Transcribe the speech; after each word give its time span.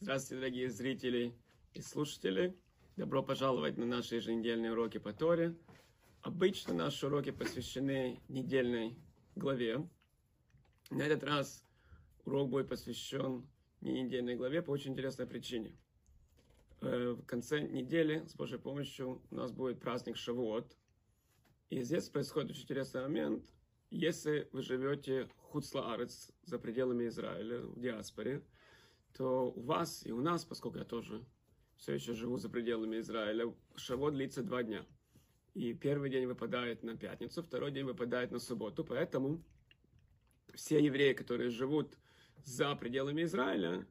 Здравствуйте, 0.00 0.34
дорогие 0.34 0.68
зрители 0.68 1.34
и 1.72 1.80
слушатели. 1.80 2.54
Добро 2.96 3.22
пожаловать 3.22 3.78
на 3.78 3.86
наши 3.86 4.16
еженедельные 4.16 4.72
уроки 4.72 4.98
по 4.98 5.14
Торе. 5.14 5.56
Обычно 6.20 6.74
наши 6.74 7.06
уроки 7.06 7.30
посвящены 7.30 8.20
недельной 8.28 8.98
главе. 9.34 9.88
На 10.90 11.04
этот 11.04 11.24
раз 11.24 11.64
урок 12.26 12.50
будет 12.50 12.68
посвящен 12.68 13.48
не 13.80 14.02
недельной 14.02 14.36
главе 14.36 14.60
по 14.60 14.72
очень 14.72 14.92
интересной 14.92 15.26
причине. 15.26 15.74
Э, 16.82 17.12
в 17.12 17.24
конце 17.24 17.62
недели, 17.62 18.26
с 18.26 18.34
Божьей 18.34 18.58
помощью, 18.58 19.22
у 19.30 19.34
нас 19.34 19.52
будет 19.52 19.80
праздник 19.80 20.18
Шавуот. 20.18 20.76
И 21.70 21.80
здесь 21.80 22.10
происходит 22.10 22.50
очень 22.50 22.64
интересный 22.64 23.00
момент. 23.00 23.46
Если 23.90 24.50
вы 24.52 24.60
живете 24.60 25.30
Хуцлаарец, 25.56 26.30
за 26.44 26.58
пределами 26.58 27.08
Израиля, 27.08 27.60
в 27.60 27.80
диаспоре, 27.80 28.42
то 29.16 29.50
у 29.56 29.62
вас 29.62 30.04
и 30.04 30.12
у 30.12 30.20
нас, 30.20 30.44
поскольку 30.44 30.76
я 30.76 30.84
тоже 30.84 31.24
все 31.78 31.94
еще 31.94 32.12
живу 32.12 32.36
за 32.36 32.50
пределами 32.50 32.98
Израиля, 32.98 33.54
Шавот 33.74 34.12
длится 34.12 34.42
два 34.42 34.62
дня. 34.62 34.84
И 35.54 35.72
первый 35.72 36.10
день 36.10 36.26
выпадает 36.26 36.82
на 36.82 36.94
пятницу, 36.94 37.42
второй 37.42 37.72
день 37.72 37.84
выпадает 37.84 38.32
на 38.32 38.38
субботу. 38.38 38.84
Поэтому 38.84 39.42
все 40.52 40.78
евреи, 40.78 41.14
которые 41.14 41.48
живут 41.48 41.96
за 42.44 42.74
пределами 42.76 43.22
Израиля, 43.22 43.86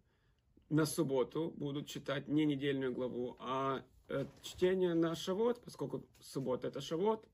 на 0.70 0.86
субботу 0.86 1.52
будут 1.58 1.88
читать 1.88 2.28
не 2.28 2.46
недельную 2.46 2.94
главу, 2.94 3.38
а 3.40 3.84
э, 4.10 4.28
чтение 4.44 4.94
на 4.94 5.16
Шавот, 5.16 5.64
поскольку 5.64 6.08
суббота 6.20 6.68
это 6.68 6.80
Шавот. 6.80 7.28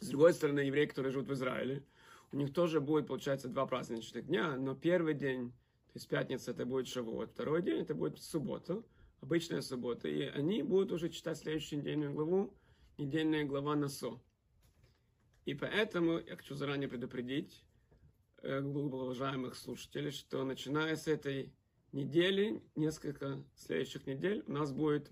С 0.00 0.08
другой 0.08 0.32
стороны, 0.32 0.60
евреи, 0.60 0.86
которые 0.86 1.12
живут 1.12 1.28
в 1.28 1.34
Израиле, 1.34 1.84
у 2.32 2.36
них 2.36 2.52
тоже 2.52 2.80
будет, 2.80 3.06
получается, 3.06 3.48
два 3.48 3.66
праздничных 3.66 4.26
дня, 4.26 4.56
но 4.56 4.74
первый 4.74 5.14
день, 5.14 5.50
то 5.86 5.92
есть 5.94 6.08
пятница, 6.08 6.50
это 6.50 6.66
будет 6.66 6.88
Шавот, 6.88 7.30
второй 7.30 7.62
день 7.62 7.80
это 7.80 7.94
будет 7.94 8.18
суббота, 8.20 8.82
обычная 9.20 9.62
суббота, 9.62 10.08
и 10.08 10.22
они 10.22 10.62
будут 10.62 10.92
уже 10.92 11.08
читать 11.08 11.38
следующую 11.38 11.80
недельную 11.80 12.12
главу, 12.12 12.54
недельная 12.98 13.44
глава 13.44 13.74
Насо. 13.74 14.20
И 15.44 15.54
поэтому 15.54 16.18
я 16.18 16.36
хочу 16.36 16.54
заранее 16.54 16.88
предупредить 16.88 17.64
э, 18.42 18.60
уважаемых 18.60 19.56
слушателей, 19.56 20.10
что 20.10 20.44
начиная 20.44 20.94
с 20.94 21.08
этой 21.08 21.54
недели, 21.92 22.62
несколько 22.76 23.42
следующих 23.54 24.06
недель, 24.06 24.44
у 24.46 24.52
нас 24.52 24.72
будет 24.72 25.10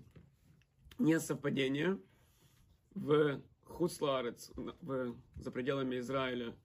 несовпадение 0.99 1.99
в 2.93 3.41
Хусларец, 3.63 4.51
в, 4.55 5.15
за 5.35 5.51
пределами 5.51 5.97
Израиля. 5.99 6.55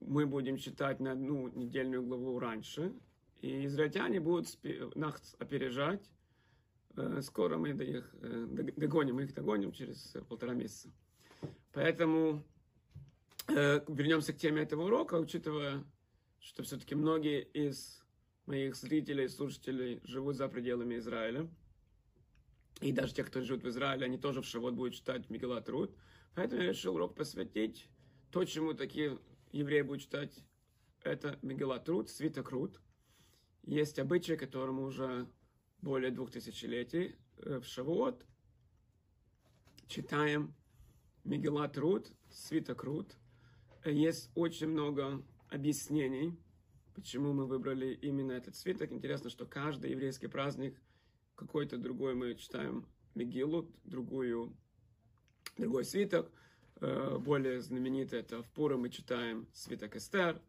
Мы 0.00 0.26
будем 0.26 0.56
читать 0.56 1.00
на 1.00 1.12
одну 1.12 1.48
недельную 1.48 2.02
главу 2.02 2.38
раньше, 2.38 2.92
и 3.40 3.66
израильтяне 3.66 4.20
будут 4.20 4.46
нас 4.94 5.34
опережать. 5.38 6.10
Э, 6.96 7.20
скоро 7.22 7.58
мы 7.58 7.70
их 7.70 8.14
э, 8.20 8.46
догоним, 8.76 9.16
мы 9.16 9.24
их 9.24 9.34
догоним 9.34 9.72
через 9.72 10.16
полтора 10.28 10.54
месяца. 10.54 10.90
Поэтому 11.72 12.42
э, 13.48 13.80
вернемся 13.88 14.32
к 14.32 14.38
теме 14.38 14.62
этого 14.62 14.84
урока, 14.84 15.14
учитывая, 15.14 15.84
что 16.40 16.62
все-таки 16.62 16.94
многие 16.94 17.42
из 17.42 18.02
моих 18.46 18.76
зрителей, 18.76 19.28
слушателей 19.28 20.00
живут 20.04 20.36
за 20.36 20.48
пределами 20.48 20.96
Израиля. 20.96 21.48
И 22.80 22.92
даже 22.92 23.14
те, 23.14 23.24
кто 23.24 23.40
живет 23.40 23.64
в 23.64 23.68
Израиле, 23.68 24.06
они 24.06 24.18
тоже 24.18 24.42
в 24.42 24.46
Шавот 24.46 24.74
будут 24.74 24.94
читать 24.94 25.28
Мегилат 25.30 25.68
Руд. 25.68 25.94
Поэтому 26.34 26.62
я 26.62 26.70
решил 26.70 26.94
урок 26.94 27.14
посвятить 27.14 27.88
то, 28.30 28.44
чему 28.44 28.74
такие 28.74 29.18
евреи 29.52 29.82
будут 29.82 30.02
читать. 30.02 30.44
Это 31.02 31.38
Мегилат 31.42 31.88
Руд, 31.88 32.10
Свиток 32.10 32.50
Руд. 32.50 32.80
Есть 33.62 33.98
обычай, 33.98 34.36
которому 34.36 34.82
уже 34.84 35.28
более 35.80 36.10
двух 36.10 36.30
тысячелетий 36.30 37.16
э, 37.38 37.60
в 37.60 37.64
Шавуот. 37.64 38.24
Читаем 39.88 40.54
Руд, 41.24 42.12
Свиток 42.30 42.82
Руд. 42.84 43.16
Есть 43.84 44.30
очень 44.34 44.68
много 44.68 45.22
объяснений, 45.48 46.36
почему 46.94 47.32
мы 47.32 47.46
выбрали 47.46 47.94
именно 47.94 48.32
этот 48.32 48.56
свиток. 48.56 48.90
Интересно, 48.90 49.30
что 49.30 49.46
каждый 49.46 49.92
еврейский 49.92 50.26
праздник 50.26 50.80
какой-то 51.36 51.76
другой 51.76 52.14
мы 52.14 52.34
читаем 52.34 52.86
Мегилу, 53.14 53.70
другую, 53.84 54.56
другой 55.56 55.84
свиток. 55.84 56.30
Э, 56.80 57.18
более 57.18 57.60
знаменитый 57.60 58.20
это 58.20 58.42
в 58.42 58.50
Пура 58.50 58.76
мы 58.76 58.90
читаем 58.90 59.48
свиток 59.52 59.96
Эстер. 59.96 60.40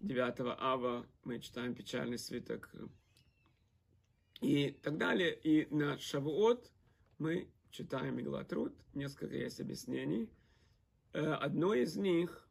9 0.00 0.56
ава 0.58 1.06
мы 1.24 1.40
читаем 1.40 1.74
печальный 1.74 2.18
свиток 2.18 2.70
и 4.40 4.70
так 4.82 4.98
далее. 4.98 5.34
И 5.34 5.72
на 5.74 5.98
Шавуот 5.98 6.70
мы 7.18 7.50
читаем 7.70 8.20
Иглатруд. 8.20 8.74
Несколько 8.94 9.36
есть 9.36 9.60
объяснений. 9.60 10.30
Э, 11.12 11.32
одно 11.32 11.74
из 11.74 11.96
них, 11.96 12.48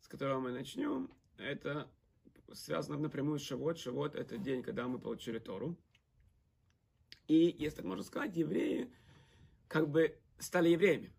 с 0.00 0.08
которого 0.08 0.40
мы 0.40 0.52
начнем, 0.52 1.10
это 1.38 1.88
связано 2.52 2.98
напрямую 2.98 3.38
с 3.38 3.42
Шавот. 3.42 3.78
Шавот– 3.78 4.14
это 4.16 4.38
день, 4.38 4.62
когда 4.62 4.88
мы 4.88 4.98
получили 4.98 5.38
Тору. 5.38 5.76
И, 7.28 7.54
если 7.58 7.76
так 7.76 7.86
можно 7.86 8.04
сказать, 8.04 8.36
евреи 8.36 8.92
как 9.68 9.88
бы 9.88 10.16
стали 10.38 10.68
евреями. 10.68 11.12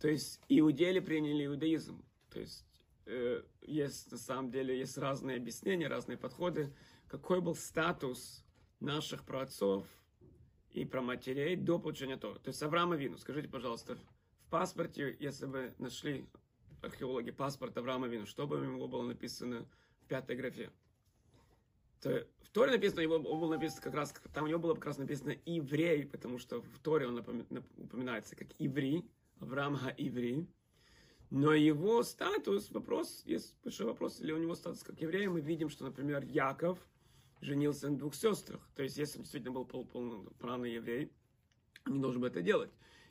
То 0.00 0.08
есть 0.08 0.40
иудеи 0.48 0.98
приняли 0.98 1.46
иудаизм. 1.46 2.02
То 2.30 2.40
есть 2.40 2.64
э, 3.04 3.42
есть 3.60 4.10
на 4.10 4.18
самом 4.18 4.50
деле 4.50 4.76
есть 4.76 4.96
разные 4.96 5.36
объяснения, 5.36 5.88
разные 5.88 6.16
подходы. 6.16 6.72
Какой 7.06 7.40
был 7.40 7.54
статус 7.54 8.44
наших 8.80 9.24
праотцов 9.24 9.86
и 10.72 10.86
проматерей 10.86 11.54
до 11.54 11.78
получения 11.78 12.16
Торы? 12.16 12.38
То 12.38 12.48
есть 12.48 12.62
Авраама 12.62 12.96
Вину. 12.96 13.18
Скажите, 13.18 13.48
пожалуйста, 13.48 13.96
в 13.96 14.50
паспорте, 14.50 15.14
если 15.20 15.44
бы 15.44 15.74
нашли 15.78 16.26
археологи 16.80 17.30
паспорт 17.30 17.76
Авраама 17.76 18.08
Вину, 18.08 18.24
что 18.24 18.46
бы 18.46 18.58
у 18.58 18.64
него 18.64 18.88
было 18.88 19.02
написано 19.02 19.66
пятой 20.08 20.34
графе. 20.34 20.70
То 22.00 22.26
в 22.40 22.48
Торе 22.48 22.72
написано, 22.72 23.00
его 23.00 23.18
было 23.18 23.50
написано 23.50 23.82
как 23.82 23.94
раз, 23.94 24.14
там 24.32 24.44
у 24.44 24.46
него 24.46 24.58
было 24.58 24.74
как 24.74 24.86
раз 24.86 24.96
написано 24.96 25.36
еврей, 25.44 26.06
потому 26.06 26.38
что 26.38 26.62
в 26.62 26.78
Торе 26.78 27.06
он 27.06 27.18
упоминается 27.18 28.34
как 28.34 28.48
еврей, 28.58 29.04
Авраам 29.40 29.76
Ха-Иври. 29.76 30.46
Но 31.30 31.52
его 31.54 32.02
статус, 32.02 32.70
вопрос, 32.70 33.22
есть 33.24 33.54
большой 33.62 33.86
вопрос, 33.86 34.20
или 34.20 34.32
у 34.32 34.38
него 34.38 34.54
статус 34.54 34.82
как 34.82 35.00
еврея, 35.00 35.30
мы 35.30 35.40
видим, 35.40 35.68
что, 35.70 35.84
например, 35.84 36.24
Яков 36.24 36.78
женился 37.40 37.88
на 37.88 37.96
двух 37.96 38.14
сестрах. 38.14 38.68
То 38.74 38.82
есть, 38.82 38.96
если 38.96 39.18
он 39.18 39.22
действительно 39.22 39.52
был 39.52 39.64
пол 39.64 39.84
полноправный 39.84 40.74
еврей, 40.74 41.12
он 41.86 41.94
не 41.94 42.00
должен 42.00 42.20
был 42.20 42.28
это 42.28 42.42
делать. 42.42 42.70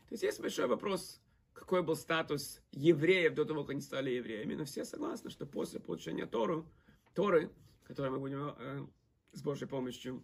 То 0.10 0.14
есть, 0.14 0.24
есть 0.24 0.40
большой 0.42 0.68
вопрос, 0.68 1.22
какой 1.54 1.82
был 1.82 1.96
статус 1.96 2.62
евреев 2.72 3.36
до 3.36 3.46
того, 3.46 3.64
как 3.64 3.72
они 3.72 3.82
стали 3.82 4.12
евреями. 4.12 4.56
Но 4.56 4.66
все 4.66 4.84
согласны, 4.84 5.30
что 5.30 5.46
после 5.46 5.80
получения 5.80 6.26
Тору, 6.26 6.70
Торы, 7.14 7.52
которые 7.84 8.12
мы 8.12 8.20
будем 8.20 8.56
э, 8.58 8.86
с 9.32 9.42
Божьей 9.42 9.68
помощью 9.68 10.24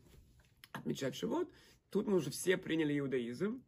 отмечать 0.74 1.16
Шивот, 1.16 1.50
тут 1.90 2.08
мы 2.08 2.18
уже 2.18 2.30
все 2.30 2.58
приняли 2.58 2.98
иудаизм. 2.98 3.64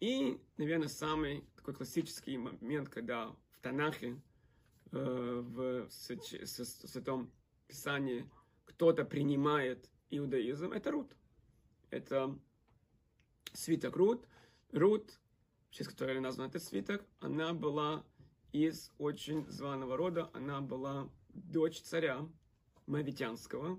И, 0.00 0.40
наверное, 0.56 0.88
самый 0.88 1.44
такой 1.68 1.74
классический 1.74 2.38
момент, 2.38 2.88
когда 2.88 3.36
в 3.50 3.58
Танахе, 3.60 4.18
э, 4.90 5.42
в 5.44 5.86
Святом 5.90 7.30
Писании 7.66 8.26
кто-то 8.64 9.04
принимает 9.04 9.90
иудаизм, 10.08 10.72
это 10.72 10.90
Рут. 10.90 11.14
Это 11.90 12.38
свиток 13.52 13.96
Рут. 13.96 14.26
Рут, 14.72 15.20
в 15.68 15.74
честь 15.74 15.90
которой 15.90 16.20
назван 16.20 16.48
этот 16.48 16.62
свиток, 16.62 17.04
она 17.20 17.52
была 17.52 18.02
из 18.52 18.90
очень 18.96 19.46
званого 19.50 19.98
рода, 19.98 20.30
она 20.32 20.62
была 20.62 21.10
дочь 21.28 21.82
царя, 21.82 22.26
Мавитянского. 22.86 23.78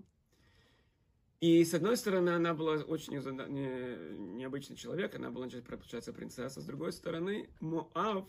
И, 1.39 1.63
с 1.63 1.74
одной 1.74 1.95
стороны, 1.95 2.31
она 2.31 2.53
была 2.53 2.75
очень 2.75 3.13
не, 3.13 4.36
необычный 4.36 4.75
человек, 4.75 5.15
она 5.15 5.31
была, 5.31 5.47
получается, 5.47 6.12
принцесса. 6.12 6.59
С 6.59 6.65
другой 6.65 6.91
стороны, 6.91 7.50
Моав, 7.62 8.27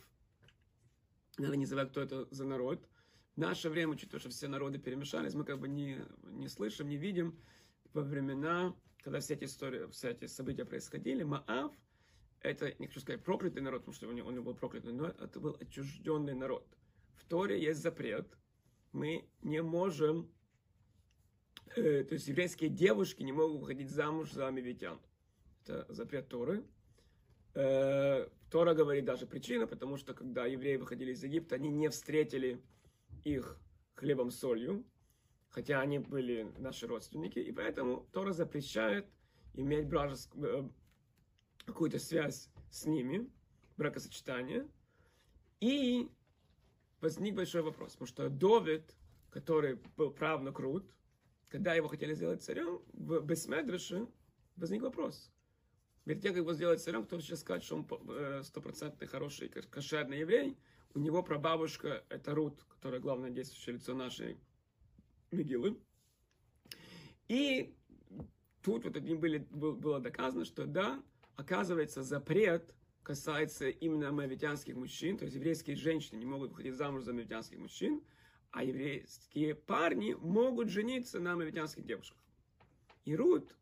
надо 1.36 1.56
не 1.56 1.66
забывать, 1.66 1.90
кто 1.90 2.02
это 2.02 2.28
за 2.30 2.44
народ. 2.44 2.88
В 3.34 3.38
наше 3.40 3.68
время, 3.68 3.92
учитывая, 3.92 4.20
что 4.20 4.30
все 4.30 4.46
народы 4.46 4.78
перемешались, 4.78 5.34
мы 5.34 5.44
как 5.44 5.58
бы 5.58 5.66
не, 5.66 5.98
не 6.22 6.48
слышим, 6.48 6.88
не 6.88 6.96
видим. 6.96 7.36
Во 7.92 8.02
времена, 8.02 8.76
когда 9.02 9.18
все 9.18 9.34
эти 9.34 9.44
истории, 9.44 9.90
все 9.90 10.10
эти 10.10 10.26
события 10.26 10.64
происходили, 10.64 11.24
Моав, 11.24 11.72
это, 12.42 12.72
не 12.78 12.86
хочу 12.86 13.00
сказать, 13.00 13.24
проклятый 13.24 13.62
народ, 13.62 13.80
потому 13.80 13.94
что 13.94 14.08
он, 14.08 14.20
он 14.20 14.44
был 14.44 14.54
проклятый, 14.54 14.92
но 14.92 15.08
это 15.08 15.40
был 15.40 15.56
отчужденный 15.60 16.34
народ. 16.34 16.64
В 17.16 17.24
Торе 17.24 17.60
есть 17.60 17.80
запрет. 17.80 18.38
Мы 18.92 19.28
не 19.42 19.62
можем 19.62 20.30
то 21.75 21.81
есть 21.82 22.26
еврейские 22.26 22.70
девушки 22.70 23.22
не 23.22 23.32
могут 23.32 23.61
выходить 23.61 23.90
замуж 23.90 24.32
за 24.32 24.49
амивитян. 24.49 24.99
Это 25.62 25.87
запрет 25.88 26.28
Торы. 26.28 26.64
Э, 27.55 28.28
Тора 28.50 28.75
говорит 28.75 29.05
даже 29.05 29.26
причина, 29.26 29.67
потому 29.67 29.96
что 29.96 30.14
когда 30.14 30.46
евреи 30.46 30.76
выходили 30.76 31.12
из 31.12 31.22
Египта, 31.22 31.56
они 31.56 31.69
не 31.69 31.88
встретили 31.88 32.61
их 33.25 33.61
хлебом 33.94 34.31
солью, 34.31 34.84
хотя 35.49 35.81
они 35.81 35.99
были 35.99 36.52
наши 36.58 36.87
родственники, 36.87 37.38
и 37.38 37.52
поэтому 37.52 38.08
Тора 38.12 38.32
запрещает 38.32 39.06
иметь 39.55 39.87
бражескую, 39.88 40.66
э, 40.66 40.69
какую-то 41.66 41.99
связь 41.99 42.49
с 42.70 42.87
ними, 42.87 43.28
бракосочетание. 43.76 44.66
И 45.61 46.08
возник 47.00 47.34
большой 47.34 47.62
вопрос, 47.62 47.93
потому 47.93 48.08
что 48.08 48.28
Довид, 48.28 48.96
который 49.31 49.78
был 49.96 50.11
правнук 50.11 50.58
Рут, 50.58 50.94
когда 51.50 51.75
его 51.75 51.88
хотели 51.88 52.14
сделать 52.14 52.43
царем, 52.43 52.81
в 52.93 53.20
Бесмедреше 53.20 54.06
возник 54.56 54.82
вопрос. 54.82 55.31
Перед 56.05 56.23
тем, 56.23 56.32
как 56.32 56.43
его 56.43 56.52
сделать 56.55 56.81
царем, 56.81 57.05
кто 57.05 57.20
сейчас 57.20 57.41
скажет, 57.41 57.64
что 57.64 57.76
он 57.76 57.87
э, 58.08 58.43
стопроцентный 58.44 59.06
хороший 59.06 59.49
кошерный 59.49 60.20
еврей, 60.20 60.56
у 60.94 60.99
него 60.99 61.23
прабабушка 61.23 62.05
это 62.08 62.35
Рут, 62.35 62.62
которая 62.69 63.00
главное 63.00 63.31
действующее 63.31 63.75
лицо 63.75 63.94
нашей 63.94 64.38
Мегилы. 65.31 65.79
И 67.29 67.76
тут 68.62 68.85
вот 68.85 68.97
этим 68.97 69.20
были, 69.20 69.38
было 69.38 70.00
доказано, 70.00 70.44
что 70.44 70.67
да, 70.67 71.02
оказывается, 71.37 72.02
запрет 72.02 72.75
касается 73.02 73.69
именно 73.69 74.12
моавитянских 74.12 74.76
мужчин, 74.76 75.17
то 75.17 75.25
есть 75.25 75.35
еврейские 75.35 75.76
женщины 75.76 76.19
не 76.19 76.26
могут 76.26 76.50
выходить 76.50 76.75
замуж 76.75 77.02
за 77.02 77.12
моавитянских 77.12 77.58
мужчин, 77.58 78.02
а 78.50 78.64
еврейские 78.64 79.55
парни 79.55 80.14
могут 80.14 80.69
жениться 80.69 81.20
на 81.20 81.37
моавитянских 81.37 81.85
девушках. 81.85 82.19
И 83.05 83.14
Рут, 83.14 83.56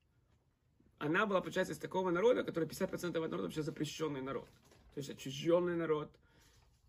она 0.99 1.27
была, 1.27 1.41
получается, 1.41 1.75
из 1.75 1.79
такого 1.79 2.11
народа, 2.11 2.43
который 2.43 2.69
50% 2.69 3.11
этого 3.11 3.27
народа 3.29 3.45
вообще 3.45 3.63
запрещенный 3.63 4.23
народ. 4.23 4.49
То 4.95 4.99
есть 4.99 5.11
отчужденный 5.11 5.77
народ. 5.77 6.11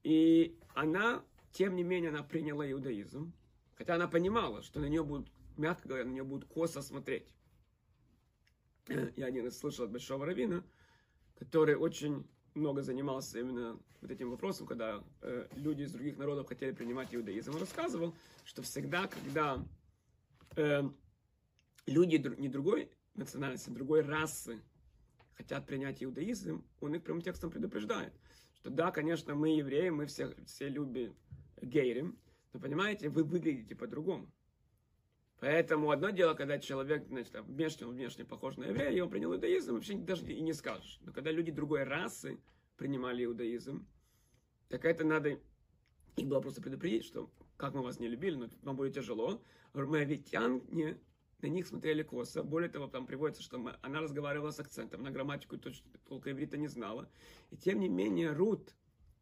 И 0.04 0.57
она, 0.74 1.24
тем 1.51 1.75
не 1.75 1.84
менее, 1.84 2.10
она 2.10 2.24
приняла 2.24 2.69
иудаизм. 2.72 3.34
Хотя 3.75 3.96
она 3.96 4.07
понимала, 4.07 4.62
что 4.63 4.80
на 4.80 4.86
нее 4.86 5.04
будут, 5.04 5.31
мягко 5.57 5.88
говоря, 5.88 6.06
на 6.06 6.12
нее 6.12 6.24
будут 6.24 6.50
косо 6.50 6.81
смотреть. 6.81 7.34
Я 9.16 9.28
один 9.28 9.46
раз 9.46 9.57
слышал 9.57 9.86
от 9.86 9.92
Большого 9.92 10.25
Равина, 10.25 10.63
который 11.36 11.75
очень 11.75 12.28
много 12.59 12.81
занимался 12.81 13.39
именно 13.39 13.79
вот 14.01 14.11
этим 14.11 14.29
вопросом, 14.29 14.67
когда 14.67 15.03
э, 15.21 15.47
люди 15.56 15.83
из 15.83 15.91
других 15.91 16.17
народов 16.17 16.47
хотели 16.47 16.71
принимать 16.71 17.13
иудаизм. 17.13 17.51
Он 17.51 17.59
рассказывал, 17.59 18.13
что 18.45 18.61
всегда, 18.61 19.07
когда 19.07 19.65
э, 20.56 20.83
люди 21.85 22.17
не 22.38 22.50
другой 22.50 22.91
национальности, 23.15 23.69
другой 23.69 24.01
расы 24.01 24.61
хотят 25.33 25.65
принять 25.65 26.03
иудаизм, 26.03 26.65
он 26.81 26.95
их 26.95 27.03
прямым 27.03 27.21
текстом 27.21 27.50
предупреждает, 27.50 28.13
что 28.53 28.69
да, 28.69 28.91
конечно, 28.91 29.35
мы 29.35 29.50
евреи, 29.50 29.89
мы 29.89 30.05
все, 30.05 30.35
все 30.45 30.67
любим 30.67 31.15
гейрим, 31.62 32.17
но 32.53 32.59
понимаете, 32.59 33.09
вы 33.09 33.23
выглядите 33.23 33.75
по-другому. 33.75 34.31
Поэтому 35.39 35.91
одно 35.91 36.09
дело, 36.09 36.33
когда 36.33 36.59
человек, 36.59 37.07
значит, 37.07 37.33
внешне, 37.45 37.88
он 37.88 37.94
внешне 37.94 38.25
похож 38.25 38.57
на 38.57 38.65
еврея, 38.65 39.03
он 39.03 39.09
принял 39.09 39.33
иудаизм, 39.33 39.74
вообще 39.74 39.95
даже 39.95 40.25
и 40.25 40.41
не 40.41 40.53
скажешь. 40.53 41.00
Но 41.01 41.13
когда 41.13 41.31
люди 41.31 41.51
другой 41.51 41.83
расы 41.83 42.39
принимали 42.75 43.24
иудаизм, 43.24 43.88
так 44.68 44.83
это 44.83 45.06
надо, 45.06 45.39
их 46.18 46.27
было 46.27 46.41
просто 46.41 46.62
предупредить, 46.62 47.06
что 47.06 47.31
как 47.56 47.74
мы 47.74 47.81
вас 47.81 48.00
не 48.00 48.07
любили, 48.07 48.36
но 48.36 48.50
вам 48.63 48.75
будет 48.75 48.95
тяжело. 48.95 49.41
Моавитяне 49.74 51.00
на 51.41 51.47
них 51.47 51.68
смотрели 51.68 52.03
косо. 52.03 52.44
Более 52.44 52.69
того, 52.69 52.88
там 52.88 53.06
приводится, 53.06 53.41
что 53.41 53.57
мы, 53.57 53.77
она 53.81 54.01
разговаривала 54.01 54.51
с 54.51 54.59
акцентом, 54.59 55.03
на 55.03 55.12
грамматику 55.12 55.57
точно 55.57 55.89
толком 56.07 56.33
иврита 56.33 56.57
не 56.57 56.68
знала. 56.68 57.09
И 57.50 57.57
тем 57.57 57.80
не 57.80 57.88
менее 57.88 58.33
Рут 58.33 58.75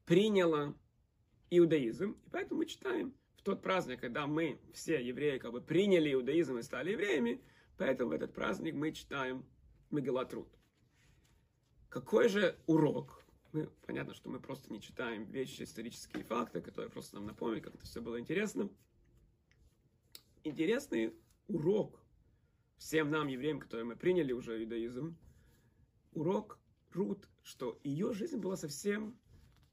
приняла 0.06 0.74
иудаизм, 1.52 2.18
и 2.26 2.30
поэтому 2.30 2.60
мы 2.60 2.66
читаем 2.66 3.14
тот 3.48 3.62
праздник, 3.62 4.02
когда 4.02 4.28
мы, 4.28 4.60
все 4.74 5.02
евреи, 5.02 5.38
как 5.38 5.54
бы 5.54 5.62
приняли 5.62 6.12
иудаизм 6.12 6.58
и 6.58 6.62
стали 6.62 6.92
евреями, 6.92 7.42
поэтому 7.78 8.10
в 8.10 8.14
этот 8.14 8.34
праздник 8.34 8.76
мы 8.76 8.92
читаем 8.92 9.46
Мегелат 9.90 10.34
Рут. 10.34 10.50
Какой 11.88 12.28
же 12.28 12.60
урок? 12.66 13.24
Мы, 13.54 13.68
понятно, 13.86 14.14
что 14.14 14.30
мы 14.30 14.42
просто 14.42 14.70
не 14.74 14.82
читаем 14.82 15.24
вещи, 15.32 15.64
исторические 15.64 16.26
факты, 16.26 16.60
которые 16.60 16.92
просто 16.92 17.16
нам 17.16 17.26
напомнят, 17.26 17.64
как 17.64 17.76
это 17.76 17.86
все 17.86 18.02
было 18.02 18.20
интересно. 18.20 18.70
Интересный 20.44 21.14
урок 21.48 22.04
всем 22.76 23.10
нам, 23.10 23.28
евреям, 23.28 23.62
которые 23.62 23.86
мы 23.86 23.96
приняли 23.96 24.34
уже 24.34 24.62
иудаизм, 24.62 25.18
урок 26.12 26.60
Рут, 26.92 27.30
что 27.44 27.80
ее 27.86 28.12
жизнь 28.12 28.40
была 28.40 28.58
совсем 28.58 29.18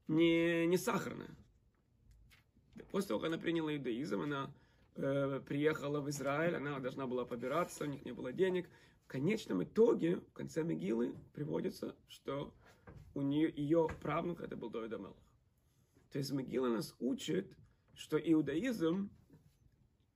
не, 0.07 0.65
не 0.69 0.77
сахарная. 0.77 1.35
После 2.91 3.09
того, 3.09 3.21
как 3.21 3.29
она 3.29 3.39
приняла 3.39 3.75
иудаизм, 3.75 4.21
она 4.21 4.53
э, 4.97 5.41
приехала 5.47 6.01
в 6.01 6.11
Израиль, 6.11 6.57
она 6.57 6.79
должна 6.81 7.07
была 7.07 7.25
побираться, 7.25 7.85
у 7.85 7.87
них 7.87 8.05
не 8.05 8.13
было 8.13 8.33
денег. 8.33 8.69
В 9.05 9.09
конечном 9.09 9.63
итоге, 9.63 10.17
в 10.17 10.33
конце 10.33 10.63
Мегилы, 10.63 11.15
приводится, 11.33 11.95
что 12.09 12.53
у 13.15 13.23
нее, 13.23 13.53
ее 13.55 13.89
правнук 14.01 14.41
это 14.41 14.57
был 14.57 14.71
Давид 14.71 14.93
Амелах. 14.93 15.17
То 16.11 16.19
есть 16.19 16.33
Мегила 16.33 16.69
нас 16.69 16.95
учит, 17.01 17.57
что 17.95 18.19
иудаизм 18.19 19.11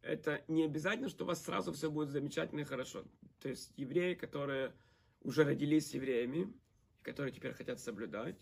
это 0.03 0.43
не 0.49 0.65
обязательно, 0.65 1.09
что 1.09 1.25
у 1.25 1.27
вас 1.27 1.45
сразу 1.45 1.73
все 1.73 1.91
будет 1.91 2.11
замечательно 2.11 2.61
и 2.61 2.65
хорошо. 2.65 3.05
То 3.41 3.49
есть 3.49 3.73
евреи, 3.77 4.15
которые 4.15 4.73
уже 5.23 5.45
родились 5.45 5.95
евреями, 5.95 6.53
которые 7.03 7.33
теперь 7.33 7.53
хотят 7.53 7.81
соблюдать, 7.81 8.37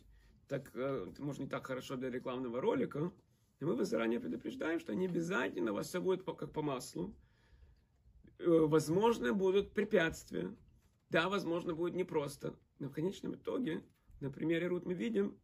так 0.49 0.71
э, 0.75 1.13
может 1.19 1.41
не 1.41 1.49
так 1.49 1.67
хорошо 1.67 1.97
для 1.97 2.11
рекламного 2.11 2.61
ролика, 2.61 3.13
и 3.59 3.65
мы 3.65 3.75
вас 3.75 3.89
заранее 3.89 4.21
предупреждаем, 4.21 4.81
что 4.81 4.95
не 4.95 5.07
обязательно 5.07 5.73
вас 5.73 5.89
все 5.89 6.01
будет 6.01 6.23
как 6.25 6.53
по 6.53 6.63
маслу. 6.63 7.15
Э, 8.39 8.45
возможно, 8.47 9.33
будут 9.33 9.73
препятствия. 9.73 10.55
Да, 11.09 11.29
возможно, 11.29 11.75
будет 11.75 11.95
непросто. 11.95 12.55
Но 12.79 12.89
в 12.89 12.93
конечном 12.93 13.35
итоге, 13.35 13.83
на 14.21 14.31
примере 14.31 14.67
Рут 14.67 14.85
мы 14.85 14.95
видим, 14.95 15.39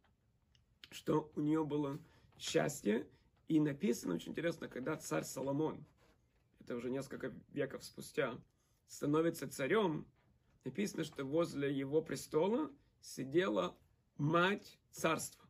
что 0.91 1.31
у 1.35 1.41
нее 1.41 1.65
было 1.65 1.99
счастье. 2.37 3.07
И 3.47 3.59
написано 3.59 4.15
очень 4.15 4.31
интересно, 4.31 4.67
когда 4.67 4.95
царь 4.95 5.23
Соломон, 5.23 5.85
это 6.59 6.75
уже 6.75 6.89
несколько 6.89 7.33
веков 7.51 7.83
спустя, 7.83 8.39
становится 8.87 9.49
царем, 9.49 10.07
написано, 10.63 11.03
что 11.03 11.25
возле 11.25 11.73
его 11.73 12.01
престола 12.01 12.71
сидела 13.01 13.75
мать 14.17 14.79
царства, 14.91 15.45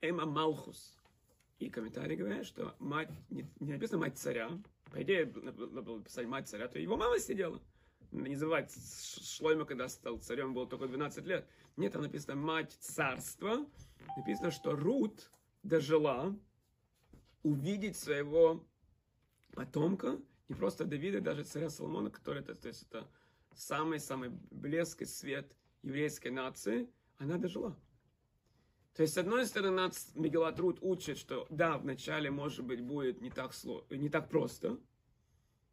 Эма 0.00 0.26
Малхус. 0.26 0.98
И 1.58 1.70
комментарии 1.70 2.16
говорят, 2.16 2.46
что 2.46 2.74
мать, 2.78 3.10
не, 3.30 3.48
не 3.60 3.72
написано 3.72 3.98
мать 4.00 4.18
царя, 4.18 4.50
по 4.90 5.02
идее, 5.02 5.32
надо 5.34 5.82
было 5.82 6.02
писать 6.02 6.26
мать 6.26 6.48
царя, 6.48 6.68
то 6.68 6.78
его 6.78 6.96
мама 6.96 7.18
сидела. 7.18 7.60
Не 8.10 8.36
забывать, 8.36 8.72
Шлойма, 9.22 9.64
когда 9.64 9.88
стал 9.88 10.18
царем, 10.18 10.54
было 10.54 10.68
только 10.68 10.86
12 10.86 11.24
лет. 11.26 11.48
Нет, 11.76 11.92
там 11.92 12.02
написано 12.02 12.36
мать 12.36 12.76
царства. 12.78 13.66
Написано, 14.16 14.52
что 14.52 14.76
Рут 14.76 15.30
дожила 15.64 16.36
увидеть 17.42 17.96
своего 17.96 18.64
потомка, 19.54 20.20
не 20.48 20.54
просто 20.54 20.84
Давида, 20.84 21.20
даже 21.20 21.44
царя 21.44 21.70
Соломона, 21.70 22.10
который, 22.10 22.42
это, 22.42 22.54
то 22.54 22.68
есть 22.68 22.82
это 22.84 23.08
самый-самый 23.54 24.30
блеск 24.50 25.02
и 25.02 25.06
свет 25.06 25.54
еврейской 25.82 26.28
нации, 26.28 26.88
она 27.18 27.36
дожила. 27.36 27.76
То 28.94 29.02
есть, 29.02 29.14
с 29.14 29.18
одной 29.18 29.44
стороны, 29.44 29.74
нас 29.74 30.12
Мегелат 30.14 30.58
Рут 30.60 30.78
учит, 30.80 31.18
что 31.18 31.46
да, 31.50 31.78
вначале, 31.78 32.30
может 32.30 32.64
быть, 32.64 32.80
будет 32.80 33.20
не 33.20 33.30
так, 33.30 33.52
сло, 33.52 33.84
не 33.90 34.08
так 34.08 34.28
просто, 34.28 34.78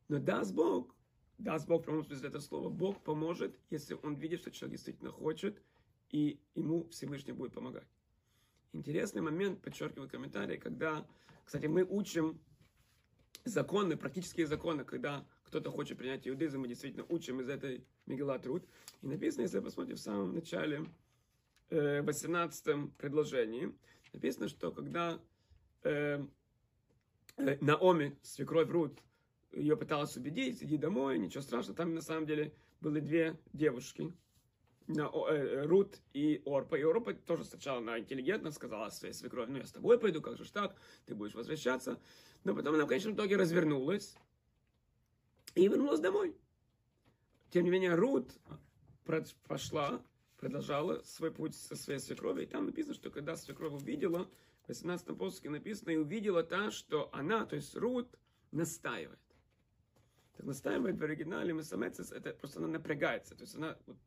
но 0.08 0.18
даст 0.18 0.54
Бог, 0.56 0.96
даст 1.38 1.68
Бог, 1.68 1.84
в 1.84 1.86
прямом 1.86 2.04
смысле 2.04 2.30
это 2.30 2.40
слово, 2.40 2.70
Бог 2.70 3.04
поможет, 3.04 3.56
если 3.70 3.96
он 4.02 4.16
видит, 4.16 4.40
что 4.40 4.50
человек 4.50 4.78
действительно 4.78 5.12
хочет, 5.12 5.62
и 6.10 6.40
ему 6.56 6.88
Всевышний 6.90 7.34
будет 7.34 7.54
помогать. 7.54 7.88
Интересный 8.74 9.22
момент, 9.22 9.62
подчеркиваю 9.62 10.10
комментарий, 10.10 10.58
когда, 10.58 11.06
кстати, 11.46 11.68
мы 11.68 11.84
учим 11.84 12.42
законы, 13.46 13.98
практические 13.98 14.48
законы, 14.48 14.84
когда 14.84 15.28
кто-то 15.44 15.70
хочет 15.70 15.98
принять 16.00 16.28
иудаизм, 16.28 16.62
мы 16.62 16.68
действительно 16.68 17.06
учим 17.08 17.40
из 17.40 17.50
этой 17.50 17.86
Мегелат 18.08 18.46
Рут. 18.48 18.64
И 19.02 19.08
написано, 19.08 19.44
если 19.44 19.60
вы 19.60 19.66
посмотрите 19.66 20.00
в 20.00 20.04
самом 20.04 20.34
начале, 20.34 20.86
18 21.72 22.68
э, 22.68 22.88
предложении 22.98 23.74
написано, 24.14 24.50
что 24.50 24.72
когда 24.72 25.20
э, 25.84 26.24
э, 27.38 27.58
Наоми, 27.62 28.18
свекровь 28.22 28.70
Рут, 28.70 29.00
ее 29.52 29.76
пыталась 29.78 30.16
убедить, 30.18 30.62
иди 30.64 30.78
домой, 30.78 31.18
ничего 31.18 31.42
страшного, 31.42 31.76
там 31.76 31.94
на 31.94 32.02
самом 32.02 32.26
деле 32.26 32.54
были 32.82 33.00
две 33.00 33.40
девушки, 33.54 34.14
на, 34.88 35.10
э, 35.30 35.66
Рут 35.66 36.02
и 36.14 36.42
Орпа. 36.46 36.76
И 36.76 36.84
Орпа 36.84 37.14
тоже 37.14 37.46
сначала 37.46 37.78
она 37.78 38.00
интеллигентно 38.00 38.52
сказала 38.52 38.90
своей 38.90 39.14
свекрови, 39.14 39.52
ну 39.52 39.58
я 39.58 39.66
с 39.66 39.72
тобой 39.72 40.00
пойду, 40.00 40.22
как 40.22 40.38
же 40.38 40.44
ж 40.44 40.52
так, 40.52 40.76
ты 41.06 41.16
будешь 41.16 41.36
возвращаться. 41.36 42.00
Но 42.44 42.56
потом 42.56 42.76
она 42.76 42.86
в 42.86 42.88
конечном 42.88 43.16
итоге 43.16 43.38
развернулась 43.38 44.18
и 45.56 45.68
вернулась 45.68 46.00
домой. 46.00 46.36
Тем 47.50 47.64
не 47.64 47.70
менее, 47.70 47.96
Рут 47.96 48.34
пошла 49.48 50.04
продолжала 50.42 51.02
свой 51.04 51.32
путь 51.32 51.56
со 51.56 51.76
своей 51.76 52.00
свекровью. 52.00 52.44
И 52.44 52.48
там 52.48 52.66
написано, 52.66 52.96
что 52.96 53.12
когда 53.12 53.38
свекровь 53.38 53.74
увидела, 53.74 54.30
в 54.66 54.70
18 54.70 55.18
посоке 55.18 55.50
написано, 55.50 55.92
и 55.92 55.96
увидела 55.96 56.44
та, 56.44 56.72
что 56.72 57.10
она, 57.14 57.46
то 57.46 57.56
есть 57.56 57.76
Рут, 57.76 58.10
настаивает. 58.52 59.20
так 60.36 60.46
настаивает 60.46 60.98
в 60.98 61.04
оригинале 61.04 61.54
Месамецес, 61.54 62.12
это 62.12 62.34
просто 62.34 62.60
она 62.60 62.68
напрягается, 62.68 63.36
то 63.36 63.44
есть 63.44 63.56
она 63.56 63.78
вот 63.86 63.98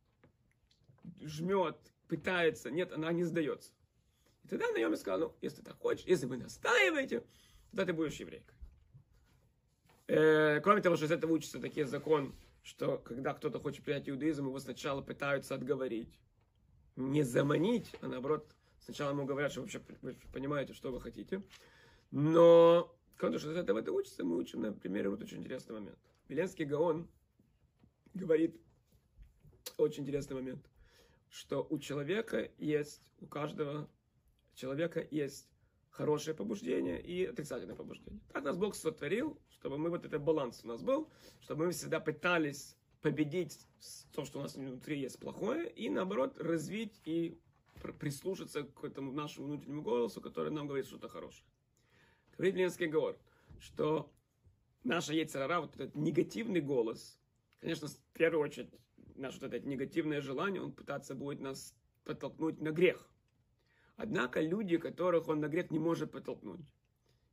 жмет, 1.21 1.77
пытается, 2.07 2.69
нет, 2.69 2.91
она 2.91 3.11
не 3.11 3.23
сдается. 3.23 3.71
И 4.43 4.47
тогда 4.49 4.69
Наоми 4.71 4.95
сказала, 4.95 5.29
ну, 5.29 5.35
если 5.41 5.57
ты 5.57 5.63
так 5.63 5.77
хочешь, 5.77 6.05
если 6.05 6.25
вы 6.25 6.37
настаиваете, 6.37 7.23
тогда 7.71 7.85
ты 7.85 7.93
будешь 7.93 8.19
еврейкой. 8.19 8.55
Э, 10.07 10.59
кроме 10.61 10.81
того, 10.81 10.97
что 10.97 11.05
из 11.05 11.11
этого 11.11 11.31
учится 11.31 11.59
такой 11.59 11.83
закон, 11.85 12.35
что 12.61 12.97
когда 12.97 13.33
кто-то 13.33 13.59
хочет 13.59 13.85
принять 13.85 14.09
иудаизм, 14.09 14.47
его 14.47 14.59
сначала 14.59 15.01
пытаются 15.01 15.55
отговорить. 15.55 16.19
Не 16.95 17.23
заманить, 17.23 17.91
а 18.01 18.07
наоборот, 18.07 18.55
сначала 18.79 19.11
ему 19.11 19.25
говорят, 19.25 19.51
что 19.51 19.61
вообще 19.61 19.81
вы 20.01 20.15
понимаете, 20.31 20.73
что 20.73 20.91
вы 20.91 21.01
хотите. 21.01 21.43
Но, 22.11 22.95
того, 23.19 23.37
что 23.37 23.51
из 23.51 23.57
этого 23.57 23.79
это 23.79 23.91
учится, 23.91 24.23
мы 24.23 24.37
учим 24.37 24.61
на 24.61 24.71
примере 24.71 25.09
вот 25.09 25.21
очень 25.21 25.39
интересный 25.39 25.73
момент. 25.73 25.99
Веленский 26.29 26.65
Гаон 26.65 27.07
говорит 28.13 28.59
очень 29.77 30.03
интересный 30.03 30.35
момент, 30.35 30.65
что 31.29 31.67
у 31.69 31.77
человека 31.79 32.49
есть, 32.57 33.13
у 33.19 33.27
каждого 33.27 33.89
человека 34.53 35.05
есть 35.11 35.49
хорошее 35.89 36.35
побуждение 36.35 37.01
и 37.01 37.25
отрицательное 37.25 37.75
побуждение. 37.75 38.21
Так 38.31 38.43
нас 38.43 38.57
Бог 38.57 38.75
сотворил, 38.75 39.39
чтобы 39.49 39.77
мы 39.77 39.89
вот 39.89 40.05
этот 40.05 40.21
баланс 40.21 40.61
у 40.63 40.67
нас 40.67 40.81
был, 40.81 41.09
чтобы 41.41 41.65
мы 41.65 41.71
всегда 41.71 41.99
пытались 41.99 42.77
победить 43.05 43.59
то, 44.13 44.25
что 44.25 44.39
у 44.39 44.41
нас 44.41 44.55
внутри 44.55 44.99
есть 44.99 45.19
плохое, 45.19 45.69
и 45.69 45.89
наоборот 45.89 46.39
развить 46.39 46.99
и 47.05 47.39
прислушаться 47.99 48.63
к 48.63 48.83
этому 48.83 49.11
нашему 49.11 49.45
внутреннему 49.45 49.83
голосу, 49.83 50.21
который 50.21 50.51
нам 50.51 50.65
говорит 50.65 50.87
что-то 50.87 51.07
хорошее. 51.07 51.45
Говорит 52.35 52.55
Ленский 52.55 52.87
говор, 52.87 53.15
что 53.59 54.11
наша 54.83 55.13
яйцерара, 55.13 55.61
вот 55.61 55.75
этот 55.75 55.93
негативный 55.93 56.61
голос, 56.61 57.19
конечно, 57.59 57.89
в 57.89 57.95
первую 58.13 58.41
очередь, 58.41 58.73
наше 59.13 59.39
вот 59.39 59.53
это 59.53 59.67
негативное 59.67 60.19
желание, 60.19 60.63
он 60.63 60.71
пытаться 60.71 61.13
будет 61.13 61.39
нас 61.41 61.75
подтолкнуть 62.05 62.59
на 62.59 62.71
грех. 62.71 63.07
Однако 63.97 64.41
люди, 64.41 64.77
которых 64.77 65.27
он 65.27 65.41
на 65.41 65.47
грех 65.47 65.69
не 65.69 65.77
может 65.77 66.11
подтолкнуть, 66.11 66.65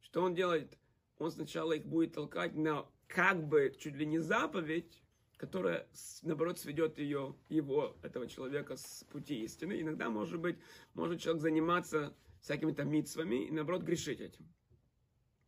что 0.02 0.22
он 0.22 0.34
делает? 0.34 0.76
Он 1.16 1.30
сначала 1.30 1.72
их 1.72 1.86
будет 1.86 2.12
толкать 2.12 2.54
на 2.56 2.86
как 3.06 3.48
бы 3.48 3.74
чуть 3.78 3.94
ли 3.94 4.04
не 4.04 4.18
заповедь, 4.18 5.02
которая, 5.42 5.88
наоборот, 6.22 6.60
сведет 6.60 6.98
ее, 6.98 7.34
его, 7.48 7.96
этого 8.04 8.28
человека 8.28 8.76
с 8.76 9.02
пути 9.10 9.42
истины. 9.42 9.80
Иногда, 9.80 10.08
может 10.08 10.38
быть, 10.38 10.56
может 10.94 11.20
человек 11.20 11.42
заниматься 11.42 12.14
всякими 12.40 12.70
там 12.70 12.88
митцвами 12.88 13.48
и, 13.48 13.50
наоборот, 13.50 13.82
грешить 13.82 14.20
этим. 14.20 14.46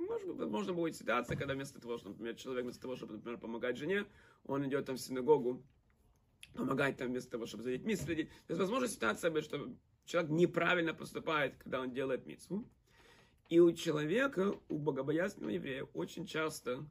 Может, 0.01 0.31
возможно, 0.31 0.73
будет 0.73 0.97
ситуация, 0.97 1.37
когда 1.37 1.55
вместо 1.55 1.81
того, 1.81 1.97
что, 1.97 2.09
например, 2.09 2.35
человек 2.35 2.65
вместо 2.65 2.83
того, 2.83 2.97
чтобы, 2.97 3.13
например, 3.13 3.39
помогать 3.39 3.77
жене, 3.77 4.05
он 4.43 4.67
идет 4.67 4.85
там 4.85 4.97
в 4.97 5.01
синагогу, 5.01 5.65
помогать 6.55 6.97
там 6.97 7.11
вместо 7.11 7.31
того, 7.31 7.47
чтобы 7.47 7.63
за 7.63 7.71
детьми 7.71 7.95
следить. 7.95 8.31
То 8.49 8.51
есть, 8.51 8.61
возможно, 8.61 8.89
ситуация 8.89 9.31
быть, 9.31 9.45
что 9.45 9.73
человек 10.07 10.33
неправильно 10.33 10.93
поступает, 10.93 11.55
когда 11.59 11.81
он 11.81 11.93
делает 11.93 12.27
митцву. 12.27 12.69
И 13.49 13.61
у 13.61 13.71
человека, 13.71 14.59
у 14.69 14.77
богобоязненного 14.77 15.51
еврея, 15.53 15.85
очень 15.95 16.27
часто, 16.27 16.85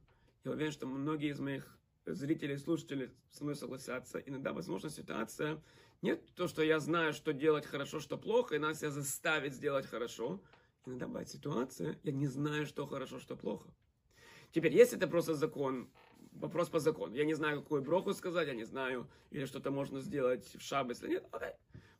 я 0.44 0.52
уверен, 0.52 0.72
что 0.72 0.86
многие 0.86 1.28
из 1.28 1.38
моих 1.38 1.78
зрителей, 2.06 2.58
слушателей 2.58 3.10
со 3.30 3.44
мной 3.44 3.56
согласятся, 3.56 4.18
иногда, 4.18 4.52
возможно, 4.52 4.90
ситуация 4.90 5.62
нет 6.02 6.22
то, 6.34 6.48
что 6.48 6.62
я 6.62 6.80
знаю, 6.80 7.14
что 7.14 7.32
делать 7.32 7.64
хорошо, 7.64 7.98
что 7.98 8.18
плохо, 8.18 8.56
и 8.56 8.58
нас 8.58 8.80
себя 8.80 8.90
заставить 8.90 9.54
сделать 9.54 9.86
хорошо. 9.86 10.42
Иногда 10.84 11.06
бывает 11.06 11.30
ситуация, 11.30 11.98
я 12.02 12.12
не 12.12 12.26
знаю, 12.26 12.66
что 12.66 12.86
хорошо, 12.86 13.18
что 13.18 13.36
плохо. 13.36 13.70
Теперь, 14.52 14.74
если 14.74 14.98
это 14.98 15.06
просто 15.08 15.34
закон, 15.34 15.88
вопрос 16.32 16.68
по 16.68 16.78
закону. 16.78 17.14
Я 17.14 17.24
не 17.24 17.34
знаю, 17.34 17.62
какую 17.62 17.82
броху 17.82 18.12
сказать, 18.12 18.48
я 18.48 18.54
не 18.54 18.64
знаю, 18.64 19.08
или 19.30 19.46
что-то 19.46 19.70
можно 19.70 20.00
сделать 20.00 20.54
в 20.54 20.60
шаббат, 20.60 20.96
если 20.96 21.08
нет. 21.08 21.26
Окей. 21.32 21.54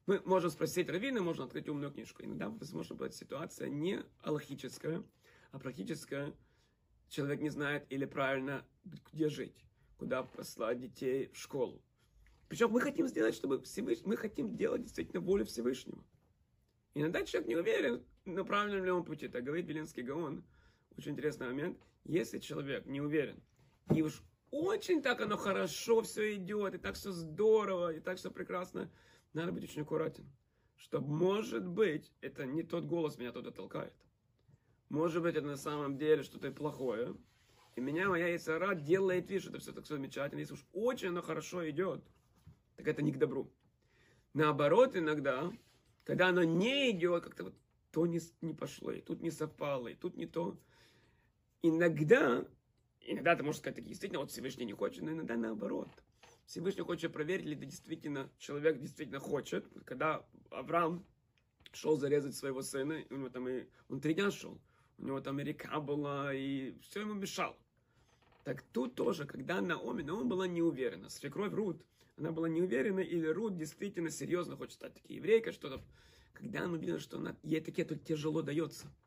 Мы 0.06 0.20
можем 0.26 0.50
спросить 0.50 0.90
раввина, 0.90 1.22
можно 1.22 1.44
открыть 1.44 1.68
умную 1.68 1.90
книжку. 1.90 2.22
Иногда, 2.22 2.50
возможно, 2.50 2.94
будет 2.94 3.14
ситуация 3.14 3.70
не 3.70 4.04
аллахическая, 4.20 5.02
а 5.50 5.58
практическая. 5.58 6.34
Человек 7.08 7.40
не 7.40 7.48
знает 7.48 7.86
или 7.88 8.04
правильно, 8.04 8.66
где 9.12 9.28
жить, 9.30 9.64
куда 9.96 10.22
послать 10.22 10.80
детей 10.80 11.30
в 11.32 11.38
школу. 11.38 11.82
Причем 12.48 12.70
мы 12.70 12.80
хотим 12.80 13.08
сделать, 13.08 13.34
чтобы 13.34 13.60
Всевышний, 13.62 14.06
мы 14.06 14.16
хотим 14.16 14.56
делать 14.56 14.82
действительно 14.82 15.20
волю 15.20 15.44
Всевышнего. 15.44 16.04
Иногда 16.94 17.24
человек 17.24 17.48
не 17.48 17.56
уверен, 17.56 18.04
на 18.24 18.44
правильном 18.44 18.84
ли 18.84 18.90
он 18.90 19.04
пути. 19.04 19.28
Так 19.28 19.44
говорит 19.44 19.66
Белинский 19.66 20.02
Гаон. 20.02 20.44
Очень 20.96 21.12
интересный 21.12 21.48
момент. 21.48 21.78
Если 22.04 22.38
человек 22.38 22.86
не 22.86 23.00
уверен, 23.00 23.42
и 23.94 24.02
уж 24.02 24.22
очень 24.50 25.02
так 25.02 25.20
оно 25.20 25.36
хорошо 25.36 26.02
все 26.02 26.36
идет, 26.36 26.74
и 26.74 26.78
так 26.78 26.94
все 26.94 27.10
здорово, 27.10 27.92
и 27.92 28.00
так 28.00 28.18
все 28.18 28.30
прекрасно, 28.30 28.90
надо 29.32 29.50
быть 29.50 29.64
очень 29.64 29.82
аккуратен. 29.82 30.30
Что, 30.76 31.00
может 31.00 31.66
быть, 31.66 32.12
это 32.20 32.46
не 32.46 32.62
тот 32.62 32.84
голос 32.84 33.18
меня 33.18 33.32
туда 33.32 33.50
толкает. 33.50 33.94
Может 34.90 35.22
быть, 35.22 35.34
это 35.34 35.46
на 35.46 35.56
самом 35.56 35.98
деле 35.98 36.22
что-то 36.22 36.52
плохое. 36.52 37.16
И 37.76 37.80
меня 37.80 38.08
моя 38.08 38.28
яйцера 38.28 38.74
делает 38.74 39.30
вид, 39.30 39.42
что 39.42 39.50
это 39.50 39.58
все 39.58 39.72
так 39.72 39.86
замечательно. 39.86 40.40
Если 40.40 40.54
уж 40.54 40.64
очень 40.72 41.08
оно 41.08 41.22
хорошо 41.22 41.68
идет, 41.68 42.04
так 42.76 42.86
это 42.86 43.02
не 43.02 43.12
к 43.12 43.18
добру. 43.18 43.52
Наоборот, 44.32 44.96
иногда, 44.96 45.52
когда 46.04 46.28
оно 46.28 46.44
не 46.44 46.90
идет, 46.90 47.24
как-то 47.24 47.44
вот 47.44 47.54
то 47.90 48.06
не, 48.06 48.20
не 48.40 48.54
пошло, 48.54 48.90
и 48.90 49.00
тут 49.00 49.22
не 49.22 49.30
совпало, 49.30 49.88
и 49.88 49.94
тут 49.94 50.16
не 50.16 50.26
то. 50.26 50.58
Иногда, 51.62 52.44
иногда 53.00 53.36
ты 53.36 53.44
можешь 53.44 53.60
сказать, 53.60 53.76
так 53.76 53.86
действительно, 53.86 54.20
вот 54.20 54.30
Всевышний 54.30 54.64
не 54.64 54.72
хочет, 54.72 55.02
но 55.02 55.12
иногда 55.12 55.36
наоборот– 55.36 55.88
Всевышний 56.46 56.82
хочет 56.82 57.12
проверить, 57.12 57.46
ли 57.46 57.54
действительно 57.54 58.30
человек 58.38 58.78
действительно 58.78 59.18
хочет. 59.18 59.66
Когда 59.84 60.24
Авраам 60.50 61.04
шел 61.72 61.96
зарезать 61.96 62.36
своего 62.36 62.62
сына, 62.62 63.02
у 63.10 63.14
него 63.14 63.28
там 63.30 63.48
и, 63.48 63.66
он 63.88 64.00
три 64.00 64.14
дня 64.14 64.30
шел, 64.30 64.60
у 64.98 65.06
него 65.06 65.20
там 65.20 65.40
и 65.40 65.44
река 65.44 65.80
была, 65.80 66.34
и 66.34 66.78
все 66.80 67.00
ему 67.00 67.14
мешало. 67.14 67.56
Так 68.44 68.62
тут 68.62 68.94
тоже, 68.94 69.26
когда 69.26 69.60
Наоми, 69.60 70.02
Наоми 70.02 70.28
была 70.28 70.46
не 70.46 70.62
уверена, 70.62 71.08
свекровь 71.08 71.52
Рут, 71.52 71.84
она 72.16 72.30
была 72.30 72.48
не 72.48 72.62
уверена, 72.62 73.00
или 73.00 73.26
Рут 73.26 73.56
действительно 73.56 74.10
серьезно 74.10 74.56
хочет 74.56 74.74
стать 74.74 74.94
такой 74.94 75.16
еврейкой, 75.16 75.52
что-то. 75.52 75.82
Когда 76.32 76.64
она 76.64 76.74
увидела, 76.74 76.98
что 76.98 77.16
она, 77.16 77.36
ей 77.42 77.60
таки 77.60 77.82
это 77.82 77.96
тяжело 77.96 78.42
дается– 78.42 78.86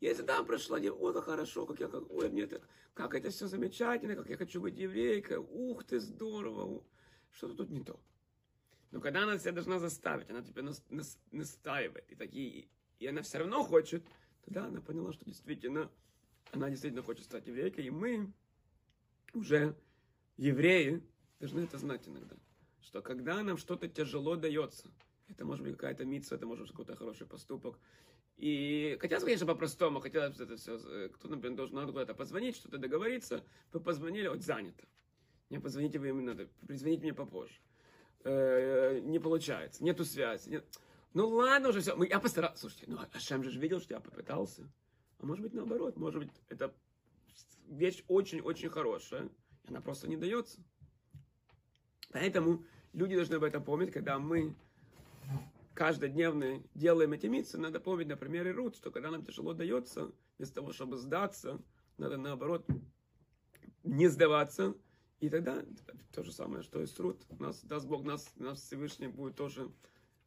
если 0.00 0.22
там 0.22 0.46
прошла, 0.46 0.78
ой, 0.78 1.12
как 1.12 1.24
хорошо, 1.24 1.66
как 1.66 1.78
я, 1.78 1.88
как, 1.88 2.10
ой, 2.10 2.30
мне 2.30 2.42
это, 2.42 2.62
как 2.94 3.14
это 3.14 3.28
все 3.28 3.46
замечательно, 3.46 4.16
как 4.16 4.30
я 4.30 4.38
хочу 4.38 4.60
быть 4.60 4.78
еврейкой, 4.78 5.36
ух 5.36 5.84
ты, 5.84 6.00
здорово, 6.00 6.82
что-то 7.30 7.54
тут 7.54 7.70
не 7.70 7.82
то. 7.82 8.00
Но 8.92 9.00
когда 9.00 9.24
она 9.24 9.38
себя 9.38 9.52
должна 9.52 9.78
заставить, 9.78 10.30
она 10.30 10.42
тебя 10.42 10.62
нас, 10.62 10.82
нас, 10.88 11.18
настаивает, 11.32 12.10
и, 12.10 12.14
такие, 12.14 12.68
и 12.98 13.06
она 13.06 13.20
все 13.20 13.38
равно 13.38 13.62
хочет, 13.62 14.02
тогда 14.42 14.64
она 14.64 14.80
поняла, 14.80 15.12
что 15.12 15.26
действительно, 15.26 15.90
она 16.52 16.70
действительно 16.70 17.02
хочет 17.02 17.24
стать 17.24 17.46
еврейкой, 17.46 17.86
и 17.86 17.90
мы 17.90 18.32
уже, 19.34 19.76
евреи, 20.36 21.02
должны 21.38 21.60
это 21.60 21.78
знать 21.78 22.06
иногда, 22.08 22.36
что 22.82 23.02
когда 23.02 23.42
нам 23.42 23.56
что-то 23.56 23.88
тяжело 23.88 24.36
дается, 24.36 24.90
это 25.28 25.44
может 25.44 25.64
быть 25.64 25.76
какая-то 25.76 26.04
митца, 26.04 26.34
это 26.34 26.46
может 26.46 26.62
быть 26.62 26.70
какой-то 26.72 26.96
хороший 26.96 27.26
поступок, 27.26 27.78
и 28.36 28.96
хотелось, 29.00 29.22
конечно, 29.22 29.46
по-простому, 29.46 30.00
хотелось 30.00 30.40
это 30.40 30.56
все, 30.56 30.78
э, 30.78 31.08
кто, 31.10 31.28
например, 31.28 31.56
должен 31.56 31.76
надо 31.76 31.92
куда-то 31.92 32.14
позвонить, 32.14 32.56
что-то 32.56 32.78
договориться, 32.78 33.44
вы 33.72 33.80
позвонили, 33.80 34.28
вот 34.28 34.42
занято. 34.42 34.84
Не 35.50 35.58
позвоните 35.58 35.98
вы 35.98 36.08
им 36.08 36.24
надо, 36.24 36.48
позвоните 36.66 37.02
мне 37.02 37.12
попозже. 37.12 37.60
Э, 38.24 39.00
не 39.00 39.18
получается, 39.18 39.84
нету 39.84 40.04
связи. 40.04 40.48
Нет. 40.48 40.64
Ну 41.12 41.28
ладно 41.28 41.68
уже 41.68 41.80
все, 41.80 42.02
я 42.04 42.20
постарался. 42.20 42.60
Слушайте, 42.60 42.86
ну 42.88 42.98
Ашем 43.12 43.42
же 43.42 43.58
видел, 43.58 43.80
что 43.80 43.94
я 43.94 44.00
попытался. 44.00 44.70
А 45.20 45.26
может 45.26 45.42
быть 45.42 45.52
наоборот, 45.52 45.96
может 45.96 46.22
быть 46.22 46.32
это 46.48 46.74
вещь 47.68 48.02
очень-очень 48.08 48.70
хорошая, 48.70 49.28
и 49.64 49.68
она 49.68 49.80
просто 49.80 50.08
не 50.08 50.16
дается. 50.16 50.60
Поэтому 52.10 52.64
люди 52.92 53.14
должны 53.14 53.34
об 53.34 53.44
этом 53.44 53.62
помнить, 53.62 53.92
когда 53.92 54.18
мы 54.18 54.56
каждодневно 55.74 56.62
делаем 56.74 57.12
эти 57.12 57.26
митцы, 57.26 57.58
надо 57.58 57.80
помнить 57.80 58.08
на 58.08 58.16
примере 58.16 58.50
Рут, 58.52 58.76
что 58.76 58.90
когда 58.90 59.10
нам 59.10 59.24
тяжело 59.24 59.52
дается, 59.52 60.10
вместо 60.38 60.56
того, 60.56 60.72
чтобы 60.72 60.96
сдаться, 60.96 61.60
надо 61.98 62.16
наоборот 62.16 62.66
не 63.84 64.08
сдаваться, 64.08 64.74
и 65.20 65.28
тогда 65.28 65.62
то 66.12 66.22
же 66.22 66.32
самое, 66.32 66.62
что 66.62 66.80
и 66.80 66.86
с 66.86 66.98
Рут. 66.98 67.26
Нас, 67.38 67.62
даст 67.62 67.86
Бог, 67.86 68.04
нас, 68.04 68.32
нас 68.36 68.62
Всевышний 68.62 69.08
будет 69.08 69.36
тоже 69.36 69.70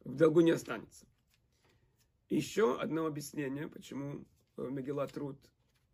в 0.04 0.14
долгу 0.14 0.40
не 0.40 0.52
останется. 0.52 1.06
Еще 2.28 2.78
одно 2.78 3.06
объяснение, 3.06 3.68
почему 3.68 4.24
Мегилат 4.56 5.16
Рут 5.16 5.38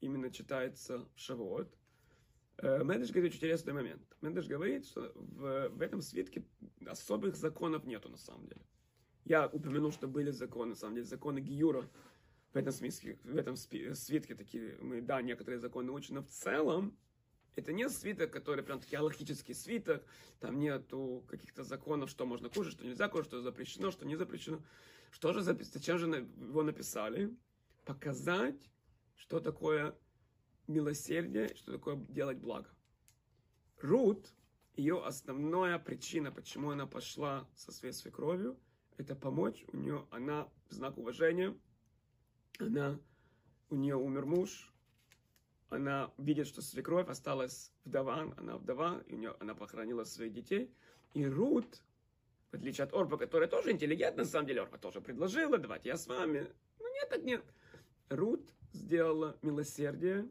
именно 0.01 0.31
читается 0.31 0.99
в 0.99 1.09
Шавуот. 1.17 1.77
Э, 2.59 2.85
Медыш 2.85 3.11
говорит 3.11 3.31
очень 3.33 3.39
интересный 3.39 3.73
момент. 3.73 4.03
Медыш 4.21 4.47
говорит, 4.47 4.87
что 4.87 5.13
в, 5.15 5.69
в 5.69 5.81
этом 5.81 6.03
свитке 6.03 6.45
особых 6.87 7.37
законов 7.37 7.85
нету 7.85 8.09
на 8.09 8.17
самом 8.19 8.47
деле. 8.47 8.61
Я 9.25 9.47
упомянул, 9.47 9.93
что 9.93 10.09
были 10.09 10.31
законы, 10.31 10.71
на 10.71 10.77
самом 10.77 10.95
деле, 10.95 11.07
законы 11.07 11.41
Гиюра. 11.41 11.89
В 12.53 12.57
этом 12.57 12.73
смысле, 12.73 13.19
в 13.23 13.37
этом 13.37 13.57
свитке 13.57 14.35
такие, 14.35 14.77
мы, 14.81 15.01
да, 15.01 15.23
некоторые 15.23 15.61
законы 15.61 15.93
учим, 15.93 16.17
но 16.17 16.23
в 16.23 16.29
целом 16.29 16.99
Это 17.57 17.73
не 17.73 17.89
свиток, 17.89 18.33
который 18.33 18.63
прям 18.65 18.81
таки 18.81 18.97
аллахический 18.97 19.55
свиток, 19.55 20.05
там 20.39 20.59
нету 20.59 21.25
каких-то 21.29 21.65
законов, 21.65 22.11
что 22.11 22.25
можно 22.27 22.49
кушать, 22.49 22.75
что 22.75 22.85
нельзя 22.85 23.09
кушать, 23.09 23.27
что 23.27 23.43
запрещено, 23.43 23.91
что 23.91 24.07
не 24.07 24.17
запрещено. 24.17 24.63
Что 25.11 25.33
же? 25.33 25.43
Зачем 25.43 25.99
же 25.99 26.07
его 26.07 26.63
написали? 26.63 27.37
Показать, 27.91 28.71
что 29.17 29.41
такое 29.41 29.99
милосердие, 30.69 31.53
что 31.57 31.73
такое 31.73 31.97
делать 31.97 32.39
благо. 32.39 32.71
Рут, 33.81 34.33
ее 34.77 35.05
основная 35.05 35.77
причина, 35.81 36.31
почему 36.31 36.71
она 36.71 36.87
пошла 36.87 37.49
со 37.57 37.73
своей 37.73 37.93
свекровью, 37.93 38.57
это 38.97 39.17
помочь. 39.17 39.65
У 39.73 39.77
нее, 39.77 40.07
она 40.13 40.49
в 40.69 40.73
знак 40.73 40.99
уважения, 40.99 41.59
она, 42.61 42.97
у 43.71 43.75
нее 43.75 43.97
умер 43.97 44.25
муж, 44.25 44.73
она 45.69 46.15
видит, 46.17 46.47
что 46.47 46.63
свекровь 46.63 47.09
осталась 47.09 47.73
вдова, 47.85 48.33
она 48.37 48.57
вдова, 48.57 49.03
и 49.09 49.15
у 49.15 49.17
нее, 49.17 49.35
она 49.41 49.57
похоронила 49.57 50.05
своих 50.05 50.33
детей. 50.33 50.73
И 51.13 51.27
Рут, 51.27 51.83
в 52.53 52.55
отличие 52.55 52.85
от 52.85 52.95
Орпа, 52.95 53.19
которая 53.19 53.49
тоже 53.49 53.73
интеллигентна, 53.73 54.23
на 54.23 54.29
самом 54.29 54.47
деле 54.47 54.63
Орпа 54.63 54.79
тоже 54.79 55.01
предложила, 55.01 55.59
давайте 55.59 55.89
я 55.89 55.97
с 55.97 56.07
вами. 56.07 56.47
Ну 56.79 56.93
нет, 56.95 57.09
так 57.09 57.25
нет. 57.25 57.45
Рут 58.11 58.53
сделала 58.73 59.39
милосердие, 59.41 60.29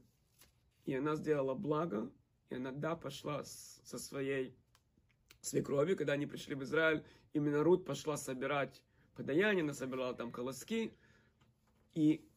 и 0.86 0.96
она 0.96 1.16
сделала 1.16 1.56
благо, 1.56 2.12
и 2.50 2.56
она, 2.56 2.72
да, 2.72 2.96
пошла 2.96 3.44
со 3.44 3.98
своей 3.98 4.56
свекровью, 5.42 5.96
когда 5.96 6.14
они 6.14 6.26
пришли 6.26 6.56
в 6.56 6.64
Израиль, 6.64 7.04
именно 7.34 7.64
Рут 7.64 7.86
пошла 7.86 8.18
собирать 8.18 8.84
подаяние, 9.16 9.64
она 9.64 9.74
собирала 9.74 10.14
там 10.14 10.32
колоски, 10.32 10.94
и 11.94 12.28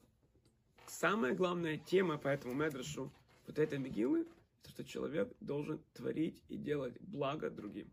самая 0.87 1.34
главная 1.34 1.76
тема 1.76 2.18
по 2.18 2.28
этому 2.28 2.54
медрашу 2.54 3.12
вот 3.46 3.58
этой 3.58 3.78
Мегилы, 3.78 4.26
это 4.61 4.70
что 4.70 4.84
человек 4.84 5.34
должен 5.40 5.82
творить 5.92 6.42
и 6.49 6.56
делать 6.56 7.00
благо 7.00 7.50
другим. 7.50 7.90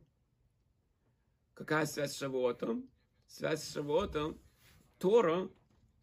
Какая 1.55 1.85
связь 1.87 2.13
с 2.13 2.17
Шавуотом? 2.17 2.87
Связь 3.27 3.63
с 3.63 3.73
Шавуотом. 3.73 4.39
Тора, 4.97 5.49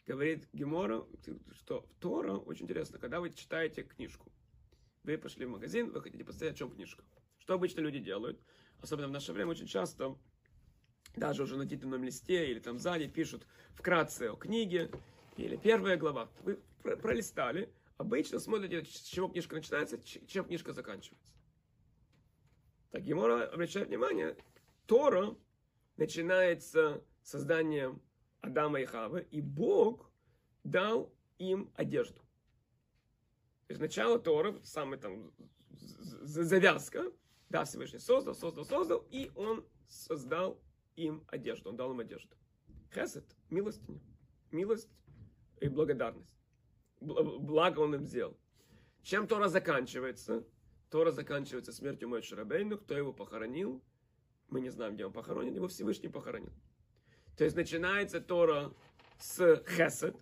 говорит 0.06 0.48
Гемора, 0.52 1.04
что 1.52 1.86
Тора, 2.00 2.34
очень 2.34 2.64
интересно, 2.64 2.98
когда 2.98 3.20
вы 3.20 3.30
читаете 3.30 3.82
книжку, 3.82 4.30
вы 5.02 5.18
пошли 5.18 5.46
в 5.46 5.50
магазин, 5.50 5.90
вы 5.90 6.00
хотите 6.00 6.24
посмотреть, 6.24 6.54
о 6.54 6.56
чем 6.56 6.70
книжка. 6.70 7.04
Что 7.38 7.54
обычно 7.54 7.80
люди 7.80 7.98
делают? 7.98 8.40
Особенно 8.80 9.08
в 9.08 9.12
наше 9.12 9.32
время 9.32 9.50
очень 9.50 9.66
часто, 9.66 10.16
даже 11.16 11.42
уже 11.42 11.56
на 11.56 11.66
титульном 11.66 12.04
листе 12.04 12.50
или 12.50 12.60
там 12.60 12.78
сзади 12.78 13.08
пишут 13.08 13.46
вкратце 13.74 14.30
о 14.30 14.36
книге, 14.36 14.90
или 15.36 15.56
первая 15.56 15.96
глава. 15.96 16.30
Вы 16.42 16.56
пролистали, 17.02 17.72
обычно 17.96 18.38
смотрите, 18.38 18.84
с 18.84 19.00
чего 19.02 19.28
книжка 19.28 19.56
начинается, 19.56 19.98
чем 19.98 20.44
книжка 20.44 20.72
заканчивается. 20.72 21.34
Так 22.90 23.02
Гемора 23.02 23.46
обращает 23.48 23.88
внимание, 23.88 24.36
Тора 24.86 25.36
начинается 25.96 27.04
созданием 27.22 28.00
Адама 28.46 28.80
и 28.80 28.84
Хавы, 28.84 29.26
и 29.30 29.40
Бог 29.40 30.10
дал 30.62 31.12
им 31.38 31.70
одежду. 31.74 32.20
То 33.66 33.72
есть 33.72 33.80
начало 33.80 34.18
Тора, 34.18 34.58
самая 34.62 34.98
там 35.00 35.32
завязка, 36.22 37.12
да, 37.48 37.64
Всевышний 37.64 37.98
создал, 37.98 38.34
создал, 38.34 38.64
создал, 38.64 39.04
и 39.10 39.30
он 39.34 39.66
создал 39.88 40.60
им 40.94 41.24
одежду, 41.28 41.70
он 41.70 41.76
дал 41.76 41.92
им 41.92 42.00
одежду. 42.00 42.36
Хесед, 42.94 43.24
милостиня, 43.50 44.00
милость 44.52 44.88
и 45.60 45.68
благодарность. 45.68 46.32
Благо 47.00 47.80
он 47.80 47.96
им 47.96 48.04
сделал. 48.04 48.38
Чем 49.02 49.26
Тора 49.26 49.48
заканчивается? 49.48 50.44
Тора 50.90 51.10
заканчивается 51.10 51.72
смертью 51.72 52.08
Мой 52.08 52.22
Шарабейну, 52.22 52.78
кто 52.78 52.96
его 52.96 53.12
похоронил, 53.12 53.82
мы 54.48 54.60
не 54.60 54.70
знаем, 54.70 54.94
где 54.94 55.04
он 55.04 55.12
похоронен, 55.12 55.54
его 55.54 55.66
Всевышний 55.66 56.08
похоронил. 56.08 56.52
То 57.36 57.44
есть 57.44 57.54
начинается 57.54 58.20
Тора 58.20 58.72
с 59.18 59.62
Хесед, 59.66 60.16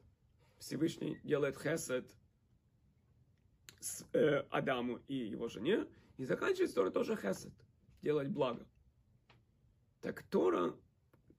Всевышний 0.59 1.21
делает 1.23 1.57
Хесед 1.57 2.11
с 3.79 4.05
э, 4.13 4.39
Адаму 4.51 5.01
и 5.07 5.15
его 5.15 5.49
жене, 5.49 5.87
и 6.17 6.25
заканчивается 6.25 6.75
Тора 6.75 6.91
тоже 6.91 7.17
Хесед, 7.17 7.53
делать 8.03 8.29
благо. 8.29 8.67
Так 10.01 10.25
Тора 10.25 10.75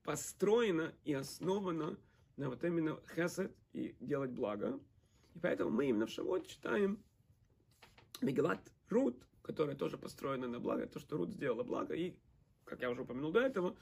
построена 0.04 0.94
и 1.04 1.14
основана 1.14 1.98
на 2.38 2.50
вот 2.50 2.64
именно 2.64 2.98
Хесед 3.14 3.54
и 3.74 3.98
делать 4.00 4.32
благо. 4.32 4.80
И 5.34 5.40
поэтому 5.40 5.72
мы 5.72 5.90
именно 5.90 6.06
в 6.06 6.10
Шавот 6.10 6.48
читаем 6.48 7.04
Мегелат 8.22 8.72
Рут, 8.90 9.28
которая 9.42 9.76
тоже 9.76 9.98
построена 9.98 10.48
на 10.48 10.62
благо, 10.62 10.88
то, 10.88 11.00
что 11.00 11.18
Рут 11.18 11.32
сделала 11.34 11.64
благо, 11.64 11.94
и, 11.94 12.16
как 12.64 12.82
я 12.82 12.90
уже 12.90 13.02
упомянул 13.02 13.34
до 13.34 13.42
этого, 13.42 13.76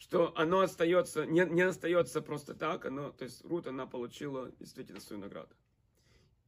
что 0.00 0.32
оно 0.34 0.60
остается, 0.60 1.26
не, 1.26 1.44
не 1.44 1.60
остается 1.60 2.22
просто 2.22 2.54
так, 2.54 2.86
оно, 2.86 3.12
то 3.12 3.24
есть 3.24 3.44
Рут, 3.44 3.66
она 3.66 3.86
получила 3.86 4.50
действительно 4.52 4.98
свою 4.98 5.20
награду. 5.20 5.54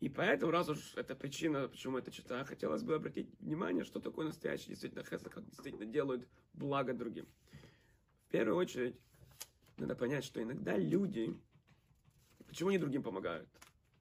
И 0.00 0.08
поэтому, 0.08 0.50
раз 0.50 0.70
уж 0.70 0.94
это 0.96 1.14
причина, 1.14 1.68
почему 1.68 1.98
это 1.98 2.10
читаем, 2.10 2.46
хотелось 2.46 2.82
бы 2.82 2.94
обратить 2.94 3.28
внимание, 3.40 3.84
что 3.84 4.00
такое 4.00 4.24
настоящий 4.24 4.70
действительно 4.70 5.04
хесед, 5.04 5.28
как 5.28 5.44
действительно 5.44 5.84
делают 5.84 6.26
благо 6.54 6.94
другим. 6.94 7.28
В 8.26 8.30
первую 8.30 8.56
очередь, 8.56 8.96
надо 9.76 9.94
понять, 9.96 10.24
что 10.24 10.42
иногда 10.42 10.78
люди, 10.78 11.38
почему 12.46 12.70
они 12.70 12.78
другим 12.78 13.02
помогают? 13.02 13.48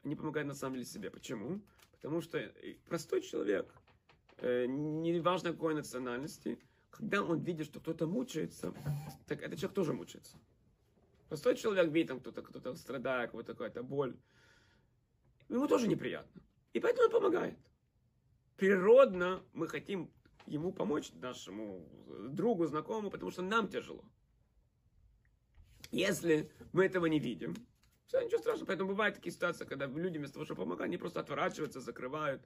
Они 0.04 0.16
помогают 0.16 0.48
на 0.48 0.56
самом 0.56 0.76
деле 0.76 0.86
себе. 0.86 1.12
Почему? 1.12 1.62
Потому 1.92 2.22
что 2.22 2.40
простой 2.88 3.22
человек, 3.22 3.72
э, 4.38 4.66
неважно 4.66 5.52
какой 5.52 5.76
национальности, 5.76 6.58
когда 6.92 7.24
он 7.24 7.40
видит, 7.40 7.66
что 7.66 7.80
кто-то 7.80 8.06
мучается, 8.06 8.74
так 9.26 9.42
этот 9.42 9.58
человек 9.60 9.76
тоже 9.76 9.94
мучается. 9.94 10.38
Простой 11.30 11.56
человек 11.56 11.92
видит, 11.92 12.10
там 12.10 12.20
кто-то 12.20 12.42
кто 12.42 12.76
страдает, 12.76 13.34
вот 13.34 13.48
какая-то 13.48 13.82
боль, 13.84 14.16
ему 15.50 15.68
тоже 15.68 15.88
неприятно. 15.88 16.42
И 16.74 16.80
поэтому 16.80 17.08
он 17.08 17.12
помогает. 17.12 17.58
Природно 18.58 19.42
мы 19.54 19.68
хотим 19.68 20.12
ему 20.46 20.72
помочь, 20.72 21.12
нашему 21.14 21.88
другу, 22.30 22.68
знакомому, 22.68 23.10
потому 23.10 23.32
что 23.32 23.42
нам 23.42 23.68
тяжело. 23.68 24.04
Если 25.92 26.52
мы 26.74 26.86
этого 26.86 27.06
не 27.06 27.20
видим, 27.20 27.56
все, 28.06 28.22
ничего 28.22 28.40
страшного. 28.40 28.68
Поэтому 28.68 28.90
бывают 28.90 29.16
такие 29.16 29.32
ситуации, 29.32 29.66
когда 29.66 29.86
люди 29.88 30.18
вместо 30.18 30.34
того, 30.34 30.46
чтобы 30.46 30.64
помогать, 30.64 30.88
они 30.88 30.98
просто 30.98 31.22
отворачиваются, 31.22 31.80
закрывают. 31.80 32.42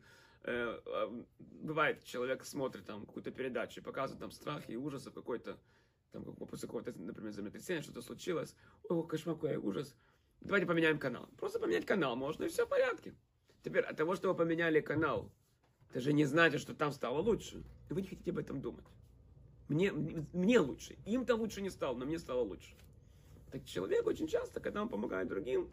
Э, 0.48 0.80
э, 0.86 1.24
бывает, 1.40 2.04
человек 2.04 2.46
смотрит 2.46 2.86
там 2.86 3.06
какую-то 3.06 3.32
передачу 3.32 3.82
показывает 3.82 4.22
там 4.22 4.32
страхи 4.32 4.72
и 4.72 4.76
ужасы 4.76 5.12
какой-то, 5.12 5.58
там 6.12 6.24
после 6.36 6.68
какого-то, 6.68 6.94
например, 7.00 7.32
землетрясения, 7.32 7.82
что-то 7.82 8.02
случилось. 8.02 8.56
Ой, 8.88 9.08
кошмар, 9.08 9.36
какой 9.36 9.58
ужас 9.58 9.96
давайте 10.46 10.68
поменяем 10.68 11.00
канал. 11.00 11.28
Просто 11.38 11.60
поменять 11.60 11.86
канал 11.86 12.16
можно, 12.16 12.44
и 12.44 12.50
все 12.50 12.66
в 12.66 12.70
порядке. 12.70 13.14
Теперь 13.64 13.84
от 13.84 13.98
того, 13.98 14.16
что 14.16 14.30
вы 14.30 14.36
поменяли 14.36 14.80
канал, 14.80 15.32
это 15.90 16.00
же 16.00 16.14
не 16.14 16.26
значит, 16.26 16.62
что 16.62 16.74
там 16.74 16.92
стало 16.92 17.20
лучше. 17.20 17.64
Вы 17.90 18.02
не 18.02 18.08
хотите 18.08 18.32
об 18.32 18.38
этом 18.38 18.62
думать. 18.62 18.86
Мне, 19.68 19.92
мне 19.92 20.60
лучше. 20.60 20.96
Им-то 21.06 21.36
лучше 21.36 21.62
не 21.62 21.70
стало, 21.70 21.96
но 21.96 22.06
мне 22.06 22.20
стало 22.20 22.42
лучше. 22.42 22.76
Так 23.52 23.66
человек 23.66 24.06
очень 24.06 24.28
часто, 24.28 24.60
когда 24.60 24.82
он 24.82 24.90
помогает 24.90 25.28
другим, 25.28 25.72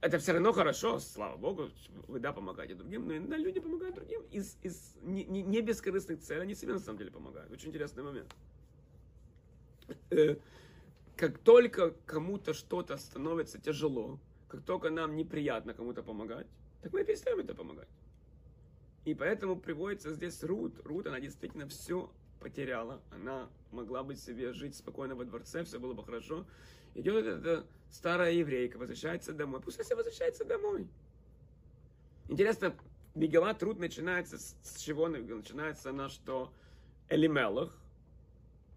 это 0.00 0.18
все 0.18 0.32
равно 0.32 0.52
хорошо, 0.52 0.98
слава 0.98 1.36
Богу, 1.36 1.70
вы 2.06 2.20
да, 2.20 2.32
помогаете 2.32 2.74
другим, 2.74 3.06
но 3.06 3.16
иногда 3.16 3.36
люди 3.36 3.60
помогают 3.60 3.94
другим 3.94 4.22
из, 4.30 4.56
из 4.62 4.94
не, 5.02 5.24
не, 5.24 5.42
не 5.42 5.60
бескорыстных 5.62 6.20
целей, 6.20 6.42
они 6.42 6.54
себе 6.54 6.74
на 6.74 6.78
самом 6.78 6.98
деле 6.98 7.10
помогают. 7.10 7.50
Очень 7.50 7.70
интересный 7.70 8.02
момент. 8.02 8.34
Э, 10.10 10.36
как 11.16 11.38
только 11.38 11.90
кому-то 12.06 12.52
что-то 12.54 12.96
становится 12.96 13.60
тяжело, 13.60 14.18
как 14.48 14.62
только 14.62 14.90
нам 14.90 15.16
неприятно 15.16 15.74
кому-то 15.74 16.02
помогать, 16.02 16.46
так 16.82 16.92
мы 16.92 17.04
перестаем 17.04 17.38
это 17.38 17.54
помогать. 17.54 17.88
И 19.04 19.14
поэтому 19.14 19.56
приводится 19.56 20.12
здесь 20.12 20.42
Рут. 20.42 20.84
Рут, 20.84 21.06
она 21.06 21.20
действительно 21.20 21.68
все 21.68 22.10
потеряла. 22.40 23.00
Она 23.10 23.48
могла 23.70 24.02
бы 24.02 24.16
себе 24.16 24.52
жить 24.52 24.74
спокойно 24.74 25.14
во 25.14 25.24
дворце, 25.24 25.64
все 25.64 25.78
было 25.78 25.94
бы 25.94 26.04
хорошо. 26.04 26.44
Идет 26.96 27.26
эта 27.26 27.66
старая 27.90 28.32
еврейка, 28.32 28.78
возвращается 28.78 29.34
домой. 29.34 29.60
Пусть 29.60 29.78
она 29.78 29.96
возвращается 29.96 30.46
домой. 30.46 30.88
Интересно, 32.26 32.74
Мегала 33.14 33.52
труд 33.52 33.78
начинается 33.78 34.38
с 34.38 34.80
чего? 34.80 35.06
Начинается 35.06 35.90
она, 35.90 36.08
что 36.08 36.54
Элимелах, 37.10 37.76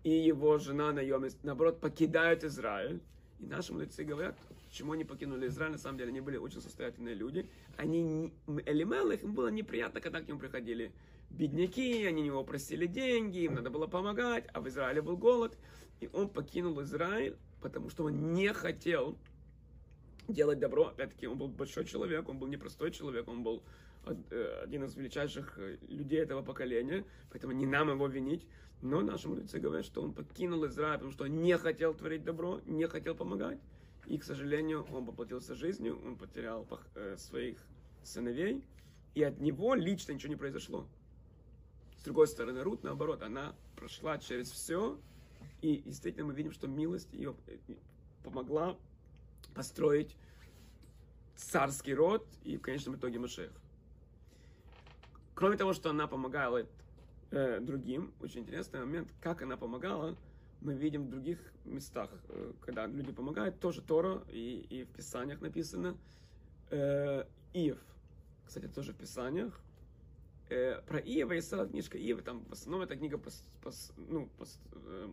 и 0.03 0.10
его 0.10 0.58
жена 0.58 0.91
Наоми, 0.91 1.29
наоборот, 1.43 1.79
покидают 1.79 2.43
Израиль. 2.43 3.01
И 3.39 3.45
наши 3.45 3.71
мудрецы 3.71 4.03
говорят, 4.03 4.38
почему 4.67 4.91
они 4.91 5.05
покинули 5.05 5.47
Израиль, 5.47 5.71
на 5.71 5.77
самом 5.77 5.97
деле 5.97 6.10
они 6.10 6.19
были 6.19 6.36
очень 6.36 6.62
состоятельные 6.62 7.15
люди. 7.15 7.49
Они, 7.77 8.34
Элимелах, 8.65 9.23
им 9.23 9.34
было 9.34 9.47
неприятно, 9.47 10.01
когда 10.01 10.19
к 10.19 10.27
нему 10.27 10.39
приходили 10.39 10.91
бедняки, 11.29 12.05
они 12.05 12.23
него 12.23 12.43
просили 12.43 12.86
деньги, 12.86 13.45
им 13.45 13.53
надо 13.53 13.69
было 13.69 13.88
помогать, 13.88 14.45
а 14.51 14.60
в 14.60 14.67
Израиле 14.67 15.01
был 15.01 15.15
голод. 15.15 15.58
И 16.01 16.10
он 16.12 16.27
покинул 16.27 16.82
Израиль, 16.82 17.38
потому 17.62 17.89
что 17.89 18.06
он 18.06 18.34
не 18.34 18.54
хотел 18.54 19.17
делать 20.28 20.60
добро. 20.60 20.88
Опять-таки, 20.88 21.28
он 21.28 21.38
был 21.38 21.48
большой 21.48 21.86
человек, 21.86 22.30
он 22.30 22.39
был 22.39 22.48
непростой 22.48 22.91
человек, 22.91 23.28
он 23.28 23.43
был 23.43 23.63
э, 24.06 24.62
один 24.63 24.84
из 24.84 24.95
величайших 24.95 25.58
э, 25.58 25.78
людей 25.88 26.19
этого 26.19 26.41
поколения, 26.41 27.06
поэтому 27.32 27.54
не 27.54 27.65
нам 27.65 27.89
его 27.89 28.08
винить. 28.08 28.45
Но 28.82 29.02
наши 29.02 29.28
мудрецы 29.28 29.60
говорят, 29.60 29.86
что 29.86 30.02
он 30.02 30.13
покинул 30.13 30.65
Израиль, 30.67 30.95
потому 30.95 31.12
что 31.12 31.26
он 31.26 31.41
не 31.41 31.58
хотел 31.58 31.93
творить 31.93 32.24
добро, 32.24 32.62
не 32.65 32.88
хотел 32.88 33.15
помогать. 33.15 33.60
И, 34.06 34.17
к 34.17 34.24
сожалению, 34.24 34.88
он 34.91 35.06
поплатился 35.06 35.54
жизнью, 35.54 36.00
он 36.06 36.15
потерял 36.15 36.65
своих 37.17 37.58
сыновей, 38.04 38.63
и 39.13 39.24
от 39.24 39.39
него 39.39 39.76
лично 39.76 40.13
ничего 40.13 40.30
не 40.30 40.38
произошло. 40.38 40.88
С 41.98 42.04
другой 42.04 42.28
стороны, 42.28 42.63
Рут, 42.63 42.84
наоборот, 42.84 43.22
она 43.22 43.54
прошла 43.76 44.17
через 44.17 44.50
все, 44.50 44.98
и 45.62 45.82
действительно 45.86 46.25
мы 46.25 46.34
видим, 46.34 46.52
что 46.52 46.67
милость 46.67 47.13
ее 47.13 47.36
помогла 48.23 48.78
построить 49.54 50.15
царский 51.36 51.93
род 51.93 52.28
и 52.43 52.58
в 52.58 52.62
конечном 52.62 52.95
итоге 52.95 53.19
Машех. 53.19 53.52
Кроме 55.36 55.58
того, 55.58 55.73
что 55.73 55.89
она 55.89 56.08
помогала 56.08 56.65
э, 57.32 57.60
другим, 57.62 58.13
очень 58.19 58.41
интересный 58.41 58.82
момент, 58.82 59.10
как 59.21 59.41
она 59.41 59.56
помогала, 59.56 60.17
мы 60.62 60.73
видим 60.73 61.06
в 61.06 61.10
других 61.10 61.39
местах, 61.63 62.10
э, 62.28 62.54
когда 62.62 62.88
люди 62.88 63.13
помогают, 63.13 63.60
тоже 63.60 63.82
Тора 63.82 64.23
и, 64.30 64.65
и 64.69 64.84
в 64.84 64.89
Писаниях 64.89 65.39
написано 65.39 65.97
э, 66.71 67.23
Иев. 67.54 67.80
Кстати, 68.45 68.67
тоже 68.67 68.93
в 68.93 68.97
Писаниях. 68.97 69.60
Э, 70.49 70.82
про 70.82 70.99
Иева 70.99 71.39
целая 71.41 71.67
книжка 71.67 71.97
Иева, 71.97 72.21
там 72.21 72.43
в 72.45 72.54
основном 72.54 72.82
эта 72.82 72.95
книга 72.95 73.17
пос, 73.17 73.43
пос, 73.62 73.93
ну, 73.95 74.28
пос, 74.38 74.60
э, 74.73 75.10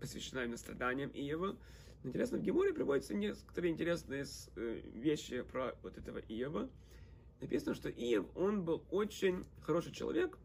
посвящена 0.00 0.44
именно 0.44 0.56
страданиям 0.56 1.10
Иева. 1.14 1.56
Интересно, 2.02 2.38
в 2.38 2.42
Геморе 2.42 2.72
приводятся 2.72 3.14
некоторые 3.14 3.72
интересные 3.72 4.24
э, 4.56 4.80
вещи 4.94 5.42
про 5.42 5.76
вот 5.82 5.98
этого 5.98 6.18
Иева. 6.18 6.68
Написано, 7.40 7.74
что 7.74 7.90
Иев, 7.90 8.24
он 8.34 8.64
был 8.64 8.82
очень 8.90 9.44
хороший 9.62 9.92
человек, 9.92 10.38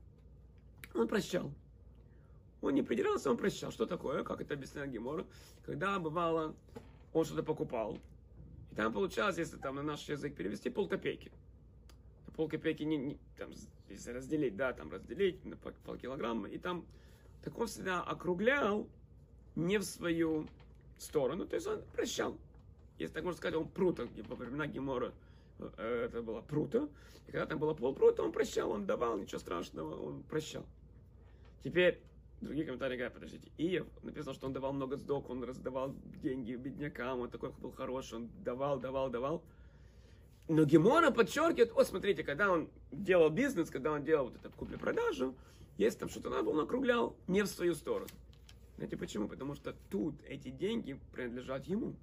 он 0.94 1.08
прощал. 1.08 1.52
Он 2.62 2.74
не 2.74 2.82
придирался, 2.82 3.30
он 3.30 3.38
прощал. 3.38 3.72
Что 3.72 3.86
такое? 3.86 4.24
Как 4.24 4.42
это 4.42 4.54
объясняет 4.54 4.92
Гемора? 4.92 5.26
Когда 5.66 6.00
бывало, 6.00 6.56
он 7.14 7.26
что-то 7.26 7.44
покупал, 7.44 8.00
и 8.72 8.76
там 8.76 8.92
получалось, 8.92 9.38
если 9.38 9.58
там 9.58 9.76
на 9.76 9.84
наш 9.84 10.08
язык 10.10 10.36
перевести, 10.36 10.70
полкопейки. 10.70 11.32
Полкопейки 12.36 12.84
не, 12.84 12.98
не 12.98 13.18
там, 13.38 13.52
если 13.90 14.12
разделить, 14.12 14.58
да, 14.58 14.74
там 14.74 14.92
разделить 14.92 15.46
на 15.46 15.56
полкилограмма, 15.56 16.50
и 16.50 16.58
там 16.58 16.86
так 17.42 17.58
он 17.58 17.68
всегда 17.68 18.02
округлял 18.02 18.90
не 19.56 19.78
в 19.78 19.84
свою 19.84 20.48
сторону, 20.98 21.46
то 21.46 21.56
есть 21.56 21.68
он 21.68 21.82
прощал. 21.94 22.38
Если 22.98 23.14
так 23.14 23.24
можно 23.24 23.38
сказать, 23.38 23.56
он 23.56 23.68
прута, 23.68 24.08
во 24.28 24.36
времена 24.36 24.68
Гемора 24.68 25.14
э, 25.60 26.06
это 26.06 26.22
было 26.22 26.42
прута, 26.42 26.88
и 27.28 27.32
когда 27.32 27.46
там 27.46 27.60
было 27.60 27.74
полпрута, 27.74 28.24
он 28.24 28.32
прощал, 28.32 28.72
он 28.72 28.86
давал, 28.86 29.18
ничего 29.18 29.40
страшного, 29.40 30.00
он 30.00 30.24
прощал. 30.24 30.66
Теперь 31.64 32.00
другие 32.42 32.66
комментарии 32.66 32.96
говорят, 32.96 33.14
подождите, 33.14 33.50
Иев, 33.58 33.88
написано, 34.04 34.34
что 34.34 34.48
он 34.48 34.54
давал 34.54 34.74
много 34.74 34.98
сдок, 34.98 35.30
он 35.30 35.44
раздавал 35.44 35.94
деньги 36.22 36.56
беднякам, 36.56 37.22
он 37.22 37.30
такой 37.30 37.52
был 37.52 37.72
хороший, 37.72 38.16
он 38.16 38.30
давал, 38.44 38.80
давал, 38.80 39.10
давал. 39.10 39.44
Но 40.48 40.64
Гемора 40.64 41.10
подчеркивает, 41.10 41.72
о, 41.76 41.84
смотрите, 41.84 42.24
когда 42.24 42.52
он 42.52 42.70
делал 42.92 43.30
бизнес, 43.30 43.72
когда 43.72 43.92
он 43.92 44.04
делал 44.04 44.26
вот 44.26 44.46
эту 44.46 44.52
купли-продажу, 44.56 45.36
если 45.78 46.00
там 46.00 46.10
что-то 46.10 46.30
надо 46.30 46.44
было, 46.44 46.54
он 46.54 46.60
округлял 46.62 47.16
не 47.28 47.42
в 47.42 47.48
свою 47.48 47.74
сторону. 47.74 48.08
Знаете 48.78 48.98
почему? 48.98 49.28
Потому 49.28 49.56
что 49.56 49.74
тут 49.90 50.16
эти 50.26 50.50
деньги 50.50 51.00
принадлежат 51.12 51.66
ему. 51.66 51.96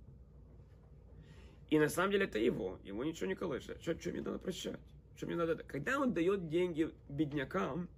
И 1.70 1.78
на 1.78 1.88
самом 1.88 2.12
деле 2.12 2.24
это 2.24 2.38
его. 2.38 2.78
Ему 2.84 3.02
ничего 3.02 3.26
не 3.26 3.34
колышет. 3.34 3.80
Что, 3.80 3.98
что 3.98 4.10
мне 4.10 4.20
надо 4.20 4.38
прощать? 4.38 4.80
Что 5.16 5.26
мне 5.26 5.36
надо... 5.36 5.56
Когда 5.56 5.98
он 5.98 6.12
дает 6.12 6.48
деньги 6.48 6.90
беднякам, 7.08 7.88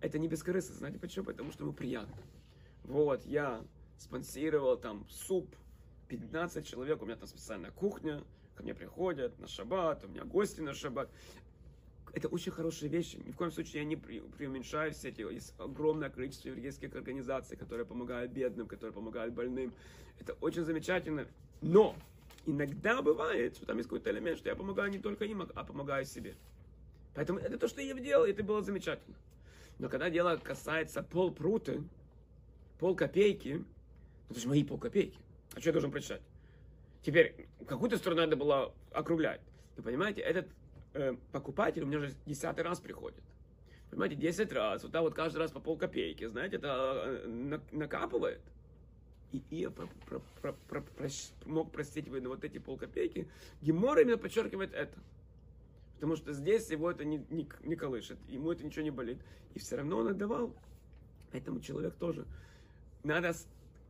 это 0.00 0.18
не 0.18 0.28
бескорыстно. 0.28 0.74
Знаете 0.74 0.98
почему? 0.98 1.26
Потому 1.26 1.52
что 1.52 1.64
ему 1.64 1.72
приятно. 1.72 2.14
Вот, 2.84 3.24
я 3.24 3.64
спонсировал 3.98 4.76
там 4.76 5.06
суп, 5.08 5.54
15 6.08 6.66
человек, 6.66 7.00
у 7.00 7.06
меня 7.06 7.16
там 7.16 7.28
специальная 7.28 7.70
кухня, 7.70 8.22
ко 8.54 8.62
мне 8.62 8.74
приходят 8.74 9.38
на 9.38 9.46
шаббат, 9.46 10.04
у 10.04 10.08
меня 10.08 10.24
гости 10.24 10.60
на 10.60 10.74
шаббат 10.74 11.08
это 12.12 12.28
очень 12.28 12.52
хорошие 12.52 12.88
вещи. 12.88 13.16
Ни 13.24 13.32
в 13.32 13.36
коем 13.36 13.52
случае 13.52 13.82
я 13.82 13.88
не 13.88 13.96
преуменьшаю 13.96 14.92
все 14.92 15.08
эти. 15.08 15.22
Есть 15.22 15.54
огромное 15.58 16.10
количество 16.10 16.48
еврейских 16.48 16.94
организаций, 16.94 17.56
которые 17.56 17.86
помогают 17.86 18.32
бедным, 18.32 18.66
которые 18.66 18.92
помогают 18.92 19.34
больным. 19.34 19.72
Это 20.20 20.34
очень 20.40 20.62
замечательно. 20.62 21.26
Но 21.62 21.96
иногда 22.44 23.00
бывает, 23.00 23.56
что 23.56 23.66
там 23.66 23.78
есть 23.78 23.88
какой-то 23.88 24.10
элемент, 24.10 24.38
что 24.38 24.50
я 24.50 24.56
помогаю 24.56 24.90
не 24.90 24.98
только 24.98 25.24
им, 25.24 25.42
а 25.42 25.64
помогаю 25.64 26.04
себе. 26.04 26.34
Поэтому 27.14 27.38
это 27.38 27.58
то, 27.58 27.68
что 27.68 27.80
я 27.80 27.94
делал, 27.94 28.26
и 28.26 28.30
это 28.30 28.42
было 28.42 28.62
замечательно. 28.62 29.16
Но 29.78 29.88
когда 29.88 30.10
дело 30.10 30.36
касается 30.36 31.02
полпруты, 31.02 31.82
пол 32.78 32.94
копейки, 32.94 33.54
ну, 33.54 33.64
это 34.30 34.40
же 34.40 34.48
мои 34.48 34.64
полкопейки. 34.64 35.18
А 35.54 35.60
что 35.60 35.70
я 35.70 35.72
должен 35.72 35.90
прочитать? 35.90 36.22
Теперь, 37.02 37.48
какую-то 37.66 37.96
сторону 37.96 38.22
надо 38.22 38.36
было 38.36 38.74
округлять. 38.92 39.40
Вы 39.76 39.82
понимаете, 39.82 40.20
этот 40.20 40.46
э, 40.94 41.16
покупатель 41.32 41.82
у 41.82 41.86
меня 41.86 41.98
уже 41.98 42.12
десятый 42.26 42.64
раз 42.64 42.80
приходит. 42.80 43.22
Понимаете, 43.90 44.16
10 44.16 44.52
раз, 44.52 44.82
вот 44.82 44.92
так 44.92 45.02
вот 45.02 45.14
каждый 45.14 45.38
раз 45.38 45.50
по 45.50 45.60
полкопейки, 45.60 46.26
знаете, 46.26 46.56
это 46.56 47.02
э, 47.04 47.58
накапывает. 47.72 48.40
И 49.32 49.42
я 49.50 49.70
про, 49.70 49.86
про, 50.06 50.20
про, 50.40 50.52
про, 50.52 50.80
про, 50.80 51.08
мог 51.46 51.72
простить 51.72 52.10
на 52.10 52.28
вот 52.28 52.44
эти 52.44 52.58
полкопейки. 52.58 53.28
Гемор 53.60 53.98
именно 53.98 54.18
подчеркивает 54.18 54.72
это. 54.74 54.98
Потому 55.94 56.16
что 56.16 56.32
здесь 56.32 56.70
его 56.70 56.90
это 56.90 57.04
не, 57.04 57.24
не, 57.30 57.48
не 57.62 57.76
колышет, 57.76 58.18
ему 58.28 58.50
это 58.50 58.64
ничего 58.64 58.82
не 58.82 58.90
болит. 58.90 59.18
И 59.54 59.58
все 59.58 59.76
равно 59.76 59.98
он 59.98 60.08
отдавал. 60.08 60.54
Поэтому 61.30 61.60
человек 61.60 61.94
тоже. 61.94 62.26
Надо 63.04 63.34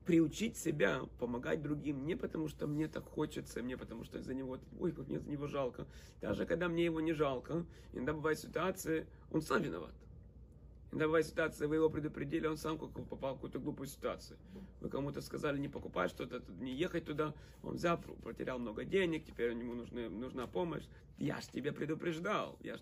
приучить 0.04 0.56
себя 0.56 1.02
помогать 1.18 1.62
другим 1.62 2.04
не 2.06 2.16
потому, 2.16 2.48
что 2.48 2.66
мне 2.66 2.88
так 2.88 3.04
хочется, 3.04 3.62
мне 3.62 3.76
потому, 3.76 4.04
что 4.04 4.20
за 4.20 4.34
него, 4.34 4.58
ой, 4.78 4.92
как 4.92 5.08
мне 5.08 5.20
за 5.20 5.30
него 5.30 5.46
жалко. 5.46 5.86
Даже 6.20 6.46
когда 6.46 6.68
мне 6.68 6.84
его 6.84 7.00
не 7.00 7.12
жалко, 7.12 7.64
иногда 7.92 8.12
бывают 8.12 8.38
ситуации, 8.38 9.06
он 9.30 9.42
сам 9.42 9.62
виноват. 9.62 9.94
Иногда 10.90 11.06
бывает 11.06 11.26
ситуация, 11.26 11.68
вы 11.68 11.76
его 11.76 11.88
предупредили, 11.88 12.46
он 12.46 12.58
сам 12.58 12.76
попал 12.76 13.32
в 13.32 13.36
какую-то 13.36 13.58
глупую 13.58 13.86
ситуацию. 13.86 14.38
Вы 14.80 14.90
кому-то 14.90 15.22
сказали 15.22 15.58
не 15.58 15.68
покупать 15.68 16.10
что-то, 16.10 16.42
не 16.60 16.74
ехать 16.74 17.06
туда, 17.06 17.34
он 17.62 17.76
взял, 17.76 17.98
потерял 17.98 18.58
много 18.58 18.84
денег, 18.84 19.24
теперь 19.24 19.52
ему 19.52 19.74
нужны, 19.74 20.10
нужна 20.10 20.46
помощь. 20.46 20.84
Я 21.16 21.40
ж 21.40 21.46
тебе 21.46 21.72
предупреждал. 21.72 22.58
Я 22.60 22.76
ж... 22.76 22.80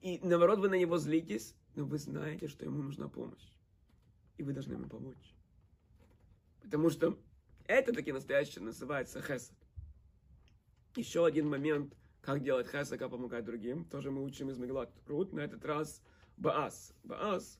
И 0.00 0.18
наоборот, 0.22 0.58
вы 0.58 0.68
на 0.68 0.74
него 0.74 0.98
злитесь, 0.98 1.54
но 1.76 1.84
вы 1.84 1.98
знаете, 1.98 2.48
что 2.48 2.64
ему 2.64 2.82
нужна 2.82 3.08
помощь. 3.08 3.52
И 4.38 4.42
вы 4.42 4.52
должны 4.52 4.72
ему 4.72 4.88
помочь. 4.88 5.34
Потому 6.62 6.90
что 6.90 7.18
это 7.66 7.92
таки 7.92 8.12
настоящее 8.12 8.62
называется 8.62 9.22
хесед. 9.22 9.56
Еще 10.96 11.24
один 11.24 11.48
момент, 11.48 11.94
как 12.20 12.42
делать 12.42 12.66
хесед, 12.66 12.98
как 12.98 13.10
помогать 13.10 13.44
другим. 13.44 13.84
Тоже 13.84 14.10
мы 14.10 14.22
учим 14.22 14.50
из 14.50 14.58
Меглат 14.58 14.92
Рут. 15.06 15.32
На 15.32 15.40
этот 15.40 15.64
раз 15.64 16.02
Баас. 16.36 16.94
Баас. 17.04 17.58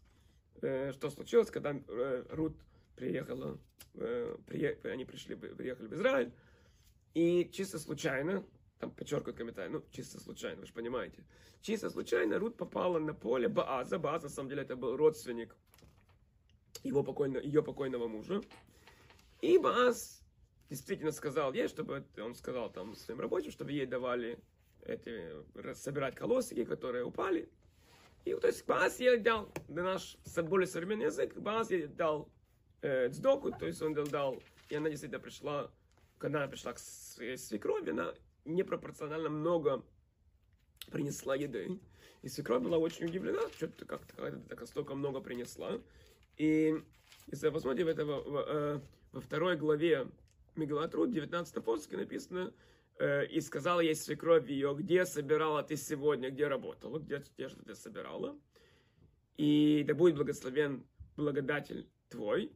Э, 0.62 0.92
что 0.92 1.10
случилось, 1.10 1.50
когда 1.50 1.72
э, 1.74 2.24
Рут 2.30 2.56
приехала, 2.96 3.58
э, 3.94 4.36
они 4.84 5.04
пришли, 5.04 5.36
приехали 5.36 5.86
в 5.86 5.94
Израиль. 5.94 6.32
И 7.14 7.48
чисто 7.52 7.78
случайно, 7.78 8.44
там 8.78 8.90
подчеркивают 8.90 9.36
комментарий, 9.36 9.70
ну, 9.70 9.82
чисто 9.90 10.20
случайно, 10.20 10.60
вы 10.60 10.66
же 10.66 10.72
понимаете. 10.72 11.24
Чисто 11.60 11.90
случайно 11.90 12.38
Рут 12.38 12.56
попала 12.56 12.98
на 12.98 13.14
поле 13.14 13.48
Бааза. 13.48 13.98
Бааз, 13.98 14.22
на 14.22 14.28
самом 14.28 14.48
деле, 14.48 14.62
это 14.62 14.76
был 14.76 14.96
родственник 14.96 15.56
его 16.82 17.02
покойного, 17.02 17.42
ее 17.42 17.62
покойного 17.62 18.08
мужа. 18.08 18.40
И 19.40 19.58
Баас 19.58 20.22
действительно 20.68 21.12
сказал 21.12 21.52
ей, 21.52 21.68
чтобы 21.68 22.04
он 22.18 22.34
сказал 22.34 22.70
там 22.70 22.94
своим 22.94 23.20
рабочим, 23.20 23.50
чтобы 23.50 23.72
ей 23.72 23.86
давали 23.86 24.38
эти, 24.82 25.32
собирать 25.74 26.14
колосики, 26.14 26.64
которые 26.64 27.04
упали. 27.04 27.48
И 28.24 28.34
то 28.34 28.46
есть 28.46 28.66
Баас 28.66 29.00
ей 29.00 29.18
дал, 29.18 29.50
на 29.68 29.82
наш 29.82 30.16
более 30.44 30.66
современный 30.66 31.06
язык, 31.06 31.34
Баас 31.36 31.70
ей 31.70 31.86
дал 31.86 32.28
э, 32.82 33.08
цдоку, 33.08 33.50
то 33.50 33.66
есть 33.66 33.80
он 33.80 33.94
дал, 33.94 34.42
и 34.68 34.74
она 34.74 34.90
действительно 34.90 35.20
пришла, 35.20 35.70
когда 36.18 36.40
она 36.40 36.48
пришла 36.48 36.74
к 36.74 36.78
своей 36.78 37.38
свекрови, 37.38 37.90
она 37.90 38.14
непропорционально 38.44 39.30
много 39.30 39.82
принесла 40.90 41.34
еды. 41.34 41.80
И 42.22 42.28
свекровь 42.28 42.62
была 42.62 42.76
очень 42.76 43.06
удивлена, 43.06 43.40
что-то 43.56 43.86
как-то 43.86 44.38
так 44.48 44.66
столько 44.66 44.94
много 44.94 45.20
принесла. 45.20 45.80
И 46.36 46.74
если 47.28 47.46
вы 47.46 47.52
посмотрите, 47.52 47.84
в 47.84 47.88
этого, 47.88 48.44
э, 48.46 48.80
во 49.12 49.20
второй 49.20 49.56
главе 49.56 50.08
Мегалатрут, 50.56 51.10
19 51.10 51.64
посоке 51.64 51.96
написано, 51.96 52.52
э, 52.98 53.26
и 53.26 53.40
сказала 53.40 53.80
ей 53.80 53.94
свекровь 53.94 54.48
ее, 54.48 54.74
где 54.78 55.04
собирала 55.06 55.62
ты 55.62 55.76
сегодня, 55.76 56.30
где 56.30 56.48
работала, 56.48 56.98
где, 56.98 57.20
что 57.48 57.64
ты 57.64 57.74
собирала. 57.74 58.38
И 59.36 59.84
да 59.86 59.94
будет 59.94 60.16
благословен 60.16 60.84
благодатель 61.16 61.88
твой. 62.08 62.52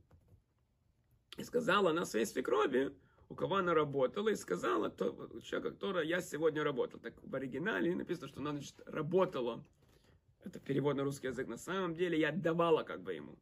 И 1.37 1.45
сказала 1.45 1.91
она 1.91 2.05
своей 2.05 2.27
свекрови, 2.27 2.95
у 3.29 3.35
кого 3.35 3.57
она 3.57 3.75
работала, 3.75 4.29
и 4.29 4.37
сказала 4.37 4.91
то, 4.91 5.13
человека, 5.43 5.73
который 5.73 6.07
я 6.07 6.21
сегодня 6.21 6.63
работал. 6.63 7.01
Так 7.01 7.15
в 7.23 7.35
оригинале 7.35 7.95
написано, 7.95 8.29
что 8.29 8.41
она, 8.41 8.53
значит, 8.53 8.81
работала. 8.87 9.65
Это 10.45 10.61
перевод 10.61 10.97
на 10.97 11.05
русский 11.05 11.29
язык. 11.29 11.49
На 11.49 11.57
самом 11.57 11.95
деле 11.95 12.19
я 12.19 12.31
давала 12.31 12.83
как 12.83 13.03
бы 13.03 13.15
ему. 13.15 13.39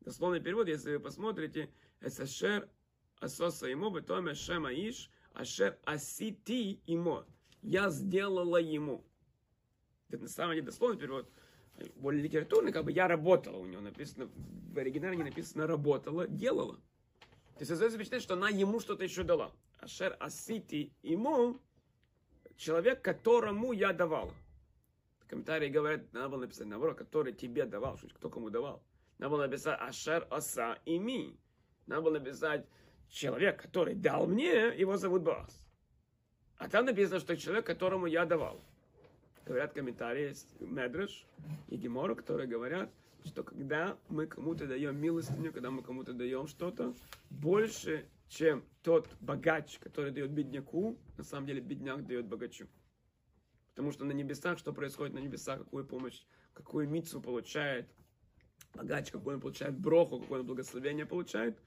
Дословный 0.00 0.40
перевод, 0.40 0.68
если 0.68 0.92
вы 0.92 1.00
посмотрите, 1.00 1.70
«Эсэшер 2.00 2.68
асоса 3.20 3.66
ему, 3.66 3.90
бетоме 3.90 4.34
шема 4.34 4.72
иш, 4.72 5.10
ашер 5.32 5.78
асити 5.84 6.80
имо». 6.86 7.26
Я 7.62 7.90
сделала 7.90 8.58
ему. 8.58 9.04
Это 10.08 10.22
на 10.22 10.28
самом 10.28 10.54
деле 10.54 10.66
дословный 10.66 10.98
перевод. 10.98 11.30
Более 11.96 12.22
литературный, 12.22 12.72
как 12.72 12.84
бы 12.84 12.92
я 12.92 13.08
работала 13.08 13.56
у 13.56 13.66
него. 13.66 13.80
Написано, 13.80 14.30
в 14.34 14.78
оригинале 14.78 15.16
не 15.16 15.24
написано 15.24 15.66
работала, 15.66 16.26
делала. 16.26 16.76
То 17.54 17.60
есть 17.60 17.70
остается 17.72 17.98
впечатление, 17.98 18.22
что 18.22 18.34
она 18.34 18.48
ему 18.48 18.80
что-то 18.80 19.04
еще 19.04 19.24
дала. 19.24 19.52
Ашер 19.78 20.16
асити 20.20 20.92
ему, 21.02 21.60
человек, 22.56 23.02
которому 23.02 23.72
я 23.72 23.92
давала. 23.92 24.32
Комментарии 25.28 25.68
говорят, 25.68 26.12
надо 26.12 26.30
было 26.30 26.40
написать 26.40 26.66
наоборот, 26.66 26.96
который 26.96 27.34
тебе 27.34 27.66
давал, 27.66 27.98
кто 28.14 28.30
кому 28.30 28.48
давал. 28.48 28.82
Надо 29.18 29.30
было 29.30 29.46
написать 29.46 29.78
Ашер 29.80 30.26
Оса 30.30 30.78
ими. 30.86 31.38
Надо 31.88 32.02
было 32.02 32.18
написать 32.18 32.66
человек, 33.08 33.62
который 33.62 33.94
дал 33.94 34.26
мне, 34.26 34.68
его 34.76 34.96
зовут 34.98 35.22
Боас. 35.22 35.66
А 36.58 36.68
там 36.68 36.84
написано, 36.84 37.18
что 37.18 37.36
человек, 37.36 37.66
которому 37.66 38.06
я 38.06 38.26
давал. 38.26 38.60
Говорят 39.46 39.72
комментарии, 39.72 40.28
есть 40.28 40.60
Медреш 40.60 41.26
и 41.68 41.76
Гемора, 41.76 42.14
которые 42.14 42.46
говорят, 42.46 42.92
что 43.24 43.42
когда 43.42 43.96
мы 44.08 44.26
кому-то 44.26 44.66
даем 44.66 45.00
милостыню, 45.00 45.50
когда 45.50 45.70
мы 45.70 45.82
кому-то 45.82 46.12
даем 46.12 46.46
что-то, 46.46 46.94
больше, 47.30 48.06
чем 48.28 48.62
тот 48.82 49.08
богач, 49.20 49.78
который 49.78 50.10
дает 50.12 50.30
бедняку, 50.30 50.98
на 51.16 51.24
самом 51.24 51.46
деле 51.46 51.62
бедняк 51.62 52.06
дает 52.06 52.26
богачу. 52.26 52.68
Потому 53.70 53.92
что 53.92 54.04
на 54.04 54.12
небесах, 54.12 54.58
что 54.58 54.74
происходит 54.74 55.14
на 55.14 55.20
небесах, 55.20 55.60
какую 55.60 55.86
помощь, 55.86 56.22
какую 56.52 56.86
мицу 56.86 57.22
получает 57.22 57.88
богач, 58.74 59.10
какой 59.10 59.36
он 59.36 59.40
получает 59.40 59.78
броху, 59.78 60.20
какое 60.20 60.40
он 60.40 60.46
благословение 60.46 61.06
получает, 61.06 61.58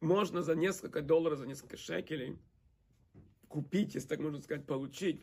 можно 0.00 0.42
за 0.42 0.54
несколько 0.54 1.02
долларов, 1.02 1.38
за 1.38 1.46
несколько 1.46 1.76
шекелей 1.76 2.38
купить, 3.48 3.94
если 3.94 4.08
так 4.08 4.20
можно 4.20 4.40
сказать, 4.40 4.64
получить 4.66 5.22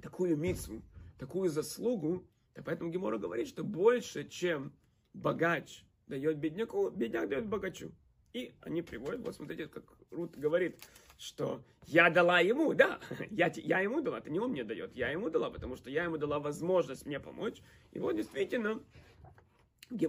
такую 0.00 0.36
мицу, 0.36 0.82
такую 1.18 1.50
заслугу, 1.50 2.24
да 2.54 2.62
поэтому 2.62 2.90
Гемора 2.90 3.18
говорит, 3.18 3.48
что 3.48 3.64
больше, 3.64 4.28
чем 4.28 4.72
богач 5.12 5.84
дает 6.06 6.38
бедняку, 6.38 6.90
бедняк 6.90 7.28
дает 7.28 7.46
богачу. 7.46 7.90
И 8.32 8.54
они 8.60 8.82
приводят, 8.82 9.20
вот 9.20 9.34
смотрите, 9.34 9.66
как 9.68 9.84
Рут 10.10 10.36
говорит, 10.36 10.78
что 11.18 11.62
я 11.86 12.10
дала 12.10 12.40
ему, 12.40 12.74
да, 12.74 13.00
я, 13.30 13.52
я 13.56 13.80
ему 13.80 14.00
дала, 14.00 14.18
это 14.18 14.30
не 14.30 14.40
он 14.40 14.50
мне 14.50 14.64
дает, 14.64 14.94
я 14.94 15.08
ему 15.10 15.30
дала, 15.30 15.50
потому 15.50 15.76
что 15.76 15.90
я 15.90 16.04
ему 16.04 16.18
дала 16.18 16.40
возможность 16.40 17.06
мне 17.06 17.20
помочь. 17.20 17.62
И 17.92 17.98
вот 17.98 18.16
действительно, 18.16 18.82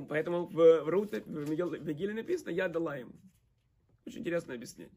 поэтому 0.09 0.47
в, 0.47 0.55
в 0.55 0.89
Рут, 0.89 1.13
в 1.13 1.51
Вегиле 1.51 2.13
написано, 2.13 2.49
я 2.49 2.67
дала 2.67 2.95
ему. 2.97 3.13
Очень 4.05 4.19
интересное 4.19 4.55
объяснение. 4.55 4.93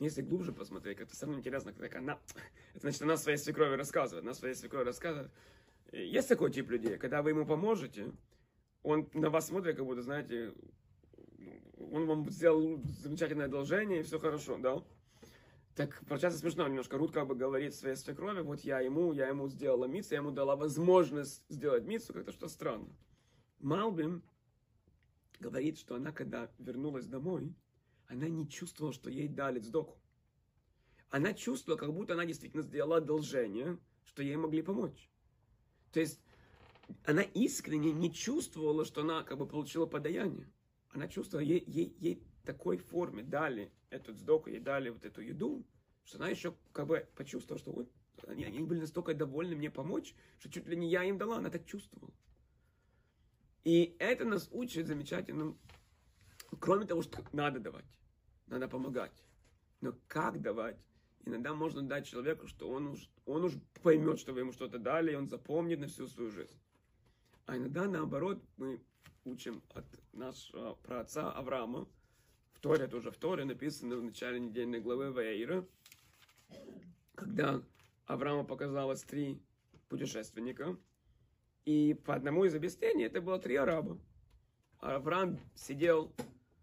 Если 0.00 0.22
глубже 0.22 0.52
посмотреть, 0.52 0.98
как-то 0.98 1.14
самое 1.14 1.38
интересно, 1.38 1.72
как 1.72 1.94
она, 1.94 2.18
это 2.74 2.80
значит, 2.80 3.02
она 3.02 3.16
своей 3.16 3.38
свекрови 3.38 3.76
рассказывает, 3.76 4.24
она 4.24 4.34
своей 4.34 4.54
свекрови 4.54 4.84
рассказывает. 4.84 5.30
Есть 5.92 6.28
такой 6.28 6.50
тип 6.50 6.70
людей, 6.70 6.98
когда 6.98 7.22
вы 7.22 7.30
ему 7.30 7.44
поможете, 7.44 8.12
он 8.82 9.08
на 9.12 9.28
вас 9.28 9.48
смотрит, 9.48 9.76
как 9.76 9.84
будто, 9.84 10.02
знаете, 10.02 10.54
он 11.92 12.06
вам 12.06 12.30
сделал 12.30 12.82
замечательное 13.02 13.46
одолжение, 13.46 14.00
и 14.00 14.02
все 14.02 14.18
хорошо, 14.18 14.58
да? 14.58 14.82
Так, 15.74 16.02
получается 16.08 16.38
смешно 16.38 16.66
немножко. 16.66 16.98
Рут 16.98 17.12
как 17.12 17.26
бы 17.26 17.34
говорит 17.34 17.74
своей 17.74 17.96
свекрови, 17.96 18.40
вот 18.40 18.60
я 18.60 18.80
ему, 18.80 19.12
я 19.12 19.28
ему 19.28 19.48
сделала 19.48 19.84
мицу, 19.84 20.14
я 20.14 20.18
ему 20.18 20.30
дала 20.30 20.56
возможность 20.56 21.42
сделать 21.48 21.84
мицу, 21.84 22.12
как-то 22.12 22.32
что 22.32 22.48
странно. 22.48 22.88
Малбим 23.60 24.22
говорит, 25.38 25.78
что 25.78 25.94
она, 25.94 26.12
когда 26.12 26.50
вернулась 26.58 27.06
домой, 27.06 27.54
она 28.10 28.28
не 28.28 28.48
чувствовала, 28.48 28.92
что 28.92 29.08
ей 29.08 29.28
дали 29.28 29.60
сдоку. 29.60 29.96
Она 31.10 31.32
чувствовала, 31.32 31.78
как 31.78 31.92
будто 31.92 32.14
она 32.14 32.26
действительно 32.26 32.62
сделала 32.62 32.96
одолжение, 32.96 33.78
что 34.04 34.22
ей 34.22 34.36
могли 34.36 34.62
помочь. 34.62 35.08
То 35.92 36.00
есть 36.00 36.20
она 37.04 37.22
искренне 37.22 37.92
не 37.92 38.12
чувствовала, 38.12 38.84
что 38.84 39.02
она 39.02 39.22
как 39.22 39.38
бы 39.38 39.46
получила 39.46 39.86
подаяние. 39.86 40.50
Она 40.90 41.06
чувствовала, 41.06 41.44
ей, 41.44 41.62
ей, 41.66 41.94
ей 41.98 42.22
такой 42.44 42.78
форме 42.78 43.22
дали 43.22 43.72
эту 43.90 44.12
сдоку, 44.12 44.50
ей 44.50 44.60
дали 44.60 44.90
вот 44.90 45.04
эту 45.04 45.20
еду, 45.20 45.64
что 46.04 46.18
она 46.18 46.28
еще 46.28 46.54
как 46.72 46.88
бы 46.88 47.08
почувствовала, 47.14 47.60
что 47.60 47.72
вот 47.72 47.92
они, 48.26 48.44
они 48.44 48.58
были 48.60 48.80
настолько 48.80 49.14
довольны 49.14 49.54
мне 49.54 49.70
помочь, 49.70 50.14
что 50.38 50.50
чуть 50.50 50.66
ли 50.66 50.76
не 50.76 50.90
я 50.90 51.04
им 51.04 51.16
дала, 51.16 51.36
она 51.36 51.50
так 51.50 51.64
чувствовала. 51.64 52.12
И 53.62 53.94
это 54.00 54.24
нас 54.24 54.48
учит 54.50 54.88
замечательным, 54.88 55.58
кроме 56.58 56.86
того, 56.86 57.02
что 57.02 57.24
надо 57.32 57.60
давать, 57.60 57.84
надо 58.50 58.68
помогать. 58.68 59.24
Но 59.80 59.94
как 60.06 60.40
давать? 60.42 60.76
Иногда 61.24 61.54
можно 61.54 61.82
дать 61.82 62.06
человеку, 62.06 62.46
что 62.46 62.68
он 62.68 62.88
уж, 62.88 63.08
он 63.24 63.44
уж 63.44 63.54
поймет, 63.82 64.18
что 64.18 64.32
вы 64.32 64.40
ему 64.40 64.52
что-то 64.52 64.78
дали, 64.78 65.12
и 65.12 65.14
он 65.14 65.28
запомнит 65.28 65.78
на 65.78 65.86
всю 65.86 66.06
свою 66.06 66.30
жизнь. 66.30 66.58
А 67.46 67.56
иногда 67.56 67.86
наоборот 67.86 68.42
мы 68.56 68.82
учим 69.24 69.62
от 69.74 69.84
нашего 70.12 70.74
праотца 70.74 71.30
Авраама, 71.30 71.88
в 72.52 72.60
Торе, 72.60 72.86
тоже 72.88 73.10
в 73.10 73.16
Торе 73.16 73.44
написано 73.44 73.96
в 73.96 74.02
начале 74.02 74.38
недельной 74.38 74.80
главы 74.80 75.12
Ваэйра, 75.12 75.66
когда 77.14 77.62
Аврааму 78.06 78.44
показалось 78.44 79.02
три 79.02 79.42
путешественника, 79.88 80.76
и 81.64 81.94
по 81.94 82.14
одному 82.14 82.44
из 82.44 82.54
объяснений 82.54 83.04
это 83.04 83.20
было 83.20 83.38
три 83.38 83.56
араба. 83.56 83.98
Авраам 84.78 85.38
сидел, 85.54 86.12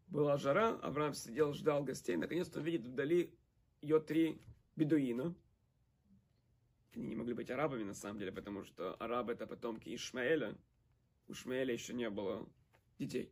была 0.08 0.38
жара, 0.38 0.80
Авраам 0.82 1.14
сидел, 1.14 1.54
ждал 1.54 1.84
гостей, 1.84 2.16
наконец-то 2.16 2.60
видит 2.60 2.88
вдали 2.88 3.34
ее 3.82 4.00
три 4.00 4.42
бедуина. 4.76 5.36
Они 6.96 7.08
не 7.08 7.16
могли 7.16 7.34
быть 7.34 7.52
арабами 7.52 7.84
на 7.84 7.94
самом 7.94 8.20
деле, 8.20 8.32
потому 8.32 8.64
что 8.64 8.96
арабы 8.96 9.34
это 9.34 9.46
потомки 9.46 9.94
Ишмаэля. 9.94 10.58
У 11.28 11.34
Ишмаэля 11.34 11.74
еще 11.74 11.94
не 11.94 12.10
было 12.10 12.48
детей. 12.98 13.32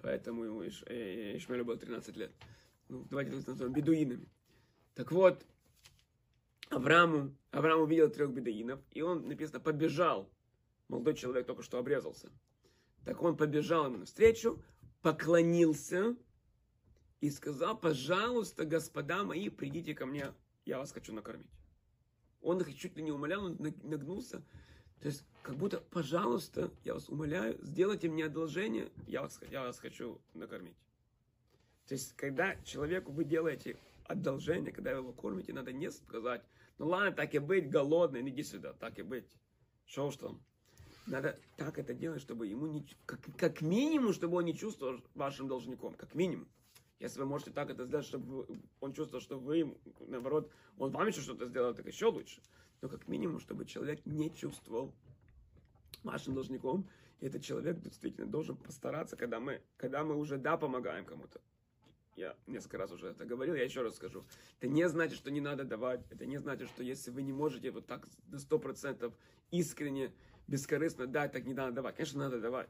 Поэтому 0.00 0.44
ему 0.44 0.66
Иш, 0.66 0.84
э, 0.86 1.36
Ишмаэлю 1.36 1.64
было 1.64 1.76
13 1.76 2.16
лет. 2.16 2.32
Ну, 2.88 3.04
давайте 3.10 3.32
назовем 3.32 3.72
бедуинами. 3.72 4.28
Так 4.94 5.12
вот, 5.12 5.44
Аврааму, 6.70 7.36
Авраам 7.50 7.80
увидел 7.80 8.08
трех 8.08 8.30
бедуинов, 8.30 8.80
и 8.92 9.02
он, 9.02 9.26
написано, 9.26 9.60
побежал. 9.60 10.30
Молодой 10.88 11.14
человек 11.14 11.46
только 11.46 11.62
что 11.62 11.78
обрезался. 11.78 12.30
Так 13.04 13.22
он 13.22 13.36
побежал 13.36 13.86
ему 13.86 13.98
навстречу, 13.98 14.62
поклонился 15.02 16.16
и 17.20 17.30
сказал, 17.30 17.78
пожалуйста, 17.78 18.64
господа 18.64 19.24
мои, 19.24 19.48
придите 19.48 19.94
ко 19.94 20.06
мне, 20.06 20.32
я 20.64 20.78
вас 20.78 20.92
хочу 20.92 21.12
накормить. 21.12 21.50
Он 22.40 22.60
их 22.60 22.76
чуть 22.76 22.96
ли 22.96 23.02
не 23.02 23.10
умолял, 23.10 23.44
он 23.44 23.56
нагнулся. 23.82 24.42
То 25.00 25.08
есть, 25.08 25.24
как 25.42 25.56
будто, 25.56 25.80
пожалуйста, 25.80 26.70
я 26.84 26.94
вас 26.94 27.08
умоляю, 27.08 27.58
сделайте 27.62 28.08
мне 28.08 28.26
одолжение, 28.26 28.90
я 29.06 29.22
вас, 29.22 29.40
я 29.50 29.62
вас 29.62 29.78
хочу 29.78 30.20
накормить. 30.34 30.76
То 31.86 31.94
есть, 31.94 32.14
когда 32.16 32.56
человеку 32.64 33.12
вы 33.12 33.24
делаете 33.24 33.76
одолжение, 34.04 34.72
когда 34.72 34.92
вы 34.92 34.98
его 34.98 35.12
кормите, 35.12 35.52
надо 35.52 35.72
не 35.72 35.90
сказать, 35.90 36.42
ну 36.78 36.88
ладно, 36.88 37.12
так 37.12 37.34
и 37.34 37.38
быть, 37.38 37.70
голодный, 37.70 38.28
иди 38.28 38.42
сюда, 38.42 38.72
так 38.72 38.98
и 38.98 39.02
быть. 39.02 39.26
Что 39.86 40.08
уж 40.08 40.16
там. 40.16 40.42
Надо 41.08 41.38
так 41.56 41.78
это 41.78 41.94
делать, 41.94 42.20
чтобы 42.20 42.46
ему 42.46 42.66
не... 42.66 42.86
Как, 43.06 43.20
как 43.36 43.62
минимум, 43.62 44.12
чтобы 44.12 44.36
он 44.36 44.44
не 44.44 44.54
чувствовал 44.54 45.00
вашим 45.14 45.48
должником. 45.48 45.94
Как 45.94 46.14
минимум. 46.14 46.48
Если 47.00 47.20
вы 47.20 47.26
можете 47.26 47.50
так 47.50 47.70
это 47.70 47.86
сделать, 47.86 48.04
чтобы 48.04 48.46
он 48.80 48.92
чувствовал, 48.92 49.22
что 49.22 49.38
вы, 49.38 49.78
наоборот, 50.06 50.52
он 50.76 50.90
вам 50.90 51.06
еще 51.06 51.20
что-то 51.20 51.46
сделал, 51.46 51.74
так 51.74 51.86
еще 51.86 52.06
лучше. 52.06 52.42
Но 52.82 52.88
как 52.88 53.08
минимум, 53.08 53.40
чтобы 53.40 53.64
человек 53.64 54.04
не 54.04 54.34
чувствовал 54.34 54.94
вашим 56.02 56.34
должником, 56.34 56.88
и 57.20 57.26
этот 57.26 57.42
человек 57.42 57.80
действительно 57.80 58.26
должен 58.26 58.56
постараться, 58.56 59.16
когда 59.16 59.40
мы, 59.40 59.62
когда 59.76 60.04
мы 60.04 60.16
уже, 60.16 60.36
да, 60.36 60.56
помогаем 60.56 61.04
кому-то. 61.04 61.40
Я 62.16 62.36
несколько 62.46 62.78
раз 62.78 62.90
уже 62.90 63.08
это 63.08 63.24
говорил, 63.24 63.54
я 63.54 63.64
еще 63.64 63.82
раз 63.82 63.94
скажу. 63.94 64.24
Это 64.58 64.68
не 64.68 64.88
значит, 64.88 65.16
что 65.16 65.30
не 65.30 65.40
надо 65.40 65.64
давать. 65.64 66.00
Это 66.10 66.26
не 66.26 66.36
значит, 66.38 66.68
что 66.68 66.82
если 66.82 67.12
вы 67.12 67.22
не 67.22 67.32
можете 67.32 67.70
вот 67.70 67.86
так 67.86 68.08
до 68.26 68.38
сто 68.40 68.58
процентов 68.58 69.14
искренне, 69.52 70.12
бескорыстно 70.48 71.06
дать, 71.06 71.32
так 71.32 71.44
не 71.44 71.54
надо 71.54 71.72
давать. 71.72 71.96
Конечно, 71.96 72.18
надо 72.18 72.40
давать. 72.40 72.68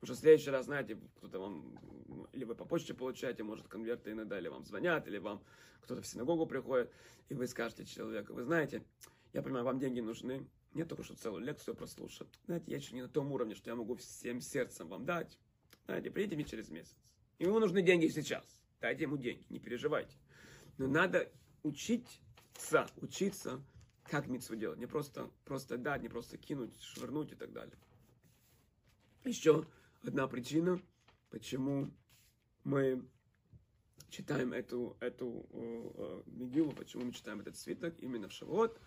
Потому 0.00 0.14
что 0.14 0.20
в 0.20 0.24
следующий 0.24 0.50
раз, 0.50 0.64
знаете, 0.64 0.98
кто-то 1.16 1.38
вам, 1.38 2.28
или 2.32 2.44
вы 2.44 2.56
по 2.56 2.64
почте 2.64 2.92
получаете, 2.92 3.44
может, 3.44 3.68
конверты 3.68 4.10
иногда, 4.10 4.38
или 4.38 4.48
вам 4.48 4.64
звонят, 4.64 5.06
или 5.06 5.18
вам 5.18 5.40
кто-то 5.82 6.02
в 6.02 6.06
синагогу 6.06 6.46
приходит, 6.46 6.90
и 7.28 7.34
вы 7.34 7.46
скажете 7.46 7.84
человеку, 7.84 8.32
вы 8.32 8.42
знаете, 8.42 8.84
я 9.32 9.42
понимаю, 9.42 9.64
вам 9.64 9.78
деньги 9.78 10.00
нужны, 10.00 10.48
мне 10.72 10.84
только 10.84 11.04
что 11.04 11.14
целую 11.14 11.44
лекцию 11.44 11.76
прослушать. 11.76 12.28
Знаете, 12.46 12.64
я 12.68 12.78
еще 12.78 12.94
не 12.94 13.02
на 13.02 13.08
том 13.08 13.30
уровне, 13.30 13.54
что 13.54 13.70
я 13.70 13.76
могу 13.76 13.94
всем 13.94 14.40
сердцем 14.40 14.88
вам 14.88 15.04
дать. 15.04 15.38
Знаете, 15.86 16.10
придите 16.10 16.36
мне 16.36 16.44
через 16.44 16.68
месяц. 16.70 16.96
Ему 17.38 17.58
нужны 17.58 17.82
деньги 17.82 18.08
сейчас. 18.08 18.44
Дайте 18.80 19.04
ему 19.04 19.16
деньги, 19.16 19.44
не 19.50 19.58
переживайте. 19.58 20.16
Но 20.78 20.88
надо 20.88 21.30
учиться, 21.62 22.88
учиться, 22.96 23.62
как 24.04 24.28
митцву 24.28 24.56
делать. 24.56 24.78
Не 24.78 24.86
просто, 24.86 25.30
просто 25.44 25.78
дать, 25.78 26.02
не 26.02 26.08
просто 26.08 26.36
кинуть, 26.36 26.78
швырнуть 26.80 27.32
и 27.32 27.34
так 27.34 27.52
далее. 27.52 27.76
Еще 29.24 29.66
одна 30.02 30.26
причина, 30.26 30.80
почему 31.30 31.90
мы 32.64 33.04
читаем 34.08 34.52
эту, 34.52 34.96
эту 35.00 35.46
э, 35.52 36.22
Мигилу, 36.26 36.72
почему 36.72 37.04
мы 37.04 37.12
читаем 37.12 37.40
этот 37.40 37.56
свиток 37.56 37.94
именно 38.00 38.28
в 38.28 38.32
Шавот, 38.32 38.78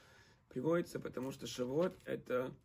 приводится, 0.49 0.99
потому 0.99 1.32
что 1.32 1.47
Шавот– 1.47 1.97
это 2.06 2.56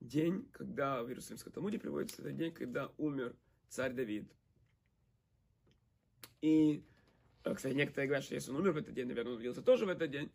день, 0.00 0.48
когда 0.52 1.02
в 1.02 1.08
Иерусалимском 1.08 1.52
Талмуде 1.52 1.78
приводится, 1.78 2.22
это 2.22 2.32
день, 2.32 2.52
когда 2.52 2.90
умер 2.96 3.36
царь 3.68 3.92
Давид. 3.92 4.30
И, 6.40 6.84
э, 7.44 7.54
кстати, 7.54 7.74
некоторые 7.74 8.08
говорят, 8.08 8.24
что 8.24 8.34
если 8.34 8.50
он 8.50 8.58
умер 8.58 8.72
в 8.72 8.76
этот 8.78 8.94
день, 8.94 9.08
наверное, 9.08 9.32
он 9.32 9.38
родился 9.38 9.62
тоже 9.62 9.86
в 9.86 9.88
этот 9.88 10.10
день. 10.10 10.30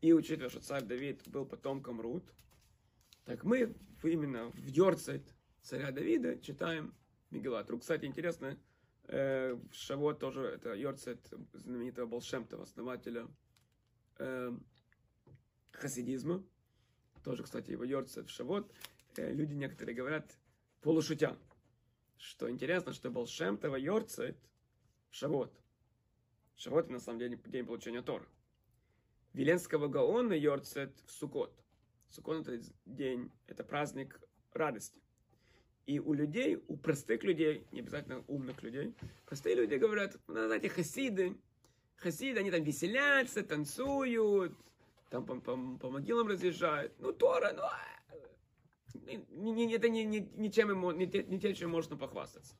И 0.00 0.12
учитывая, 0.12 0.48
что 0.48 0.60
царь 0.60 0.84
Давид 0.84 1.28
был 1.28 1.44
потомком 1.44 2.00
Рут, 2.00 2.24
так 3.24 3.44
мы 3.44 3.74
именно 4.02 4.50
в 4.50 4.66
Йорцет 4.66 5.34
царя 5.62 5.90
Давида 5.90 6.38
читаем 6.40 6.94
Мегилат. 7.30 7.68
Рук, 7.70 7.82
кстати, 7.82 8.06
интересно, 8.06 8.58
э, 9.04 9.58
Шавот 9.72 10.18
тоже, 10.18 10.42
это 10.42 10.74
Йорцет 10.74 11.32
знаменитого 11.52 12.06
Болшемтова, 12.06 12.62
основателя 12.62 13.28
э, 14.18 14.52
хасидизма. 15.72 16.42
Тоже, 17.22 17.42
кстати, 17.42 17.72
его 17.72 17.84
Йорцет 17.84 18.28
в 18.28 18.30
Шавот. 18.30 18.72
Э, 19.16 19.32
люди 19.32 19.52
некоторые 19.52 19.94
говорят, 19.94 20.38
полушутя, 20.80 21.36
что 22.16 22.50
интересно, 22.50 22.94
что 22.94 23.10
Болшемтова 23.10 23.76
Йорцет 23.76 24.38
в 25.10 25.14
Шавот. 25.14 25.52
Шавот, 26.56 26.88
на 26.88 27.00
самом 27.00 27.18
деле, 27.18 27.38
день 27.46 27.66
получения 27.66 28.02
Тора. 28.02 28.26
Веленского 29.32 29.88
Гаона 29.88 30.32
Йорцет 30.32 30.92
в 31.06 31.12
Сукот. 31.12 31.52
Сукот 32.10 32.48
это 32.48 32.64
день, 32.86 33.30
это 33.46 33.62
праздник 33.64 34.20
радости. 34.52 35.00
И 35.86 35.98
у 35.98 36.12
людей, 36.12 36.62
у 36.68 36.76
простых 36.76 37.22
людей, 37.24 37.66
не 37.72 37.80
обязательно 37.80 38.24
умных 38.28 38.62
людей, 38.62 38.94
простые 39.26 39.54
люди 39.56 39.74
говорят, 39.74 40.16
ну, 40.26 40.46
знаете, 40.46 40.68
хасиды, 40.68 41.36
хасиды, 41.96 42.40
они 42.40 42.50
там 42.50 42.62
веселятся, 42.62 43.42
танцуют, 43.42 44.52
там 45.08 45.26
по, 45.26 45.40
по, 45.40 45.56
по 45.78 45.90
могилам 45.90 46.28
разъезжают. 46.28 46.92
Ну, 46.98 47.12
Тора, 47.12 47.52
ну, 47.52 47.62
не, 49.30 49.66
не, 49.66 49.74
это 49.74 49.88
не, 49.88 50.04
не, 50.04 50.20
ничем, 50.36 50.68
не, 50.96 51.06
не 51.06 51.40
тем, 51.40 51.54
чем 51.54 51.70
можно 51.70 51.96
похвастаться. 51.96 52.54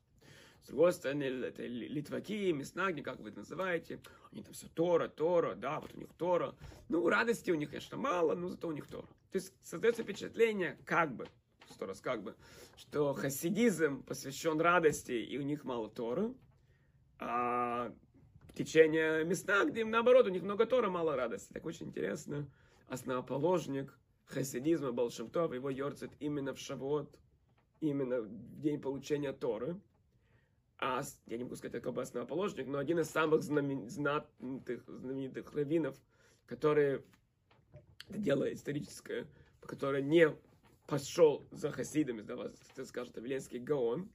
С 0.63 0.67
другой 0.67 0.93
стороны, 0.93 1.23
это 1.23 1.65
литваки, 1.65 2.51
мяснагни, 2.51 3.01
как 3.01 3.19
вы 3.19 3.29
это 3.29 3.39
называете, 3.39 3.99
они 4.31 4.43
там 4.43 4.53
все 4.53 4.67
Тора, 4.67 5.07
Тора, 5.07 5.55
да, 5.55 5.79
вот 5.79 5.93
у 5.93 5.97
них 5.97 6.13
Тора. 6.13 6.55
Ну, 6.87 7.07
радости 7.09 7.49
у 7.51 7.55
них, 7.55 7.69
конечно, 7.69 7.97
мало, 7.97 8.35
но 8.35 8.47
зато 8.47 8.67
у 8.67 8.71
них 8.71 8.87
Тора. 8.87 9.07
То 9.31 9.37
есть 9.37 9.53
создается 9.63 10.03
впечатление, 10.03 10.77
как 10.85 11.15
бы, 11.15 11.27
сто 11.69 11.85
раз 11.85 11.99
как 12.01 12.21
бы, 12.21 12.35
что 12.75 13.13
хасидизм 13.13 14.03
посвящен 14.03 14.59
радости, 14.61 15.13
и 15.13 15.37
у 15.37 15.41
них 15.41 15.63
мало 15.63 15.89
Тора, 15.89 16.33
а 17.17 17.91
течение 18.53 19.23
места, 19.23 19.65
где 19.65 19.85
наоборот, 19.85 20.27
у 20.27 20.29
них 20.29 20.43
много 20.43 20.65
Тора, 20.65 20.89
мало 20.89 21.15
радости. 21.15 21.51
Так 21.53 21.65
очень 21.65 21.87
интересно. 21.87 22.47
Основоположник 22.87 23.97
хасидизма 24.25 24.91
Балшемтов, 24.91 25.53
его 25.53 25.69
йорцит 25.69 26.11
именно 26.19 26.53
в 26.53 26.59
Шавот, 26.59 27.17
именно 27.79 28.21
в 28.21 28.59
день 28.59 28.81
получения 28.81 29.33
Торы. 29.33 29.79
А, 30.83 31.03
я 31.27 31.37
не 31.37 31.43
могу 31.43 31.55
сказать, 31.55 31.81
как 31.81 31.93
бы 31.93 32.01
основоположник, 32.01 32.65
но 32.65 32.79
один 32.79 32.97
из 32.99 33.09
самых 33.09 33.43
знаменитых, 33.43 34.83
знаменитых 34.87 35.53
раввинов, 35.53 35.95
который 36.47 37.03
это 38.09 38.17
дело 38.17 38.51
историческое, 38.51 39.27
который 39.61 40.01
не 40.01 40.35
пошел 40.87 41.47
за 41.51 41.71
хасидами, 41.71 42.23
так 42.23 42.87
скажем, 42.87 43.13
Веленский 43.15 43.59
Гаон, 43.59 44.11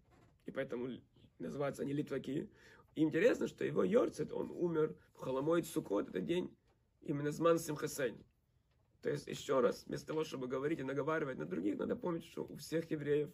и 0.46 0.50
поэтому 0.50 0.88
называются 1.38 1.82
они 1.82 1.92
литваки. 1.92 2.50
И 2.96 3.02
интересно, 3.02 3.46
что 3.46 3.64
его 3.64 3.84
Йорцет, 3.84 4.32
он 4.32 4.50
умер 4.50 4.96
в 5.14 5.20
Холомоид 5.20 5.68
Сукот, 5.68 6.08
это 6.08 6.20
день 6.20 6.52
именно 7.00 7.30
с 7.30 7.38
Мансим 7.38 7.76
Хасейн. 7.76 8.18
То 9.02 9.10
есть, 9.10 9.28
еще 9.28 9.60
раз, 9.60 9.84
вместо 9.86 10.08
того, 10.08 10.24
чтобы 10.24 10.48
говорить 10.48 10.80
и 10.80 10.82
наговаривать 10.82 11.38
на 11.38 11.46
других, 11.46 11.78
надо 11.78 11.94
помнить, 11.94 12.24
что 12.24 12.44
у 12.44 12.56
всех 12.56 12.90
евреев, 12.90 13.30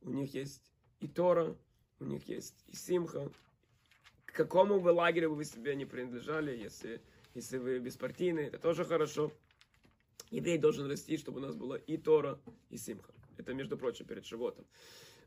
у 0.00 0.10
них 0.10 0.34
есть 0.34 0.72
и 0.98 1.06
Тора, 1.06 1.56
у 2.00 2.04
них 2.04 2.28
есть 2.28 2.64
и 2.68 2.76
Симха. 2.76 3.30
К 4.24 4.32
какому 4.32 4.80
бы 4.80 4.88
лагерю 4.88 5.34
вы 5.34 5.44
себе 5.44 5.74
не 5.74 5.84
принадлежали, 5.84 6.56
если, 6.56 7.00
если 7.34 7.58
вы 7.58 7.78
беспартийные, 7.78 8.48
это 8.48 8.58
тоже 8.58 8.84
хорошо. 8.84 9.32
Еврей 10.30 10.58
должен 10.58 10.90
расти, 10.90 11.16
чтобы 11.16 11.38
у 11.38 11.42
нас 11.42 11.54
было 11.54 11.74
и 11.74 11.96
Тора, 11.96 12.38
и 12.68 12.76
Симха. 12.76 13.14
Это, 13.38 13.54
между 13.54 13.76
прочим, 13.76 14.06
перед 14.06 14.26
Шавотом. 14.26 14.66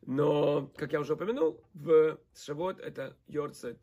Но, 0.05 0.67
как 0.75 0.93
я 0.93 1.01
уже 1.01 1.13
упомянул, 1.13 1.61
в 1.73 2.19
Шавот 2.35 2.79
это 2.79 3.17
Йорцет 3.27 3.77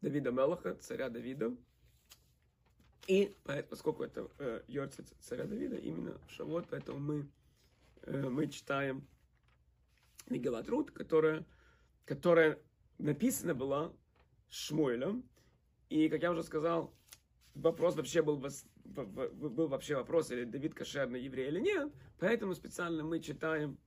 Давида 0.00 0.30
Мелаха, 0.30 0.74
царя 0.76 1.08
Давида. 1.08 1.56
И 3.06 3.34
поскольку 3.68 4.04
это 4.04 4.28
э, 4.38 4.62
Йорцет 4.68 5.12
царя 5.20 5.44
Давида, 5.44 5.76
именно 5.76 6.20
Шавот, 6.28 6.66
поэтому 6.70 6.98
мы, 6.98 7.28
э, 8.02 8.28
мы 8.28 8.48
читаем 8.48 9.06
Мегелат 10.28 10.68
Рут, 10.68 10.90
которая, 10.90 11.44
которая 12.04 12.58
написана 12.98 13.54
была 13.54 13.92
Шмуэлем. 14.48 15.24
И, 15.88 16.08
как 16.08 16.22
я 16.22 16.30
уже 16.30 16.42
сказал, 16.42 16.94
вопрос 17.54 17.96
вообще 17.96 18.22
был 18.22 18.42
был 18.84 19.68
вообще 19.68 19.96
вопрос, 19.96 20.30
или 20.30 20.44
Давид 20.44 20.74
кошерный 20.74 21.22
еврей 21.22 21.48
или 21.48 21.60
нет. 21.60 21.92
Поэтому 22.18 22.54
специально 22.54 23.02
мы 23.02 23.20
читаем, 23.20 23.78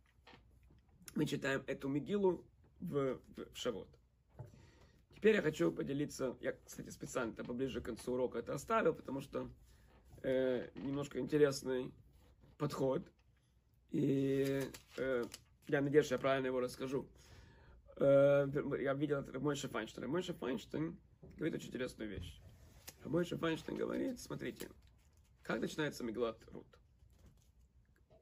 мы 1.15 1.25
читаем 1.25 1.63
эту 1.67 1.87
Мигилу 1.87 2.43
в, 2.79 3.19
в 3.35 3.47
Шавот. 3.53 3.87
Теперь 5.15 5.35
я 5.35 5.41
хочу 5.41 5.71
поделиться, 5.71 6.35
я, 6.41 6.53
кстати, 6.65 6.89
специально 6.89 7.33
поближе 7.33 7.81
к 7.81 7.85
концу 7.85 8.13
урока 8.13 8.39
это 8.39 8.53
оставил, 8.53 8.93
потому 8.93 9.21
что 9.21 9.49
э, 10.21 10.69
немножко 10.75 11.19
интересный 11.19 11.91
подход. 12.57 13.01
И 13.91 14.61
э, 14.97 15.23
я 15.67 15.81
надеюсь, 15.81 16.11
я 16.11 16.19
правильно 16.19 16.47
его 16.47 16.59
расскажу. 16.59 17.07
Э, 17.97 18.47
я 18.81 18.93
видел 18.93 19.19
это 19.19 19.39
Мойша 19.39 19.69
Файнштейн. 19.69 20.09
Мойша 20.09 20.33
Файнштейн 20.33 20.97
говорит 21.37 21.55
очень 21.55 21.69
интересную 21.69 22.09
вещь. 22.09 22.41
Мойша 23.05 23.37
Файнштейн 23.37 23.77
говорит, 23.77 24.19
смотрите, 24.19 24.69
как 25.43 25.61
начинается 25.61 26.03
Меглат 26.03 26.43
Рут? 26.51 26.67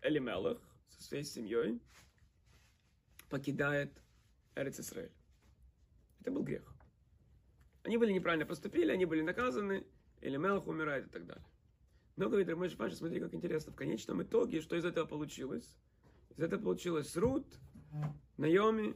Элимелах 0.01 0.59
со 0.89 1.01
своей 1.01 1.23
семьей 1.23 1.81
покидает 3.29 3.91
Эрец 4.55 4.79
Исраэль. 4.79 5.13
Это 6.19 6.31
был 6.31 6.43
грех. 6.43 6.75
Они 7.83 7.97
были 7.97 8.11
неправильно 8.11 8.45
поступили, 8.45 8.91
они 8.91 9.05
были 9.05 9.21
наказаны, 9.21 9.85
Элимелах 10.21 10.67
умирает 10.67 11.07
и 11.07 11.09
так 11.09 11.25
далее. 11.25 11.45
Но, 12.15 12.29
говорит 12.29 12.47
Рамеш 12.47 12.77
Паша, 12.77 12.95
смотри, 12.95 13.19
как 13.19 13.33
интересно, 13.33 13.71
в 13.71 13.75
конечном 13.75 14.21
итоге, 14.21 14.61
что 14.61 14.75
из 14.75 14.85
этого 14.85 15.05
получилось? 15.05 15.75
Из 16.37 16.43
этого 16.43 16.61
получилось 16.61 17.15
Рут, 17.17 17.47
Найоми, 18.37 18.95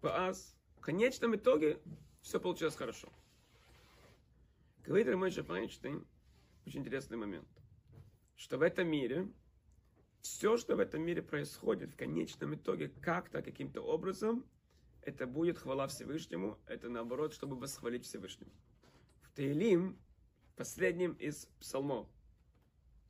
Паас. 0.00 0.56
В 0.76 0.80
конечном 0.80 1.36
итоге 1.36 1.80
все 2.22 2.40
получилось 2.40 2.76
хорошо. 2.76 3.08
Говорит 4.84 5.08
Рамеш 5.08 5.34
Файнштейн, 5.34 6.06
очень 6.64 6.80
интересный 6.80 7.16
момент 7.16 7.48
что 8.38 8.56
в 8.56 8.62
этом 8.62 8.88
мире, 8.88 9.28
все, 10.22 10.56
что 10.56 10.76
в 10.76 10.78
этом 10.78 11.02
мире 11.02 11.22
происходит, 11.22 11.90
в 11.90 11.96
конечном 11.96 12.54
итоге, 12.54 12.88
как-то, 12.88 13.42
каким-то 13.42 13.82
образом, 13.82 14.46
это 15.02 15.26
будет 15.26 15.58
хвала 15.58 15.88
Всевышнему, 15.88 16.56
это 16.66 16.88
наоборот, 16.88 17.34
чтобы 17.34 17.56
восхвалить 17.56 18.04
Всевышнему. 18.04 18.52
В 19.22 19.30
Таилим, 19.30 19.98
последнем 20.56 21.12
из 21.14 21.46
псалмов, 21.58 22.06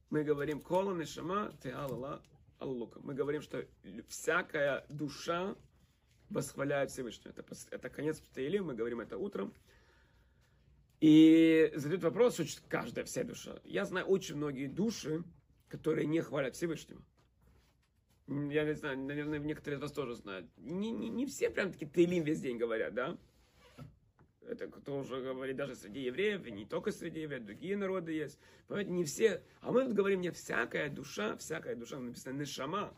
мы 0.09 0.25
говорим 0.25 0.63
«Кола 0.63 0.95
нешама 0.95 1.53
теалала 1.63 2.23
аллука». 2.59 3.01
Мы 3.01 3.13
говорим, 3.13 3.43
что 3.43 3.67
всякая 4.09 4.87
душа 4.89 5.57
восхваляет 6.31 6.91
Всевышнего. 6.91 7.31
Это, 7.31 7.45
это 7.71 7.89
конец 7.89 8.23
Таилим, 8.35 8.67
мы 8.67 8.75
говорим 8.75 9.01
это 9.01 9.19
утром. 9.19 9.53
И 11.01 11.71
задают 11.75 12.03
вопрос, 12.03 12.41
каждая, 12.69 13.05
вся 13.05 13.23
душа. 13.23 13.61
Я 13.65 13.85
знаю 13.85 14.07
очень 14.07 14.37
многие 14.37 14.67
души, 14.67 15.23
которые 15.69 16.07
не 16.07 16.21
хвалят 16.21 16.57
Всевышнего. 16.57 17.01
Я 18.27 18.65
не 18.65 18.75
знаю, 18.75 18.99
наверное, 18.99 19.39
некоторые 19.39 19.79
из 19.79 19.83
вас 19.83 19.93
тоже 19.93 20.15
знают. 20.15 20.47
Не, 20.59 20.91
не, 20.91 21.09
не 21.09 21.25
все 21.25 21.51
прям 21.51 21.73
таки 21.73 21.87
Тейлим 21.87 22.25
весь 22.25 22.41
день 22.41 22.59
говорят, 22.59 22.95
да? 22.95 23.17
Это 24.43 24.67
кто 24.67 24.99
уже 24.99 25.21
говорит 25.21 25.57
даже 25.57 25.77
среди 25.77 26.01
евреев, 26.01 26.47
и 26.47 26.51
не 26.51 26.65
только 26.65 26.91
среди 26.91 27.21
евреев, 27.21 27.45
другие 27.45 27.77
народы 27.77 28.13
есть. 28.13 28.39
Понимаете, 28.67 28.91
не 28.91 29.05
все. 29.05 29.43
А 29.61 29.71
мы 29.71 29.85
тут 29.85 29.95
говорим, 29.95 30.21
нет, 30.21 30.37
всякая 30.37 30.91
душа, 30.91 31.37
всякая 31.37 31.77
душа, 31.77 31.99
написано 31.99 32.39
Нешама. 32.39 32.95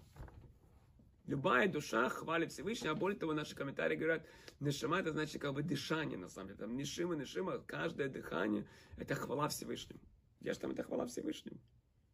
Любая 1.30 1.68
душа 1.68 2.08
хвалит 2.08 2.50
Всевышнего, 2.50 2.90
а 2.90 2.96
более 2.96 3.16
того, 3.16 3.32
наши 3.32 3.54
комментарии 3.54 3.94
говорят, 3.94 4.26
нишима 4.58 4.98
это 4.98 5.12
значит 5.12 5.40
как 5.40 5.54
бы 5.54 5.62
дышание 5.62 6.18
на 6.18 6.28
самом 6.28 6.48
деле. 6.48 6.58
Там 6.58 6.76
нишима, 6.76 7.14
нишима, 7.14 7.58
каждое 7.58 8.08
дыхание 8.08 8.66
это 8.96 9.14
хвала 9.14 9.46
Всевышнему. 9.46 10.00
Где 10.40 10.54
же 10.54 10.58
там 10.58 10.72
это 10.72 10.82
хвала 10.82 11.06
Всевышнему? 11.06 11.60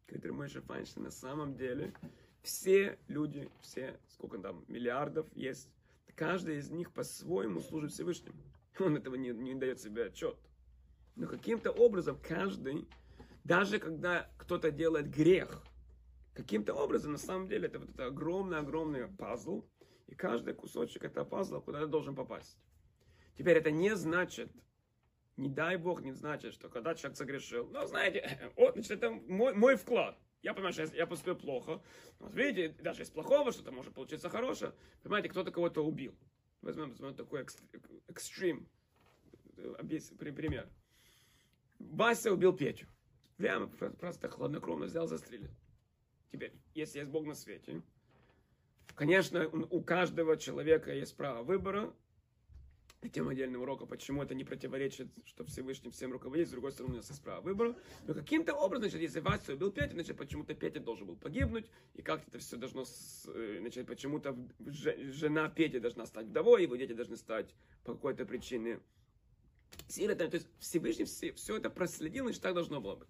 Говорит 0.07 0.31
мой 0.31 0.47
Файнштейн, 0.49 1.03
на 1.03 1.09
самом 1.09 1.55
деле 1.55 1.95
все 2.43 2.99
люди, 3.07 3.49
все, 3.59 3.99
сколько 4.07 4.37
там, 4.37 4.63
миллиардов 4.67 5.25
есть, 5.33 5.67
каждый 6.15 6.57
из 6.57 6.69
них 6.69 6.91
по-своему 6.91 7.59
служит 7.61 7.93
Всевышнему. 7.93 8.37
Он 8.77 8.97
этого 8.97 9.15
не, 9.15 9.29
не 9.29 9.55
дает 9.55 9.81
себе 9.81 10.05
отчет. 10.05 10.37
Но 11.15 11.25
каким-то 11.25 11.71
образом 11.71 12.19
каждый, 12.21 12.87
даже 13.43 13.79
когда 13.79 14.29
кто-то 14.37 14.69
делает 14.69 15.09
грех, 15.09 15.63
каким-то 16.37 16.75
образом, 16.75 17.13
на 17.13 17.17
самом 17.17 17.47
деле, 17.47 17.67
это 17.67 17.79
вот 17.79 17.89
это 17.89 18.05
огромный-огромный 18.05 19.07
пазл, 19.07 19.65
и 20.05 20.13
каждый 20.13 20.53
кусочек 20.53 21.03
этого 21.03 21.25
пазла 21.25 21.59
куда-то 21.59 21.87
должен 21.87 22.15
попасть. 22.15 22.57
Теперь 23.37 23.57
это 23.57 23.71
не 23.71 23.95
значит, 23.95 24.51
не 25.35 25.49
дай 25.49 25.77
Бог, 25.77 26.01
не 26.01 26.11
значит, 26.11 26.53
что 26.53 26.69
когда 26.69 26.93
человек 26.93 27.17
согрешил, 27.17 27.67
ну, 27.69 27.85
знаете, 27.87 28.51
вот, 28.55 28.73
значит, 28.73 28.91
это 28.91 29.09
мой, 29.09 29.53
мой 29.55 29.75
вклад. 29.75 30.17
Я 30.43 30.53
понимаю, 30.53 30.73
что 30.73 30.83
я 30.83 31.07
поступил 31.07 31.35
плохо. 31.35 31.81
Вот 32.19 32.33
видите, 32.35 32.69
даже 32.83 33.01
из 33.01 33.09
плохого 33.09 33.51
что-то 33.51 33.71
может 33.71 33.95
получиться 33.95 34.29
хорошее. 34.29 34.73
Понимаете, 35.01 35.29
кто-то 35.29 35.51
кого-то 35.51 35.83
убил. 35.83 36.15
Возьмем, 36.61 36.91
возьмем 36.91 37.15
такой 37.15 37.45
экстрим 38.07 38.69
пример. 39.55 40.69
Вася 41.79 42.31
убил 42.31 42.53
Петю. 42.53 42.85
Прямо 43.37 43.67
просто 43.67 44.29
хладнокровно 44.29 44.85
взял, 44.85 45.07
застрелил. 45.07 45.51
Теперь, 46.31 46.53
если 46.73 46.99
есть 46.99 47.11
Бог 47.11 47.25
на 47.25 47.35
свете, 47.35 47.81
конечно, 48.95 49.47
у 49.47 49.81
каждого 49.81 50.37
человека 50.37 50.93
есть 50.93 51.15
право 51.15 51.43
выбора. 51.43 51.93
Это 52.99 53.09
тема 53.09 53.31
отдельного 53.31 53.61
урока, 53.61 53.85
почему 53.85 54.23
это 54.23 54.33
не 54.33 54.43
противоречит, 54.43 55.07
что 55.23 55.45
Всевышний 55.45 55.91
всем 55.91 56.11
руководит, 56.11 56.47
с 56.47 56.51
другой 56.51 56.71
стороны, 56.71 56.95
у 56.95 56.97
нас 56.97 57.09
есть 57.09 57.21
право 57.21 57.41
выбора. 57.41 57.75
Но 58.07 58.15
каким-то 58.15 58.55
образом, 58.55 58.89
значит, 58.89 59.01
если 59.01 59.19
Вася 59.19 59.53
убил 59.53 59.71
Петю, 59.71 59.93
значит, 59.93 60.17
почему-то 60.17 60.55
Петя 60.55 60.79
должен 60.79 61.05
был 61.05 61.15
погибнуть, 61.15 61.69
и 61.93 62.01
как-то 62.01 62.27
это 62.27 62.39
все 62.39 62.57
должно, 62.57 62.85
э, 63.27 63.57
значит, 63.59 63.85
почему-то 63.85 64.35
жена 64.65 65.47
Пети 65.47 65.79
должна 65.79 66.07
стать 66.07 66.25
вдовой, 66.25 66.63
его 66.63 66.75
дети 66.75 66.93
должны 66.93 67.17
стать 67.17 67.53
по 67.83 67.93
какой-то 67.93 68.25
причине 68.25 68.79
сиротами. 69.87 70.29
То 70.29 70.37
есть 70.37 70.47
Всевышний 70.57 71.05
все, 71.05 71.33
все 71.33 71.57
это 71.57 71.69
проследил, 71.69 72.25
значит, 72.25 72.41
так 72.41 72.55
должно 72.55 72.81
было 72.81 72.95
быть. 72.95 73.09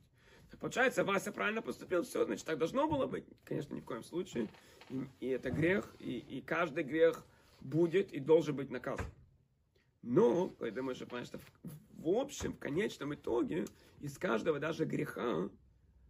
Получается, 0.59 1.03
Вася 1.03 1.31
правильно 1.31 1.61
поступил, 1.61 2.03
все, 2.03 2.25
значит, 2.25 2.45
так 2.45 2.57
должно 2.57 2.87
было 2.87 3.05
быть. 3.05 3.25
Конечно, 3.43 3.75
ни 3.75 3.81
в 3.81 3.85
коем 3.85 4.03
случае. 4.03 4.49
И, 4.89 5.07
и 5.19 5.27
это 5.27 5.51
грех, 5.51 5.95
и, 5.99 6.17
и 6.17 6.41
каждый 6.41 6.83
грех 6.83 7.25
будет 7.59 8.13
и 8.13 8.19
должен 8.19 8.55
быть 8.55 8.69
наказан. 8.69 9.05
Но, 10.01 10.49
когда 10.49 10.81
мы 10.81 10.95
же 10.95 11.05
понимаем, 11.05 11.25
что 11.25 11.39
в, 11.91 12.07
общем, 12.09 12.53
в 12.53 12.59
конечном 12.59 13.13
итоге, 13.13 13.65
из 13.99 14.17
каждого 14.17 14.59
даже 14.59 14.85
греха 14.85 15.49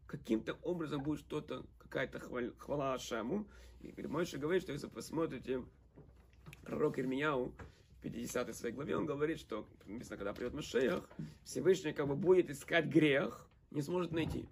каким-то 0.06 0.58
образом 0.62 1.02
будет 1.02 1.20
что-то, 1.20 1.66
какая-то 1.80 2.20
хвала, 2.20 2.52
хвала 2.58 2.94
Ашему. 2.94 3.48
И 3.82 3.94
Мойша 4.08 4.38
говорит, 4.38 4.64
что 4.64 4.72
если 4.72 4.88
вы 4.88 4.94
посмотрите 4.94 5.64
пророк 6.64 7.00
Ирмияу, 7.00 7.54
50 8.02 8.56
своей 8.56 8.76
главе, 8.76 8.96
он 8.96 9.06
говорит, 9.06 9.40
что, 9.40 9.68
написано, 9.86 10.18
когда 10.18 10.34
придет 10.34 10.54
Машеях, 10.54 11.10
Всевышний 11.44 11.94
как 11.94 12.08
бы 12.08 12.16
будет 12.16 12.50
искать 12.50 12.86
грех, 12.86 13.48
не 13.72 13.82
сможет 13.82 14.12
найти. 14.12 14.50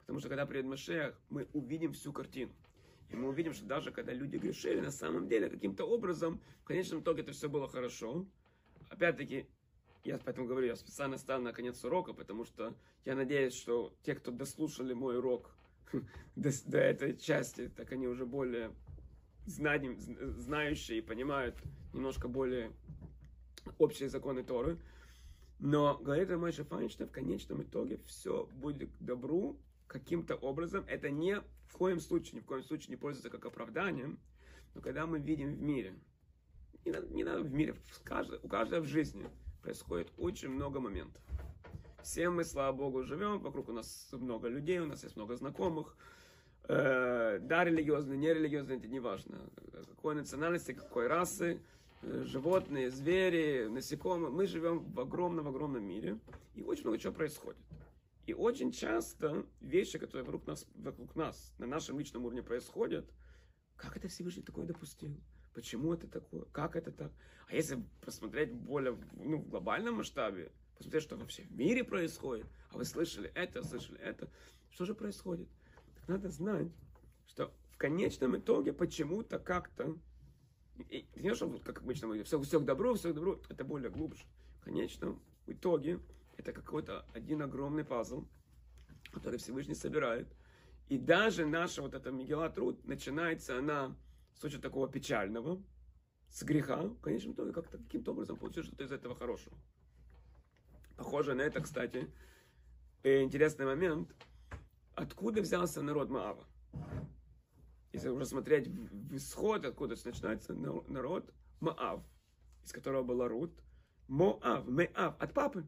Потому 0.00 0.20
что 0.20 0.28
когда 0.28 0.46
придет 0.46 0.66
Машех, 0.66 1.20
мы 1.30 1.48
увидим 1.52 1.92
всю 1.92 2.12
картину. 2.12 2.52
И 3.10 3.16
мы 3.16 3.28
увидим, 3.28 3.52
что 3.52 3.66
даже 3.66 3.92
когда 3.92 4.12
люди 4.12 4.36
грешили, 4.36 4.80
на 4.80 4.90
самом 4.90 5.28
деле, 5.28 5.48
каким-то 5.48 5.84
образом, 5.84 6.40
в 6.62 6.64
конечном 6.64 7.00
итоге 7.00 7.22
это 7.22 7.32
все 7.32 7.48
было 7.48 7.68
хорошо. 7.68 8.26
Опять-таки, 8.88 9.46
я 10.04 10.18
поэтому 10.18 10.46
говорю, 10.46 10.68
я 10.68 10.76
специально 10.76 11.18
стал 11.18 11.40
на 11.40 11.52
конец 11.52 11.82
урока, 11.84 12.12
потому 12.12 12.44
что 12.44 12.74
я 13.04 13.14
надеюсь, 13.14 13.54
что 13.54 13.92
те, 14.02 14.14
кто 14.14 14.30
дослушали 14.30 14.92
мой 14.92 15.18
урок 15.18 15.56
до, 16.36 16.50
до 16.66 16.78
этой 16.78 17.16
части, 17.16 17.68
так 17.68 17.92
они 17.92 18.06
уже 18.06 18.26
более 18.26 18.72
знаем, 19.46 19.96
знающие 19.98 20.98
и 20.98 21.02
понимают 21.02 21.56
немножко 21.92 22.28
более 22.28 22.72
общие 23.78 24.08
законы 24.08 24.42
Торы. 24.42 24.78
Но, 25.58 25.96
говорит 25.98 26.30
Рамайша 26.30 26.64
Файнштейн, 26.64 27.08
в 27.08 27.12
конечном 27.12 27.62
итоге 27.62 27.98
все 28.06 28.46
будет 28.54 28.90
к 28.90 28.98
добру 29.00 29.58
каким-то 29.86 30.34
образом. 30.36 30.84
Это 30.86 31.10
не 31.10 31.40
в 31.66 31.72
коем 31.72 32.00
случае, 32.00 32.36
ни 32.36 32.40
в 32.40 32.46
коем 32.46 32.62
случае 32.62 32.90
не 32.90 32.96
пользуется 32.96 33.30
как 33.30 33.46
оправданием. 33.46 34.18
Но 34.74 34.82
когда 34.82 35.06
мы 35.06 35.18
видим 35.18 35.54
в 35.54 35.62
мире, 35.62 35.98
не 36.84 36.92
надо, 36.92 37.06
не 37.08 37.24
надо 37.24 37.42
в 37.42 37.52
мире, 37.52 37.72
в 37.72 38.02
каждой, 38.02 38.38
у 38.42 38.48
каждого 38.48 38.80
в 38.82 38.86
жизни 38.86 39.26
происходит 39.62 40.12
очень 40.18 40.50
много 40.50 40.78
моментов. 40.78 41.22
Все 42.02 42.28
мы, 42.28 42.44
слава 42.44 42.76
Богу, 42.76 43.02
живем, 43.02 43.40
вокруг 43.40 43.68
у 43.70 43.72
нас 43.72 44.08
много 44.12 44.48
людей, 44.48 44.78
у 44.78 44.86
нас 44.86 45.02
есть 45.02 45.16
много 45.16 45.36
знакомых. 45.36 45.96
Э, 46.68 47.38
да, 47.40 47.64
религиозные, 47.64 48.18
нерелигиозные, 48.18 48.78
это 48.78 48.88
не 48.88 49.00
важно. 49.00 49.50
Какой 49.88 50.14
национальности, 50.14 50.72
какой 50.72 51.06
расы– 51.06 51.62
животные, 52.24 52.90
звери, 52.90 53.66
насекомые. 53.68 54.30
Мы 54.30 54.46
живем 54.46 54.80
в 54.80 55.00
огромном-огромном 55.00 55.82
мире, 55.82 56.18
и 56.54 56.62
очень 56.62 56.82
много 56.82 56.98
чего 56.98 57.12
происходит. 57.12 57.60
И 58.26 58.34
очень 58.34 58.72
часто 58.72 59.46
вещи, 59.60 59.98
которые 59.98 60.24
вокруг 60.24 60.46
нас, 60.46 60.66
вокруг 60.74 61.14
нас 61.14 61.54
на 61.58 61.66
нашем 61.66 61.98
личном 61.98 62.24
уровне 62.24 62.42
происходят, 62.42 63.08
как 63.76 63.96
это 63.96 64.08
Всевышний 64.08 64.42
такое 64.42 64.64
допустил? 64.64 65.14
Почему 65.54 65.92
это 65.94 66.08
такое? 66.08 66.44
Как 66.52 66.76
это 66.76 66.90
так? 66.90 67.12
А 67.48 67.54
если 67.54 67.82
посмотреть 68.00 68.52
более 68.52 68.98
ну, 69.12 69.38
в 69.38 69.48
глобальном 69.48 69.96
масштабе, 69.96 70.50
посмотреть, 70.76 71.02
что 71.04 71.16
вообще 71.16 71.42
в 71.42 71.52
мире 71.52 71.84
происходит, 71.84 72.46
а 72.70 72.78
вы 72.78 72.84
слышали 72.84 73.30
это, 73.34 73.62
слышали 73.62 74.00
это, 74.00 74.28
что 74.70 74.84
же 74.84 74.94
происходит? 74.94 75.48
Так 75.94 76.08
надо 76.08 76.30
знать, 76.30 76.68
что 77.26 77.52
в 77.70 77.76
конечном 77.76 78.36
итоге 78.36 78.72
почему-то 78.72 79.38
как-то 79.38 79.96
и, 80.78 81.06
не 81.16 81.34
что, 81.34 81.48
как 81.64 81.78
обычно 81.78 82.22
все, 82.24 82.40
все 82.40 82.60
к 82.60 82.64
добру, 82.64 82.94
все 82.94 83.12
к 83.12 83.14
добру, 83.14 83.40
это 83.48 83.64
более 83.64 83.90
глубже. 83.90 84.24
В 84.60 84.64
конечном 84.64 85.22
итоге 85.46 86.00
это 86.36 86.52
какой-то 86.52 87.06
один 87.14 87.42
огромный 87.42 87.84
пазл, 87.84 88.24
который 89.12 89.38
Всевышний 89.38 89.74
собирает. 89.74 90.28
И 90.88 90.98
даже 90.98 91.46
наша 91.46 91.82
вот 91.82 91.94
эта 91.94 92.10
Мегила 92.10 92.48
труд, 92.48 92.84
начинается 92.84 93.58
она 93.58 93.96
с 94.34 94.44
очень 94.44 94.60
такого 94.60 94.88
печального, 94.88 95.62
с 96.28 96.42
греха, 96.42 96.82
в 96.82 97.00
конечном 97.00 97.32
итоге 97.32 97.52
как-то 97.52 97.78
каким-то 97.78 98.12
образом 98.12 98.36
получилось 98.36 98.68
что-то 98.68 98.84
из 98.84 98.92
этого 98.92 99.14
хорошего. 99.14 99.56
Похоже 100.96 101.34
на 101.34 101.42
это, 101.42 101.60
кстати, 101.60 102.10
интересный 103.02 103.66
момент, 103.66 104.14
откуда 104.94 105.40
взялся 105.40 105.82
народ 105.82 106.10
Маава 106.10 106.46
если 107.96 108.10
уже 108.10 108.26
смотреть 108.26 108.68
в 108.68 109.16
исход, 109.16 109.64
откуда 109.64 109.96
начинается 110.04 110.52
народ, 110.54 111.32
Маав, 111.60 112.02
из 112.62 112.70
которого 112.70 113.02
была 113.02 113.26
Рут, 113.26 113.52
Моав, 114.06 114.68
Меав, 114.68 115.18
от 115.18 115.32
папы. 115.32 115.66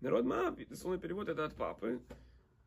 Народ 0.00 0.24
Маав, 0.24 0.56
дословный 0.68 1.00
перевод 1.00 1.28
это 1.28 1.44
от 1.44 1.54
папы. 1.54 2.02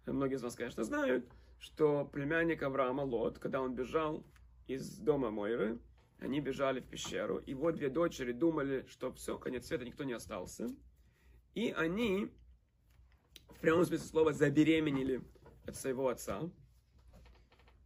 Многие 0.05 0.35
из 0.35 0.43
вас, 0.43 0.55
конечно, 0.55 0.85
знают, 0.85 1.29
что 1.59 2.05
племянник 2.05 2.63
Авраама 2.63 3.01
Лот, 3.01 3.39
когда 3.39 3.61
он 3.61 3.75
бежал 3.75 4.25
из 4.67 4.99
дома 4.99 5.31
Мойры, 5.31 5.77
они 6.19 6.39
бежали 6.39 6.79
в 6.79 6.87
пещеру, 6.87 7.39
и 7.39 7.53
вот 7.53 7.75
две 7.75 7.89
дочери 7.89 8.31
думали, 8.31 8.85
что 8.87 9.11
все, 9.11 9.37
конец 9.37 9.67
света, 9.67 9.83
никто 9.83 10.05
не 10.05 10.13
остался. 10.13 10.69
И 11.55 11.71
они, 11.71 12.31
в 13.49 13.59
прямом 13.59 13.83
смысле 13.83 14.07
слова, 14.07 14.31
забеременели 14.31 15.21
от 15.65 15.75
своего 15.75 16.07
отца. 16.07 16.49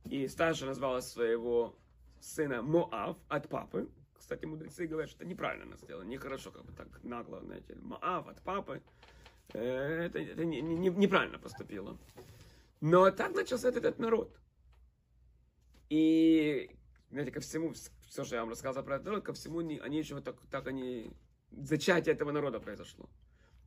И 0.10 0.28
старшая 0.28 0.70
назвала 0.70 1.02
своего 1.02 1.76
сына 2.20 2.62
Моав 2.62 3.18
от 3.28 3.50
папы. 3.50 3.90
Кстати, 4.14 4.46
мудрецы 4.46 4.88
говорят, 4.88 5.10
что 5.10 5.24
это 5.24 5.30
неправильно 5.30 5.66
она 5.66 5.78
сделала, 5.78 6.04
нехорошо, 6.04 6.52
как 6.52 6.66
бы 6.66 6.74
так 6.74 7.04
нагло, 7.04 7.42
знаете, 7.42 7.76
Моав 7.76 8.28
от 8.28 8.42
папы. 8.42 8.82
Э, 9.54 10.06
это, 10.06 10.20
это 10.20 10.46
не, 10.46 10.62
не, 10.62 10.90
неправильно 10.90 11.38
поступило. 11.38 11.98
Но 12.82 13.10
так 13.12 13.36
начался 13.36 13.70
этот, 13.70 13.86
этот 13.86 14.00
народ. 14.00 14.36
И, 15.90 16.72
знаете, 17.12 17.32
ко 17.32 17.40
всему, 17.40 17.74
все, 18.08 18.24
что 18.24 18.36
я 18.36 18.42
вам 18.42 18.52
рассказал 18.52 18.84
про 18.84 18.96
этот 18.96 19.06
народ, 19.06 19.24
ко 19.24 19.34
всему 19.34 19.60
они 19.60 19.98
еще 19.98 20.20
так, 20.22 20.36
так 20.50 20.68
они, 20.68 21.12
зачатие 21.52 22.16
этого 22.16 22.32
народа 22.32 22.60
произошло. 22.60 23.10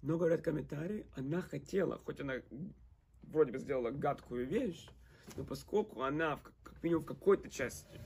Но, 0.03 0.17
говорят 0.17 0.43
комментарии, 0.43 1.07
она 1.17 1.43
хотела, 1.43 1.99
хоть 1.99 2.21
она 2.21 2.35
вроде 3.23 3.53
бы 3.53 3.59
сделала 3.59 3.91
гадкую 3.91 4.47
вещь, 4.47 4.89
но 5.37 5.45
поскольку 5.45 6.03
она, 6.03 6.39
как 6.63 6.83
минимум 6.83 7.05
в 7.05 7.07
какой-то 7.07 7.49
части, 7.51 8.01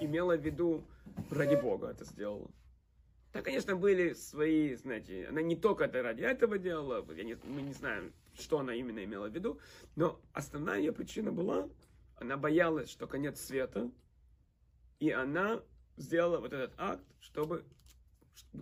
имела 0.00 0.36
в 0.36 0.44
виду 0.44 0.84
ради 1.30 1.54
Бога 1.54 1.88
это 1.88 2.04
сделала. 2.04 2.50
Так, 3.32 3.44
конечно, 3.44 3.76
были 3.76 4.14
свои, 4.14 4.74
знаете, 4.76 5.26
она 5.28 5.42
не 5.42 5.56
только 5.56 5.84
это 5.84 6.02
ради 6.02 6.22
этого 6.22 6.58
делала, 6.58 7.04
я 7.12 7.24
не, 7.24 7.36
мы 7.44 7.62
не 7.62 7.72
знаем, 7.72 8.12
что 8.38 8.60
она 8.60 8.74
именно 8.74 9.04
имела 9.04 9.28
в 9.28 9.34
виду, 9.34 9.60
но 9.94 10.20
основная 10.32 10.78
ее 10.78 10.92
причина 10.92 11.32
была, 11.32 11.68
она 12.16 12.36
боялась, 12.36 12.90
что 12.90 13.06
конец 13.06 13.40
света 13.40 13.90
И 14.98 15.10
она 15.10 15.62
сделала 15.96 16.38
вот 16.40 16.52
этот 16.52 16.72
акт, 16.78 17.04
чтобы 17.20 17.64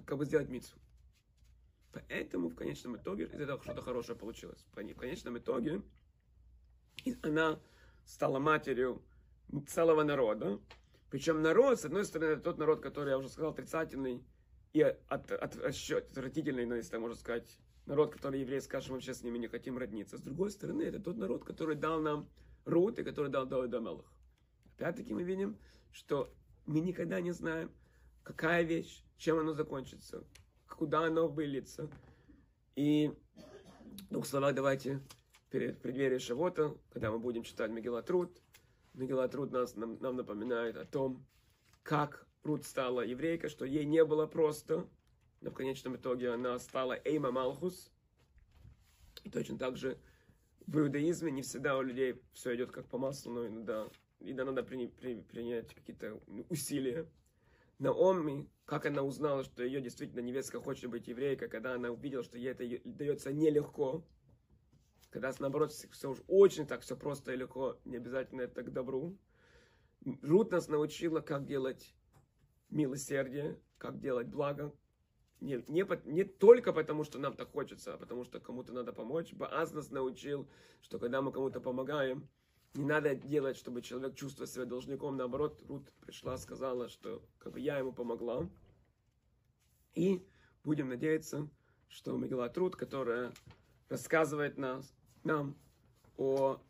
как 0.06 0.18
бы 0.18 0.24
сделать 0.24 0.48
мицу. 0.48 0.76
Поэтому 1.92 2.48
в 2.48 2.56
конечном 2.56 2.96
итоге 2.96 3.24
из 3.24 3.40
этого 3.40 3.62
что-то 3.62 3.82
хорошее 3.82 4.18
получилось. 4.18 4.64
В 4.72 4.74
конечном 4.74 5.38
итоге 5.38 5.82
она 7.22 7.60
стала 8.04 8.38
матерью 8.38 9.02
целого 9.68 10.02
народа. 10.02 10.60
Причем 11.10 11.42
народ, 11.42 11.80
с 11.80 11.84
одной 11.84 12.04
стороны, 12.04 12.32
это 12.32 12.42
тот 12.42 12.58
народ, 12.58 12.80
который, 12.80 13.10
я 13.10 13.18
уже 13.18 13.28
сказал, 13.28 13.52
отрицательный 13.52 14.24
и 14.72 14.82
от, 14.82 15.30
от, 15.30 15.56
отвратительный, 15.56 16.66
ну, 16.66 16.74
если 16.74 16.96
можно 16.96 17.16
сказать, 17.16 17.58
народ, 17.86 18.12
который 18.12 18.40
евреи 18.40 18.58
скажем, 18.58 18.92
мы 18.92 18.96
вообще 18.96 19.14
с 19.14 19.22
ними 19.22 19.38
не 19.38 19.46
хотим 19.46 19.78
родниться. 19.78 20.18
С 20.18 20.22
другой 20.22 20.50
стороны, 20.50 20.82
это 20.82 20.98
тот 20.98 21.16
народ, 21.16 21.44
который 21.44 21.76
дал 21.76 22.00
нам 22.00 22.28
Рут 22.64 22.98
и 22.98 23.04
который 23.04 23.30
дал 23.30 23.46
Давида 23.46 23.78
Мелах. 23.78 24.12
Опять-таки 24.76 25.14
мы 25.14 25.22
видим, 25.22 25.56
что 25.92 26.32
мы 26.66 26.80
никогда 26.80 27.20
не 27.20 27.30
знаем, 27.30 27.70
какая 28.22 28.62
вещь, 28.62 29.04
чем 29.16 29.38
она 29.38 29.52
закончится, 29.52 30.24
куда 30.68 31.04
она 31.04 31.22
выльется. 31.22 31.88
И 32.74 33.12
двух 34.10 34.26
словах 34.26 34.54
давайте 34.54 35.00
перед 35.54 35.80
преддверием 35.80 36.18
Шавота, 36.18 36.76
когда 36.90 37.12
мы 37.12 37.20
будем 37.20 37.44
читать 37.44 37.70
Мегилат 37.70 38.10
Рут 38.10 39.52
нас, 39.52 39.76
нам, 39.76 39.96
нам 40.00 40.16
напоминает 40.16 40.76
о 40.76 40.84
том, 40.84 41.24
как 41.84 42.26
Рут 42.42 42.64
стала 42.64 43.02
еврейкой, 43.02 43.50
что 43.50 43.64
ей 43.64 43.84
не 43.84 44.04
было 44.04 44.26
просто, 44.26 44.84
но 45.40 45.50
в 45.50 45.54
конечном 45.54 45.94
итоге 45.94 46.30
она 46.30 46.58
стала 46.58 46.98
Эйма 47.04 47.30
Малхус. 47.30 47.92
И 49.22 49.30
точно 49.30 49.56
так 49.56 49.76
же 49.76 49.96
в 50.66 50.76
иудаизме 50.76 51.30
не 51.30 51.42
всегда 51.42 51.78
у 51.78 51.82
людей 51.82 52.20
все 52.32 52.56
идет 52.56 52.72
как 52.72 52.88
по 52.88 52.98
маслу, 52.98 53.32
но 53.32 53.46
иногда, 53.46 53.86
иногда 54.18 54.46
надо 54.46 54.64
при, 54.64 54.88
при, 54.88 55.20
принять 55.20 55.72
какие-то 55.72 56.20
усилия. 56.48 57.06
Наоми, 57.78 58.50
как 58.64 58.86
она 58.86 59.04
узнала, 59.04 59.44
что 59.44 59.62
ее 59.62 59.80
действительно 59.80 60.18
невестка 60.18 60.60
хочет 60.60 60.90
быть 60.90 61.06
еврейкой, 61.06 61.48
когда 61.48 61.74
она 61.74 61.90
увидела, 61.92 62.24
что 62.24 62.38
ей 62.38 62.50
это 62.50 62.64
дается 62.84 63.32
нелегко, 63.32 64.04
когда 65.14 65.32
наоборот 65.38 65.70
все 65.70 66.10
уж 66.10 66.18
очень 66.26 66.66
так 66.66 66.80
все 66.80 66.96
просто 66.96 67.32
и 67.32 67.36
легко, 67.36 67.78
не 67.84 67.98
обязательно 67.98 68.40
это 68.40 68.64
к 68.64 68.72
добру. 68.72 69.16
Рут 70.22 70.50
нас 70.50 70.66
научила, 70.66 71.20
как 71.20 71.46
делать 71.46 71.94
милосердие, 72.68 73.60
как 73.78 74.00
делать 74.00 74.26
благо, 74.26 74.74
не, 75.40 75.64
не, 75.68 75.86
не 76.12 76.24
только 76.24 76.72
потому, 76.72 77.04
что 77.04 77.20
нам 77.20 77.36
так 77.36 77.52
хочется, 77.52 77.94
а 77.94 77.96
потому 77.96 78.24
что 78.24 78.40
кому-то 78.40 78.72
надо 78.72 78.92
помочь. 78.92 79.32
Баас 79.32 79.72
нас 79.72 79.92
научил, 79.92 80.48
что 80.80 80.98
когда 80.98 81.22
мы 81.22 81.30
кому-то 81.30 81.60
помогаем, 81.60 82.28
не 82.74 82.84
надо 82.84 83.14
делать, 83.14 83.56
чтобы 83.56 83.82
человек 83.82 84.16
чувствовал 84.16 84.48
себя 84.48 84.64
должником. 84.64 85.16
Наоборот, 85.16 85.62
Рут 85.68 85.92
пришла, 86.00 86.36
сказала, 86.38 86.88
что 86.88 87.24
как 87.38 87.52
бы 87.52 87.60
я 87.60 87.78
ему 87.78 87.92
помогла. 87.92 88.50
И 89.94 90.26
будем 90.64 90.88
надеяться, 90.88 91.48
что 91.86 92.16
Мегилат 92.16 92.58
Рут, 92.58 92.74
которая 92.74 93.32
рассказывает 93.88 94.58
нас, 94.58 94.92
нам 95.24 95.56
о 96.16 96.60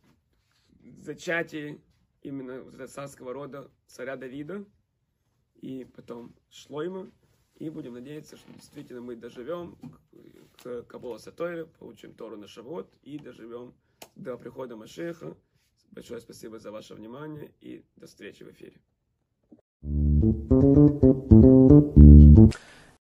зачатии 1.01 1.81
именно 2.23 2.63
вот 2.63 2.91
царского 2.91 3.33
рода 3.33 3.71
царя 3.87 4.17
Давида 4.17 4.65
и 5.61 5.85
потом 5.85 6.35
Шлойма, 6.51 7.11
и 7.57 7.71
будем 7.71 7.95
надеяться, 7.95 8.37
что 8.37 8.53
действительно 8.53 9.01
мы 9.01 9.17
доживем 9.17 9.77
к 10.63 10.83
Кабула 10.85 11.19
Сатойре, 11.19 11.67
получим 11.67 12.15
Тору 12.15 12.37
на 12.37 12.49
Шавот 12.49 12.93
и 13.03 13.19
доживем 13.19 13.75
до 14.17 14.37
прихода 14.37 14.77
Машеха. 14.77 15.37
Большое 15.91 16.21
спасибо 16.21 16.59
за 16.59 16.71
ваше 16.71 16.95
внимание 16.95 17.53
и 17.61 17.85
до 17.97 18.07
встречи 18.07 18.43
в 18.43 18.51
эфире. 18.51 18.81